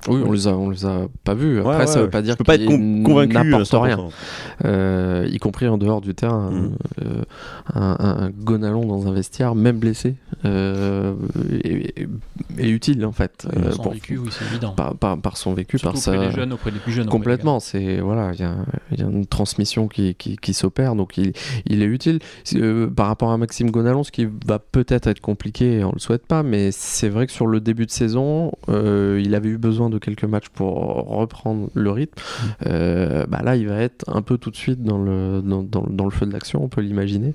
Oui, 0.07 0.21
on 0.25 0.31
les 0.31 0.47
a, 0.47 0.51
on 0.55 0.69
les 0.69 0.85
a 0.85 1.07
pas 1.23 1.33
vus. 1.33 1.59
Après, 1.59 1.77
Ouais, 1.77 1.87
ça 1.87 1.99
ouais, 1.99 2.05
veut 2.05 2.09
pas 2.09 2.21
dire 2.21 2.35
à 2.39 2.43
100%. 2.43 3.81
rien, 3.81 3.97
Euh, 4.63 5.27
y 5.29 5.37
compris 5.39 5.67
en 5.67 5.77
dehors 5.77 6.01
du 6.01 6.13
terrain. 6.15 6.51
Mm. 6.51 6.75
Euh, 7.05 7.21
un, 7.73 7.95
un, 7.99 8.23
un 8.25 8.29
Gonalon 8.29 8.85
dans 8.85 9.07
un 9.07 9.13
vestiaire, 9.13 9.55
même 9.55 9.77
blessé, 9.79 10.15
euh, 10.45 11.13
est, 11.63 12.01
est- 12.01 12.07
est 12.57 12.69
utile 12.69 13.05
en 13.05 13.11
fait. 13.11 13.47
euh, 13.55 13.71
Son 13.71 13.83
pour- 13.83 13.93
vécu, 13.93 14.17
oui, 14.17 14.29
c'est 14.31 14.45
évident. 14.45 14.71
par, 14.73 14.95
par, 14.95 15.17
par 15.19 15.37
son 15.37 15.53
vécu, 15.53 15.77
Surtout 15.77 15.99
par 16.01 16.13
auprès 16.13 16.25
sa. 16.25 16.29
des 16.31 16.35
jeunes, 16.35 16.53
auprès 16.53 16.71
des 16.71 16.79
plus 16.79 16.91
jeunes. 16.91 17.07
Complètement, 17.07 17.59
c'est 17.59 17.99
voilà, 17.99 18.31
il 18.33 18.39
y, 18.39 18.43
a- 18.43 18.55
il 18.91 18.99
y 18.99 19.03
a 19.03 19.07
une 19.07 19.25
transmission 19.25 19.87
qui, 19.87 20.15
qui, 20.15 20.37
qui 20.37 20.53
s'opère, 20.53 20.95
donc 20.95 21.17
il, 21.17 21.33
il 21.65 21.81
est 21.81 21.85
utile. 21.87 22.19
Euh, 22.55 22.87
par 22.89 23.07
rapport 23.07 23.31
à 23.31 23.37
Maxime 23.37 23.71
Gonalon, 23.71 24.03
ce 24.03 24.11
qui 24.11 24.27
va 24.45 24.59
peut-être 24.59 25.07
être 25.07 25.19
compliqué, 25.21 25.83
on 25.83 25.91
le 25.91 25.99
souhaite 25.99 26.25
pas, 26.27 26.43
mais 26.43 26.71
c'est 26.71 27.09
vrai 27.09 27.25
que 27.27 27.31
sur 27.33 27.47
le 27.47 27.59
début 27.59 27.85
de 27.85 27.91
saison, 27.91 28.51
euh, 28.69 29.21
il 29.23 29.35
avait 29.35 29.49
eu 29.49 29.57
besoin 29.57 29.89
de 29.89 29.94
quelques 29.99 30.23
matchs 30.23 30.49
pour 30.49 30.75
reprendre 31.07 31.69
le 31.73 31.91
rythme. 31.91 32.21
Euh, 32.65 33.25
bah 33.27 33.41
là, 33.43 33.55
il 33.55 33.67
va 33.67 33.79
être 33.81 34.05
un 34.07 34.21
peu 34.21 34.37
tout 34.37 34.51
de 34.51 34.55
suite 34.55 34.83
dans 34.83 34.97
le, 34.97 35.41
dans, 35.41 36.05
le 36.05 36.11
feu 36.11 36.25
de 36.25 36.31
l'action, 36.31 36.63
on 36.63 36.67
peut 36.67 36.81
l'imaginer, 36.81 37.33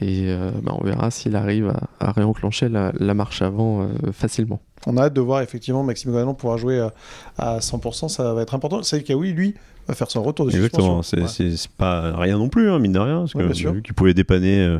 et 0.00 0.26
euh, 0.28 0.50
bah, 0.62 0.72
on 0.78 0.84
verra 0.84 1.10
s'il 1.10 1.36
arrive 1.36 1.72
à, 2.00 2.12
réenclencher 2.12 2.68
la, 2.68 2.92
la 2.98 3.14
marche 3.14 3.42
avant 3.42 3.82
euh, 3.82 4.12
facilement. 4.12 4.60
On 4.86 4.96
a 4.96 5.02
hâte 5.04 5.12
de 5.14 5.20
voir 5.20 5.42
effectivement 5.42 5.82
Maxime 5.82 6.10
Gonalon 6.12 6.34
pouvoir 6.34 6.58
jouer 6.58 6.78
à, 6.80 6.92
à 7.38 7.58
100%, 7.58 8.08
ça 8.08 8.32
va 8.34 8.42
être 8.42 8.54
important. 8.54 8.82
C'est 8.82 9.02
Kawi, 9.02 9.32
lui, 9.32 9.54
va 9.88 9.94
faire 9.94 10.10
son 10.10 10.22
retour 10.22 10.46
de 10.46 10.52
Exactement, 10.52 11.02
c'est. 11.02 11.20
Ouais. 11.20 11.54
pas 11.76 12.16
rien 12.16 12.38
non 12.38 12.48
plus, 12.48 12.70
hein, 12.70 12.78
mine 12.78 12.92
de 12.92 12.98
rien, 12.98 13.18
parce 13.20 13.34
Ouais, 13.34 13.46
que 13.48 13.68
vu 13.72 13.82
qu'il 13.82 13.94
pouvait 13.94 14.14
dépanner 14.14 14.60
euh, 14.60 14.78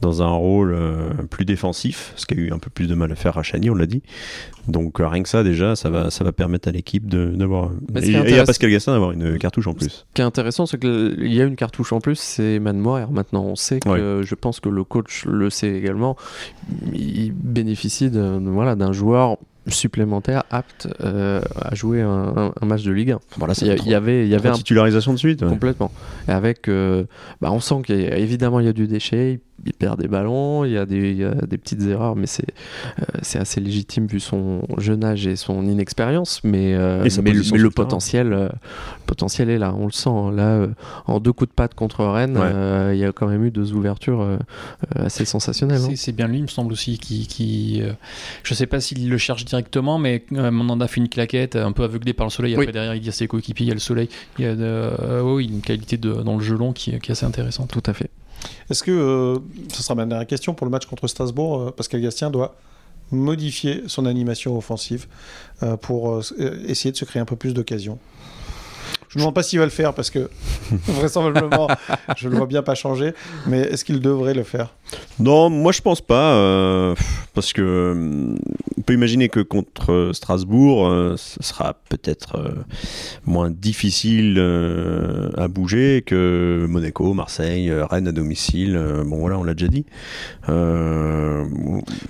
dans 0.00 0.22
un 0.22 0.30
rôle 0.30 0.72
euh, 0.74 1.10
plus 1.30 1.44
défensif, 1.44 2.12
ce 2.16 2.26
qui 2.26 2.34
a 2.34 2.36
eu 2.38 2.52
un 2.52 2.58
peu 2.58 2.70
plus 2.70 2.86
de 2.88 2.94
mal 2.94 3.12
à 3.12 3.14
faire 3.14 3.36
à 3.38 3.42
Chani, 3.42 3.70
on 3.70 3.74
l'a 3.74 3.86
dit. 3.86 4.02
Donc 4.66 5.00
euh, 5.00 5.06
rien 5.08 5.22
que 5.22 5.28
ça, 5.28 5.42
déjà, 5.44 5.76
ça 5.76 5.88
va, 5.88 6.10
ça 6.10 6.24
va 6.24 6.32
permettre 6.32 6.68
à 6.68 6.72
l'équipe 6.72 7.08
de- 7.08 7.32
d'avoir. 7.34 7.70
Et 8.02 8.10
et 8.10 8.38
à 8.38 8.44
Pascal 8.44 8.70
Gastin 8.70 8.92
d'avoir 8.92 9.12
une 9.12 9.38
cartouche 9.38 9.66
en 9.66 9.72
plus. 9.74 9.88
Ce 9.88 10.04
qui 10.14 10.20
est 10.20 10.24
intéressant, 10.24 10.66
c'est 10.66 10.78
qu'il 10.78 11.32
y 11.32 11.40
a 11.40 11.44
une 11.44 11.56
cartouche 11.56 11.92
en 11.92 12.00
plus, 12.00 12.16
c'est 12.18 12.58
Man 12.58 12.78
Morer. 12.78 13.06
Maintenant, 13.10 13.44
on 13.44 13.56
sait 13.56 13.80
que 13.80 14.22
je 14.24 14.34
pense 14.34 14.60
que 14.60 14.68
le 14.68 14.84
coach 14.84 15.24
le 15.26 15.48
sait 15.50 15.72
également. 15.72 16.16
Il 16.92 17.32
bénéficie 17.32 18.10
voilà, 18.12 18.74
d'un 18.76 18.92
joueur 18.92 19.27
supplémentaire 19.70 20.44
apte 20.50 20.88
euh, 21.02 21.40
à 21.60 21.74
jouer 21.74 22.02
un, 22.02 22.32
un- 22.36 22.52
un 22.60 22.66
match 22.66 22.82
de 22.84 22.92
Ligue 22.92 23.12
1. 23.12 23.18
Voilà, 23.36 23.54
Il 23.60 23.66
y, 23.88 23.94
avait, 23.94 24.24
il 24.26 24.28
y 24.30 24.34
avait 24.34 24.48
un 24.48 24.52
titularisation 24.52 25.12
de 25.12 25.18
suite. 25.18 25.42
ouais. 25.42 25.48
Complètement. 25.48 25.90
Et 26.28 26.32
avec, 26.32 26.68
euh, 26.68 27.04
bah, 27.40 27.50
on 27.52 27.60
sent 27.60 27.82
qu'il 27.86 28.00
y 28.00 28.06
a, 28.06 28.16
évidemment 28.16 28.60
il 28.60 28.66
y 28.66 28.68
a 28.68 28.72
du 28.72 28.86
déchet, 28.86 29.40
il 29.66 29.72
perd 29.72 30.00
des 30.00 30.06
ballons, 30.06 30.64
il 30.64 30.70
y 30.72 30.78
a 30.78 30.86
des, 30.86 31.10
il 31.10 31.16
y 31.16 31.24
a 31.24 31.34
des 31.34 31.58
petites 31.58 31.82
erreurs, 31.82 32.14
mais 32.14 32.26
c'est 32.26 32.46
euh, 33.00 33.04
c'est 33.22 33.40
assez 33.40 33.60
légitime 33.60 34.06
vu 34.06 34.20
son 34.20 34.62
jeune 34.78 35.02
âge 35.04 35.26
et 35.26 35.34
son 35.34 35.66
inexpérience. 35.66 36.40
Mais, 36.44 36.74
euh, 36.74 37.02
le, 37.04 37.22
mais 37.22 37.70
potentiel, 37.70 38.32
euh, 38.32 38.44
le 38.44 39.04
potentiel 39.06 39.50
est 39.50 39.58
là, 39.58 39.74
on 39.76 39.86
le 39.86 39.92
sent. 39.92 40.08
hein. 40.10 40.30
Là, 40.32 40.48
euh, 40.50 40.68
en 41.06 41.18
deux 41.18 41.32
coups 41.32 41.50
de 41.50 41.54
patte 41.54 41.74
contre 41.74 42.04
Rennes, 42.04 42.38
Ouais. 42.38 42.44
euh, 42.46 42.92
il 42.94 43.00
y 43.00 43.04
a 43.04 43.10
quand 43.12 43.26
même 43.26 43.44
eu 43.44 43.50
deux 43.50 43.72
ouvertures 43.72 44.38
assez 44.94 45.24
sensationnelles. 45.24 45.80
hein. 45.84 45.92
C'est- 45.96 46.12
bien 46.12 46.28
lui, 46.28 46.38
il 46.38 46.42
me 46.42 46.46
semble 46.48 46.72
aussi, 46.72 46.98
qui, 46.98 47.26
qui 47.26 47.80
euh, 47.82 47.92
je 48.44 48.54
sais 48.54 48.66
pas 48.66 48.80
s'il 48.80 49.08
le 49.10 49.18
cherche 49.18 49.44
directement, 49.44 49.57
mais 49.98 50.24
euh, 50.32 50.50
Mandanda 50.50 50.86
fait 50.88 51.00
une 51.00 51.08
claquette, 51.08 51.56
un 51.56 51.72
peu 51.72 51.84
aveuglé 51.84 52.12
par 52.12 52.26
le 52.26 52.30
soleil. 52.30 52.54
Oui. 52.56 52.62
Après 52.64 52.72
derrière, 52.72 52.94
il 52.94 53.00
dit 53.00 53.08
à 53.08 53.12
ses 53.12 53.26
coéquipiers, 53.28 53.66
il 53.66 53.68
y 53.68 53.72
a 53.72 53.74
le 53.74 53.80
soleil. 53.80 54.08
Il 54.38 54.44
y 54.44 54.48
a 54.48 54.54
de, 54.54 54.62
euh, 54.62 55.22
oui, 55.22 55.46
une 55.46 55.60
qualité 55.60 55.96
de, 55.96 56.12
dans 56.12 56.36
le 56.36 56.42
jeu 56.42 56.56
long 56.56 56.72
qui, 56.72 56.90
est- 56.90 56.98
qui 57.00 57.10
est 57.10 57.12
assez 57.12 57.26
intéressante. 57.26 57.70
Tout 57.70 57.82
à 57.86 57.92
fait. 57.94 58.10
Est-ce 58.70 58.82
que, 58.82 58.90
euh, 58.90 59.38
ce 59.72 59.82
sera 59.82 59.94
ma 59.94 60.06
dernière 60.06 60.26
question 60.26 60.54
pour 60.54 60.64
le 60.66 60.70
match 60.70 60.86
contre 60.86 61.06
Strasbourg, 61.08 61.60
euh, 61.60 61.70
Pascal 61.70 62.00
Gastien 62.00 62.30
doit 62.30 62.54
modifier 63.10 63.82
son 63.86 64.06
animation 64.06 64.56
offensive 64.56 65.06
euh, 65.62 65.76
pour 65.76 66.10
euh, 66.10 66.20
euh, 66.40 66.62
essayer 66.66 66.92
de 66.92 66.96
se 66.96 67.04
créer 67.04 67.20
un 67.20 67.24
peu 67.24 67.36
plus 67.36 67.54
d'occasions? 67.54 67.98
Je 69.08 69.16
ne 69.16 69.22
demande 69.22 69.34
pas 69.34 69.42
s'il 69.42 69.58
va 69.58 69.64
le 69.64 69.70
faire 69.70 69.94
parce 69.94 70.10
que 70.10 70.28
vraisemblablement 70.86 71.68
je 72.16 72.28
le 72.28 72.36
vois 72.36 72.46
bien 72.46 72.62
pas 72.62 72.74
changer, 72.74 73.14
mais 73.46 73.60
est-ce 73.60 73.84
qu'il 73.84 74.00
devrait 74.00 74.34
le 74.34 74.42
faire? 74.42 74.74
Non, 75.20 75.50
moi 75.50 75.72
je 75.72 75.80
pense 75.82 76.00
pas, 76.00 76.34
euh, 76.34 76.94
parce 77.34 77.52
que 77.52 78.34
on 78.78 78.82
peut 78.82 78.94
imaginer 78.94 79.28
que 79.28 79.40
contre 79.40 79.92
euh, 79.92 80.12
Strasbourg, 80.12 80.86
euh, 80.86 81.14
ce 81.16 81.42
sera 81.42 81.74
peut-être 81.88 82.36
euh, 82.38 82.54
moins 83.26 83.50
difficile 83.50 84.38
à 85.36 85.48
bouger 85.48 86.02
que 86.06 86.66
Monaco, 86.68 87.12
Marseille, 87.14 87.70
Rennes 87.90 88.08
à 88.08 88.12
domicile. 88.12 88.80
bon 89.06 89.18
voilà, 89.18 89.38
on 89.38 89.44
l'a 89.44 89.54
déjà 89.54 89.68
dit. 89.68 89.84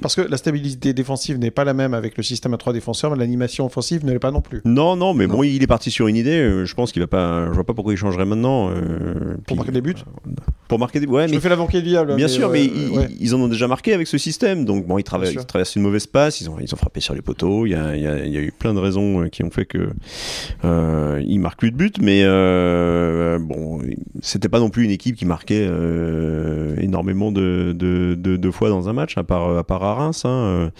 Parce 0.03 0.14
que 0.14 0.21
la 0.23 0.37
stabilité 0.37 0.93
défensive 0.93 1.38
n'est 1.38 1.51
pas 1.51 1.64
la 1.64 1.75
même 1.75 1.95
avec 1.95 2.17
le 2.17 2.23
système 2.23 2.55
à 2.55 2.57
trois 2.59 2.73
défenseurs, 2.73 3.11
mais 3.11 3.17
l'animation 3.19 3.67
offensive 3.67 4.05
ne 4.05 4.12
l'est 4.12 4.19
pas 4.19 4.31
non 4.31 4.41
plus. 4.41 4.61
non, 4.64 4.97
non, 4.97 5.14
mais 5.14 5.27
Non. 5.27 5.35
bon, 5.37 5.43
il 5.43 5.62
est 5.62 5.67
parti 5.67 5.91
sur 5.91 6.07
une 6.09 6.17
idée. 6.17 6.64
Je 6.64 6.75
pense 6.75 6.93
qu'il 6.93 7.03
va 7.03 7.07
pas. 7.09 7.47
Je 7.49 7.53
vois 7.53 7.64
pas 7.64 7.75
pourquoi 7.75 7.93
il 7.93 7.97
changerait 7.97 8.25
maintenant. 8.27 8.69
Pour 8.69 8.77
puis- 9.47 9.57
marquer 9.57 9.73
des 9.73 9.81
buts 9.81 9.95
Pour 10.69 10.79
marquer 10.79 11.01
des. 11.01 11.07
Ouais, 11.07 11.27
Je 11.27 11.31
mais 11.31 11.37
me 11.37 11.41
fais 11.41 11.49
l'avocat 11.49 11.81
du 11.81 11.88
diable. 11.88 12.14
Bien 12.17 12.29
sûr, 12.29 12.51
mais 12.51 12.68
ils, 12.75 12.91
ouais. 12.91 13.09
ils 13.21 13.35
en 13.35 13.41
ont 13.41 13.49
déjà 13.49 13.67
marqué 13.69 13.93
avec 13.93 14.07
ce 14.07 14.19
système. 14.19 14.65
Donc, 14.65 14.87
bon, 14.87 14.99
ils, 14.99 15.05
traversent 15.05 15.77
une 15.77 15.83
mauvaise 15.83 16.07
passe, 16.07 16.41
ils 16.41 16.49
ont, 16.51 16.57
ils 16.61 16.73
ont 16.75 16.77
frappé 16.77 17.01
sur 17.01 17.15
les 17.15 17.23
poteaux. 17.23 17.67
Il 17.67 17.71
y 17.71 17.75
a, 17.75 17.97
il 17.97 18.03
y 18.03 18.07
a- 18.07 18.25
il 18.25 18.33
y 18.33 18.37
a 18.37 18.41
eu 18.41 18.53
plein 18.53 18.75
de 18.75 18.79
raisons 18.79 19.23
euh, 19.23 19.29
qui 19.29 19.43
ont 19.45 19.51
fait 19.51 19.65
que 19.67 19.89
euh, 20.65 21.23
ils 21.27 21.39
marquent 21.39 21.59
plus 21.61 21.71
de 21.71 21.77
buts. 21.77 21.93
Mais 22.01 22.23
euh, 22.25 23.39
bon, 23.39 23.81
c'était 24.23 24.49
pas 24.49 24.61
non 24.61 24.71
plus 24.71 24.85
une 24.85 24.91
équipe 24.91 25.17
qui 25.17 25.25
marquait 25.27 25.67
euh, 25.69 26.77
énormément 26.81 27.33
de, 27.33 27.73
de, 27.77 28.15
de- 28.19 28.37
de 28.37 28.51
fois 28.51 28.69
dans 28.69 28.89
un 28.89 28.93
match, 28.93 29.17
à 29.19 29.25
part, 29.25 29.57
à 29.57 29.65
part 29.65 29.83
à 29.83 29.95
Reims. 29.95 30.25
hein. 30.25 30.29
Euh, 30.29 30.71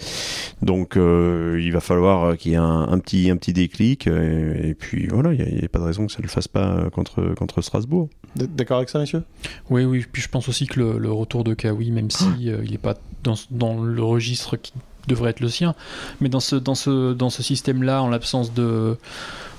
Donc, 0.61 0.97
euh, 0.97 1.59
il 1.61 1.71
va 1.71 1.79
falloir 1.79 2.37
qu'il 2.37 2.51
y 2.51 2.55
ait 2.55 2.57
un, 2.57 2.87
un 2.89 2.99
petit, 2.99 3.29
un 3.29 3.37
petit 3.37 3.53
déclic. 3.53 4.07
Et, 4.07 4.75
puis, 4.77 5.07
voilà, 5.07 5.33
il 5.33 5.55
n'y 5.57 5.63
a, 5.63 5.69
pas 5.69 5.79
de 5.79 5.83
raison 5.85 6.05
que 6.05 6.11
ça 6.11 6.19
ne 6.19 6.23
le 6.23 6.29
fasse 6.29 6.47
pas 6.47 6.89
contre, 6.91 7.33
contre 7.35 7.61
Strasbourg. 7.61 8.09
D'accord 8.35 8.77
avec 8.77 8.89
ça, 8.89 8.99
messieurs? 8.99 9.23
Oui, 9.69 9.83
oui. 9.85 10.05
Puis 10.11 10.21
je 10.21 10.29
pense 10.29 10.47
aussi 10.49 10.67
que 10.67 10.79
le, 10.79 10.97
le 10.99 11.11
retour 11.11 11.43
de 11.43 11.53
Kawi, 11.79 11.91
même 11.91 12.11
si 12.11 12.49
euh, 12.49 12.61
il 12.63 12.71
n'est 12.71 12.77
pas 12.77 12.95
dans, 13.23 13.81
le 13.81 14.03
registre 14.03 14.57
qui 14.57 14.73
devrait 15.07 15.31
être 15.31 15.39
le 15.39 15.49
sien, 15.49 15.75
mais 16.21 16.29
dans 16.29 16.39
ce, 16.39 16.55
dans 16.55 16.75
ce, 16.75 17.13
dans 17.13 17.29
ce 17.29 17.43
système-là, 17.43 18.01
en 18.01 18.09
l'absence 18.09 18.53
de 18.53 18.97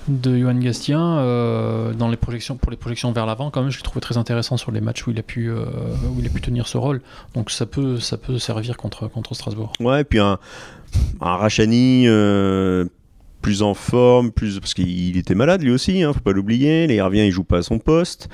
de 0.09 0.39
Johan 0.39 0.55
Gastien 0.55 1.19
euh, 1.19 1.93
dans 1.93 2.09
les 2.09 2.17
projections 2.17 2.57
pour 2.57 2.71
les 2.71 2.79
projections 2.79 3.13
vers 3.13 3.27
l'avant 3.27 3.51
quand 3.51 3.61
même 3.61 3.71
je 3.71 3.77
l'ai 3.77 3.83
trouvé 3.83 4.01
très 4.01 4.17
intéressant 4.17 4.57
sur 4.57 4.73
les 4.73 4.81
matchs 4.81 5.07
où 5.07 5.11
il 5.11 5.19
a 5.19 5.23
pu 5.23 5.51
euh, 5.51 5.67
où 6.11 6.19
il 6.19 6.27
a 6.27 6.31
pu 6.31 6.41
tenir 6.41 6.67
ce 6.67 6.79
rôle. 6.79 7.03
Donc 7.35 7.51
ça 7.51 7.67
peut 7.67 8.01
ça 8.01 8.17
peut 8.17 8.39
servir 8.39 8.77
contre 8.79 9.09
contre 9.09 9.35
Strasbourg. 9.35 9.73
Ouais, 9.79 10.01
et 10.01 10.05
puis 10.05 10.19
un, 10.19 10.39
Rachani 11.21 12.07
plus 13.41 13.63
en 13.63 13.75
forme, 13.75 14.31
plus 14.31 14.61
parce 14.61 14.75
qu'il 14.75 15.17
était 15.17 15.35
malade 15.35 15.63
lui 15.63 15.71
aussi, 15.71 16.03
hein, 16.03 16.13
faut 16.13 16.21
pas 16.21 16.33
l'oublier. 16.33 16.85
Il 16.93 17.03
revient, 17.03 17.27
il 17.27 17.31
joue 17.31 17.45
pas 17.45 17.59
à 17.59 17.63
son 17.63 17.79
poste. 17.79 18.29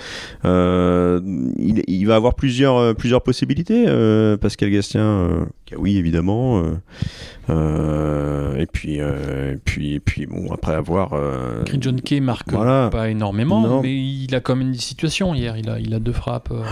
Euh, 0.45 1.21
il, 1.59 1.83
il 1.87 2.05
va 2.07 2.17
avoir 2.17 2.35
plusieurs, 2.35 2.77
euh, 2.77 2.95
plusieurs 2.95 3.23
possibilités. 3.23 3.85
euh, 3.89 4.37
Pascal 4.37 4.71
Gastien, 4.71 5.03
euh, 5.03 5.45
oui 5.77 5.97
évidemment. 5.97 6.63
Euh, 7.49 8.57
et 8.57 8.67
puis, 8.67 9.01
euh, 9.01 9.53
et 9.55 9.57
puis, 9.57 9.95
et 9.95 10.01
puis 10.01 10.27
bon 10.27 10.53
après 10.53 10.75
avoir. 10.75 11.13
euh, 11.13 11.63
Green 11.65 11.83
John 11.83 12.01
Kay 12.01 12.21
marque 12.21 12.53
Voilà. 12.53 12.89
pas 12.91 13.09
énormément 13.11 13.61
Non. 13.61 13.83
mais 13.83 13.95
il 13.95 14.35
a 14.35 14.41
quand 14.41 14.57
même 14.57 14.73
des 14.73 14.79
situations 14.79 15.35
hier 15.35 15.57
il 15.57 15.69
a 15.71 15.79
il 15.79 15.93
a 15.95 15.99
deux 15.99 16.13
frappes 16.13 16.49
euh, 16.51 16.63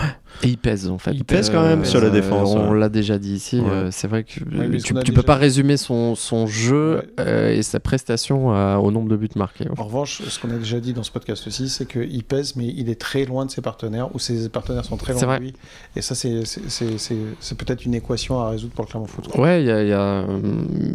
Et 0.43 0.49
il 0.49 0.57
pèse 0.57 0.89
en 0.89 0.97
fait. 0.97 1.11
Il 1.13 1.23
pèse 1.23 1.49
quand 1.49 1.61
même 1.63 1.85
sur 1.85 2.01
la 2.01 2.09
défense, 2.09 2.49
On 2.55 2.71
ouais. 2.71 2.79
l'a 2.79 2.89
déjà 2.89 3.17
dit 3.17 3.33
ici. 3.33 3.59
Ouais. 3.59 3.69
euh, 3.69 3.91
c'est 3.91 4.07
vrai 4.07 4.23
que 4.23 4.39
Ouais, 4.41 4.69
tu, 4.77 4.83
tu 4.83 4.93
déjà- 4.93 5.13
peux 5.13 5.23
pas 5.23 5.35
résumer 5.35 5.77
son, 5.77 6.15
son 6.15 6.45
jeu 6.47 6.97
Ouais. 6.97 7.07
euh, 7.21 7.51
et 7.55 7.61
sa 7.63 7.79
prestation 7.79 8.47
au 8.83 8.91
nombre 8.91 9.09
de 9.09 9.15
buts 9.15 9.29
marqués. 9.35 9.65
En 9.77 9.83
revanche, 9.83 10.21
ce 10.27 10.39
qu'on 10.39 10.49
a 10.49 10.57
déjà 10.57 10.79
dit 10.79 10.93
dans 10.93 11.03
ce 11.03 11.11
podcast 11.11 11.47
aussi, 11.47 11.69
c'est 11.69 11.85
qu'il 11.87 12.23
pèse, 12.23 12.55
mais 12.55 12.65
il 12.67 12.89
est 12.89 12.99
très 12.99 13.25
loin 13.25 13.45
de 13.45 13.51
ses 13.51 13.61
partenaires, 13.61 14.13
ou 14.13 14.19
ses 14.19 14.49
partenaires 14.49 14.83
sont 14.85 14.97
très 14.97 15.13
C'est 15.13 15.25
loin 15.25 15.35
vrai. 15.35 15.39
de 15.39 15.43
lui. 15.45 15.53
Et 15.95 16.01
ça, 16.01 16.15
c'est- 16.15 16.45
c'est 16.45 16.61
c'est- 16.69 16.97
c'est- 16.97 17.15
c'est 17.39 17.57
peut-être 17.57 17.85
une 17.85 17.93
équation 17.93 18.39
à 18.39 18.49
résoudre 18.49 18.73
pour 18.73 18.83
le 18.85 18.89
Clermont 18.89 19.07
Foot. 19.07 19.27
Ouais, 19.37 19.61
il 19.61 19.67
y 19.67 19.71
a, 19.71 19.81
il 19.83 19.89
y, 19.89 19.93
a, 19.93 20.25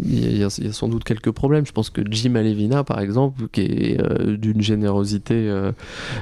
il 0.04 0.36
y 0.38 0.44
a- 0.44 0.48
il 0.58 0.66
y 0.68 0.72
sans 0.72 0.88
doute 0.88 1.04
quelques 1.04 1.30
problèmes. 1.30 1.66
Je 1.66 1.72
pense 1.72 1.90
que 1.90 2.02
Jim 2.10 2.34
Alevina, 2.34 2.84
par 2.84 3.00
exemple, 3.00 3.44
qui 3.52 3.62
est 3.62 4.00
euh, 4.00 4.36
d'une 4.36 4.60
générosité 4.62 5.34
euh, 5.34 5.72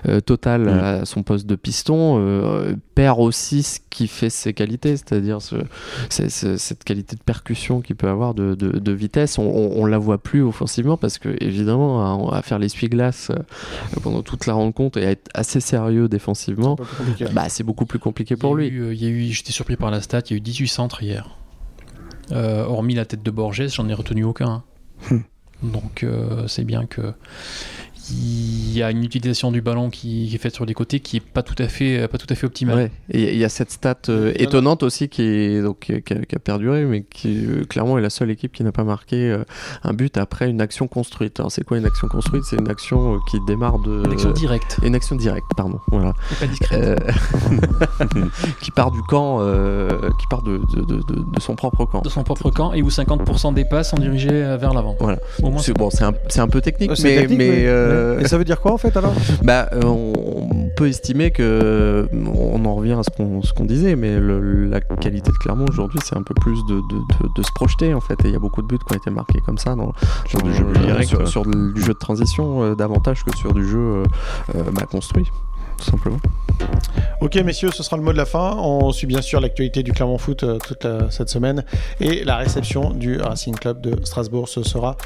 euh, 0.09 0.21
totale 0.21 0.63
Mm. 0.63 0.69
à 0.69 1.05
son 1.05 1.23
poste 1.23 1.47
de 1.47 1.57
piston, 1.57 2.19
euh, 2.21 2.75
perd 2.95 3.21
aussi 3.21 3.63
ce 3.63 3.81
qui 3.91 4.07
fait 4.09 4.31
ses 4.31 4.53
qualités, 4.55 4.97
c'est-à-dire 4.97 5.41
ce- 5.43 5.57
c'est- 6.09 6.29
c'est- 6.29 6.59
cette 6.59 6.85
qualité 6.85 7.17
de 7.17 7.23
percussion 7.23 7.81
qu'il 7.81 7.97
peut 7.97 8.09
avoir 8.09 8.35
de, 8.35 8.55
de- 8.55 8.79
de 8.79 8.93
vitesse. 8.93 9.39
On, 9.39 9.43
on, 9.45 9.83
on 9.83 9.87
la 9.87 9.99
voit 9.99 10.19
plus 10.19 10.43
offensivement 10.43 10.97
parce 10.97 11.19
que, 11.19 11.31
évidemment, 11.43 12.31
à, 12.31 12.37
à 12.39 12.43
faire 12.43 12.59
l'essuie-glace 12.59 13.31
pendant 14.03 14.23
toute 14.23 14.47
la 14.47 14.55
rencontre 14.55 14.99
et 14.99 15.07
à 15.07 15.11
être 15.11 15.29
assez 15.35 15.61
sérieux 15.61 16.09
défensivement, 16.09 16.77
C'est 17.19 17.33
bah, 17.35 17.49
c'est 17.49 17.65
beaucoup 17.65 17.87
plus 17.87 17.99
compliqué 17.99 18.37
pour 18.37 18.59
il 18.61 18.65
y 18.65 18.69
a 18.69 18.71
lui. 18.71 18.77
eu, 18.79 18.93
il 18.95 19.03
y 19.03 19.07
a 19.07 19.09
eu 19.09 19.23
j'étais 19.33 19.53
surpris 19.53 19.77
par 19.77 19.91
la 19.91 20.01
stat 20.01 20.21
il 20.27 20.31
y 20.33 20.35
a 20.35 20.37
eu 20.37 20.41
18 20.41 20.69
centres 20.69 21.03
hier 21.03 21.37
Euh, 22.31 22.65
hormis 22.65 22.95
la 22.95 23.05
tête 23.07 23.23
de 23.23 23.31
Borges 23.31 23.69
j'en 23.69 23.89
ai 23.89 23.95
retenu 23.95 24.25
aucun 24.25 24.63
Hmm. 25.11 25.21
donc 25.63 26.03
euh, 26.03 26.49
c'est 26.49 26.65
bien 26.65 26.85
que 26.87 27.13
il, 28.11 28.77
y 28.77 28.83
a 28.83 28.91
une 28.91 29.05
utilisation 29.05 29.51
du 29.51 29.61
ballon 29.61 29.91
qui, 29.91 30.33
est 30.33 30.39
faite 30.39 30.55
sur 30.55 30.65
les 30.65 30.75
côtés 30.75 31.01
qui 31.01 31.17
est 31.17 31.21
pas 31.21 31.43
tout 31.43 31.55
à 31.59 31.69
fait, 31.69 32.07
pas 32.09 32.19
tout 32.19 32.27
à 32.31 32.35
fait 32.35 32.47
optimale. 32.47 32.77
Ouais. 32.77 32.91
Et 33.11 33.33
il 33.33 33.39
y 33.39 33.45
a 33.45 33.49
cette 33.49 33.71
stat 33.71 33.97
euh, 34.09 34.33
étonnante 34.37 34.83
aussi 34.83 35.09
qui, 35.09 35.23
est, 35.23 35.63
donc, 35.63 35.79
qui, 35.81 36.15
a, 36.15 36.39
perduré, 36.39 36.85
mais 36.85 37.03
qui 37.03 37.47
euh, 37.47 37.65
clairement 37.65 37.99
est 37.99 38.03
la 38.03 38.11
seule 38.11 38.31
équipe 38.31 38.53
qui 38.53 38.63
n'a 38.63 38.73
pas 38.73 38.85
marqué 38.85 39.31
euh, 39.31 39.45
un 39.83 39.93
but 39.93 40.17
après 40.17 40.49
une 40.49 40.61
action 40.61 40.87
construite. 40.87 41.41
Alors 41.41 41.51
c'est 41.51 41.65
quoi 41.65 41.79
une 41.79 41.87
action 41.87 42.09
construite? 42.09 42.45
C'est 42.45 42.57
une 42.57 42.69
action 42.69 43.19
qui 43.31 43.39
démarre 43.47 43.79
de. 43.79 44.03
Une 44.05 44.13
action 44.13 44.31
directe. 44.31 44.79
Une 44.83 44.95
action 44.95 45.17
directe, 45.17 45.47
pardon. 45.57 45.81
Voilà. 45.89 46.15
pas 46.39 46.47
discrète. 46.47 47.01
qui 48.63 48.71
part 48.71 48.91
du 48.91 49.03
camp, 49.03 49.39
qui 50.19 50.27
part 50.29 50.43
de, 50.43 50.61
de, 50.77 50.85
de, 50.85 51.41
son 51.41 51.55
propre 51.55 51.85
camp. 51.85 52.03
De 52.03 52.09
son 52.09 52.23
propre 52.23 52.51
camp 52.51 52.73
et 52.73 52.83
où 52.83 52.89
50% 52.89 53.55
des 53.55 53.65
passes 53.65 53.91
sont 53.91 53.97
dirigées 53.97 54.57
vers 54.59 54.75
l'avant. 54.75 54.97
Voilà. 55.01 55.19
C'est 55.59 55.77
bon, 55.77 55.91
c'est 55.91 56.05
un, 56.05 56.15
un, 56.37 56.49
peu 56.49 56.61
technique, 56.61 56.93
mais, 57.03 57.27
mais, 57.29 57.67
et 58.21 58.29
ça 58.29 58.39
veut 58.39 58.45
dire 58.45 58.61
quoi 58.61 58.73
en 58.73 58.79
fait 58.79 58.97
alors? 58.97 59.15
Bah, 59.43 59.69
on, 59.85 60.13
peut 60.77 60.89
estimer 60.89 61.33
que 61.33 62.09
on 62.13 62.65
en 62.65 62.75
revient 62.77 62.93
à 62.93 63.03
ce 63.03 63.11
qu'on 63.11 63.43
ce 63.43 63.53
qu'on 63.53 63.65
disait, 63.65 63.97
mais 63.97 64.21
la 64.21 64.81
qualité 64.81 65.33
de 65.33 65.37
Clermont 65.37 65.67
aujourd'hui, 65.69 65.99
c'est 66.05 66.17
un 66.17 66.23
peu 66.23 66.35
plus 66.35 66.65
de, 66.67 66.77
de, 66.77 67.29
de, 67.35 67.43
se 67.43 67.51
projeter 67.53 67.95
en 67.95 68.01
fait. 68.01 68.15
Et 68.25 68.29
il 68.29 68.33
y 68.33 68.37
a 68.37 68.39
beaucoup 68.39 68.63
de 68.63 68.67
buts 68.67 68.79
qui 68.79 68.95
ont 68.95 68.97
été 68.97 69.11
marqués 69.11 69.41
comme 69.45 69.59
ça 69.59 69.75
dans, 69.75 69.93
sur, 70.27 70.43
du, 70.43 70.55
jeu 70.55 70.67
sur, 71.03 71.29
sur, 71.29 71.45
du 71.45 71.81
jeu 71.81 71.95
de 71.95 71.99
transition 71.99 72.63
euh, 72.63 72.75
davantage 72.75 73.25
que 73.25 73.37
sur 73.37 73.53
du 73.53 73.67
jeu 73.67 73.79
euh, 73.79 74.05
euh, 74.55 74.63
bah, 74.73 74.87
construit 74.91 75.31
tout 75.79 75.85
simplement. 75.85 76.19
Ok 77.21 77.37
messieurs, 77.37 77.71
ce 77.71 77.83
sera 77.83 77.97
le 77.97 78.03
mot 78.03 78.13
de 78.13 78.17
la 78.17 78.27
fin. 78.27 78.57
On 78.59 78.93
suit 78.93 79.07
bien 79.07 79.23
sûr 79.23 79.41
l'actualité 79.41 79.83
du 79.83 79.93
Clermont 79.93 80.19
Foot 80.19 80.45
toute 80.67 80.87
cette 81.11 81.29
semaine 81.29 81.65
et 82.01 82.25
la 82.25 82.37
réception 82.37 82.91
du 82.91 83.19
Racing 83.19 83.55
Club 83.55 83.81
de 83.81 84.05
Strasbourg 84.05 84.49
ce 84.49 84.63
sera 84.63 84.97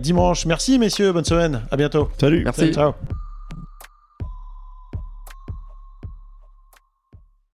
dimanche. 0.00 0.46
Merci 0.46 0.78
messieurs, 0.78 1.12
bonne 1.12 1.24
semaine, 1.24 1.62
à 1.70 1.76
bientôt. 1.76 2.10
Salut. 2.18 2.42
Merci. 2.44 2.72
Ciao. 2.72 2.92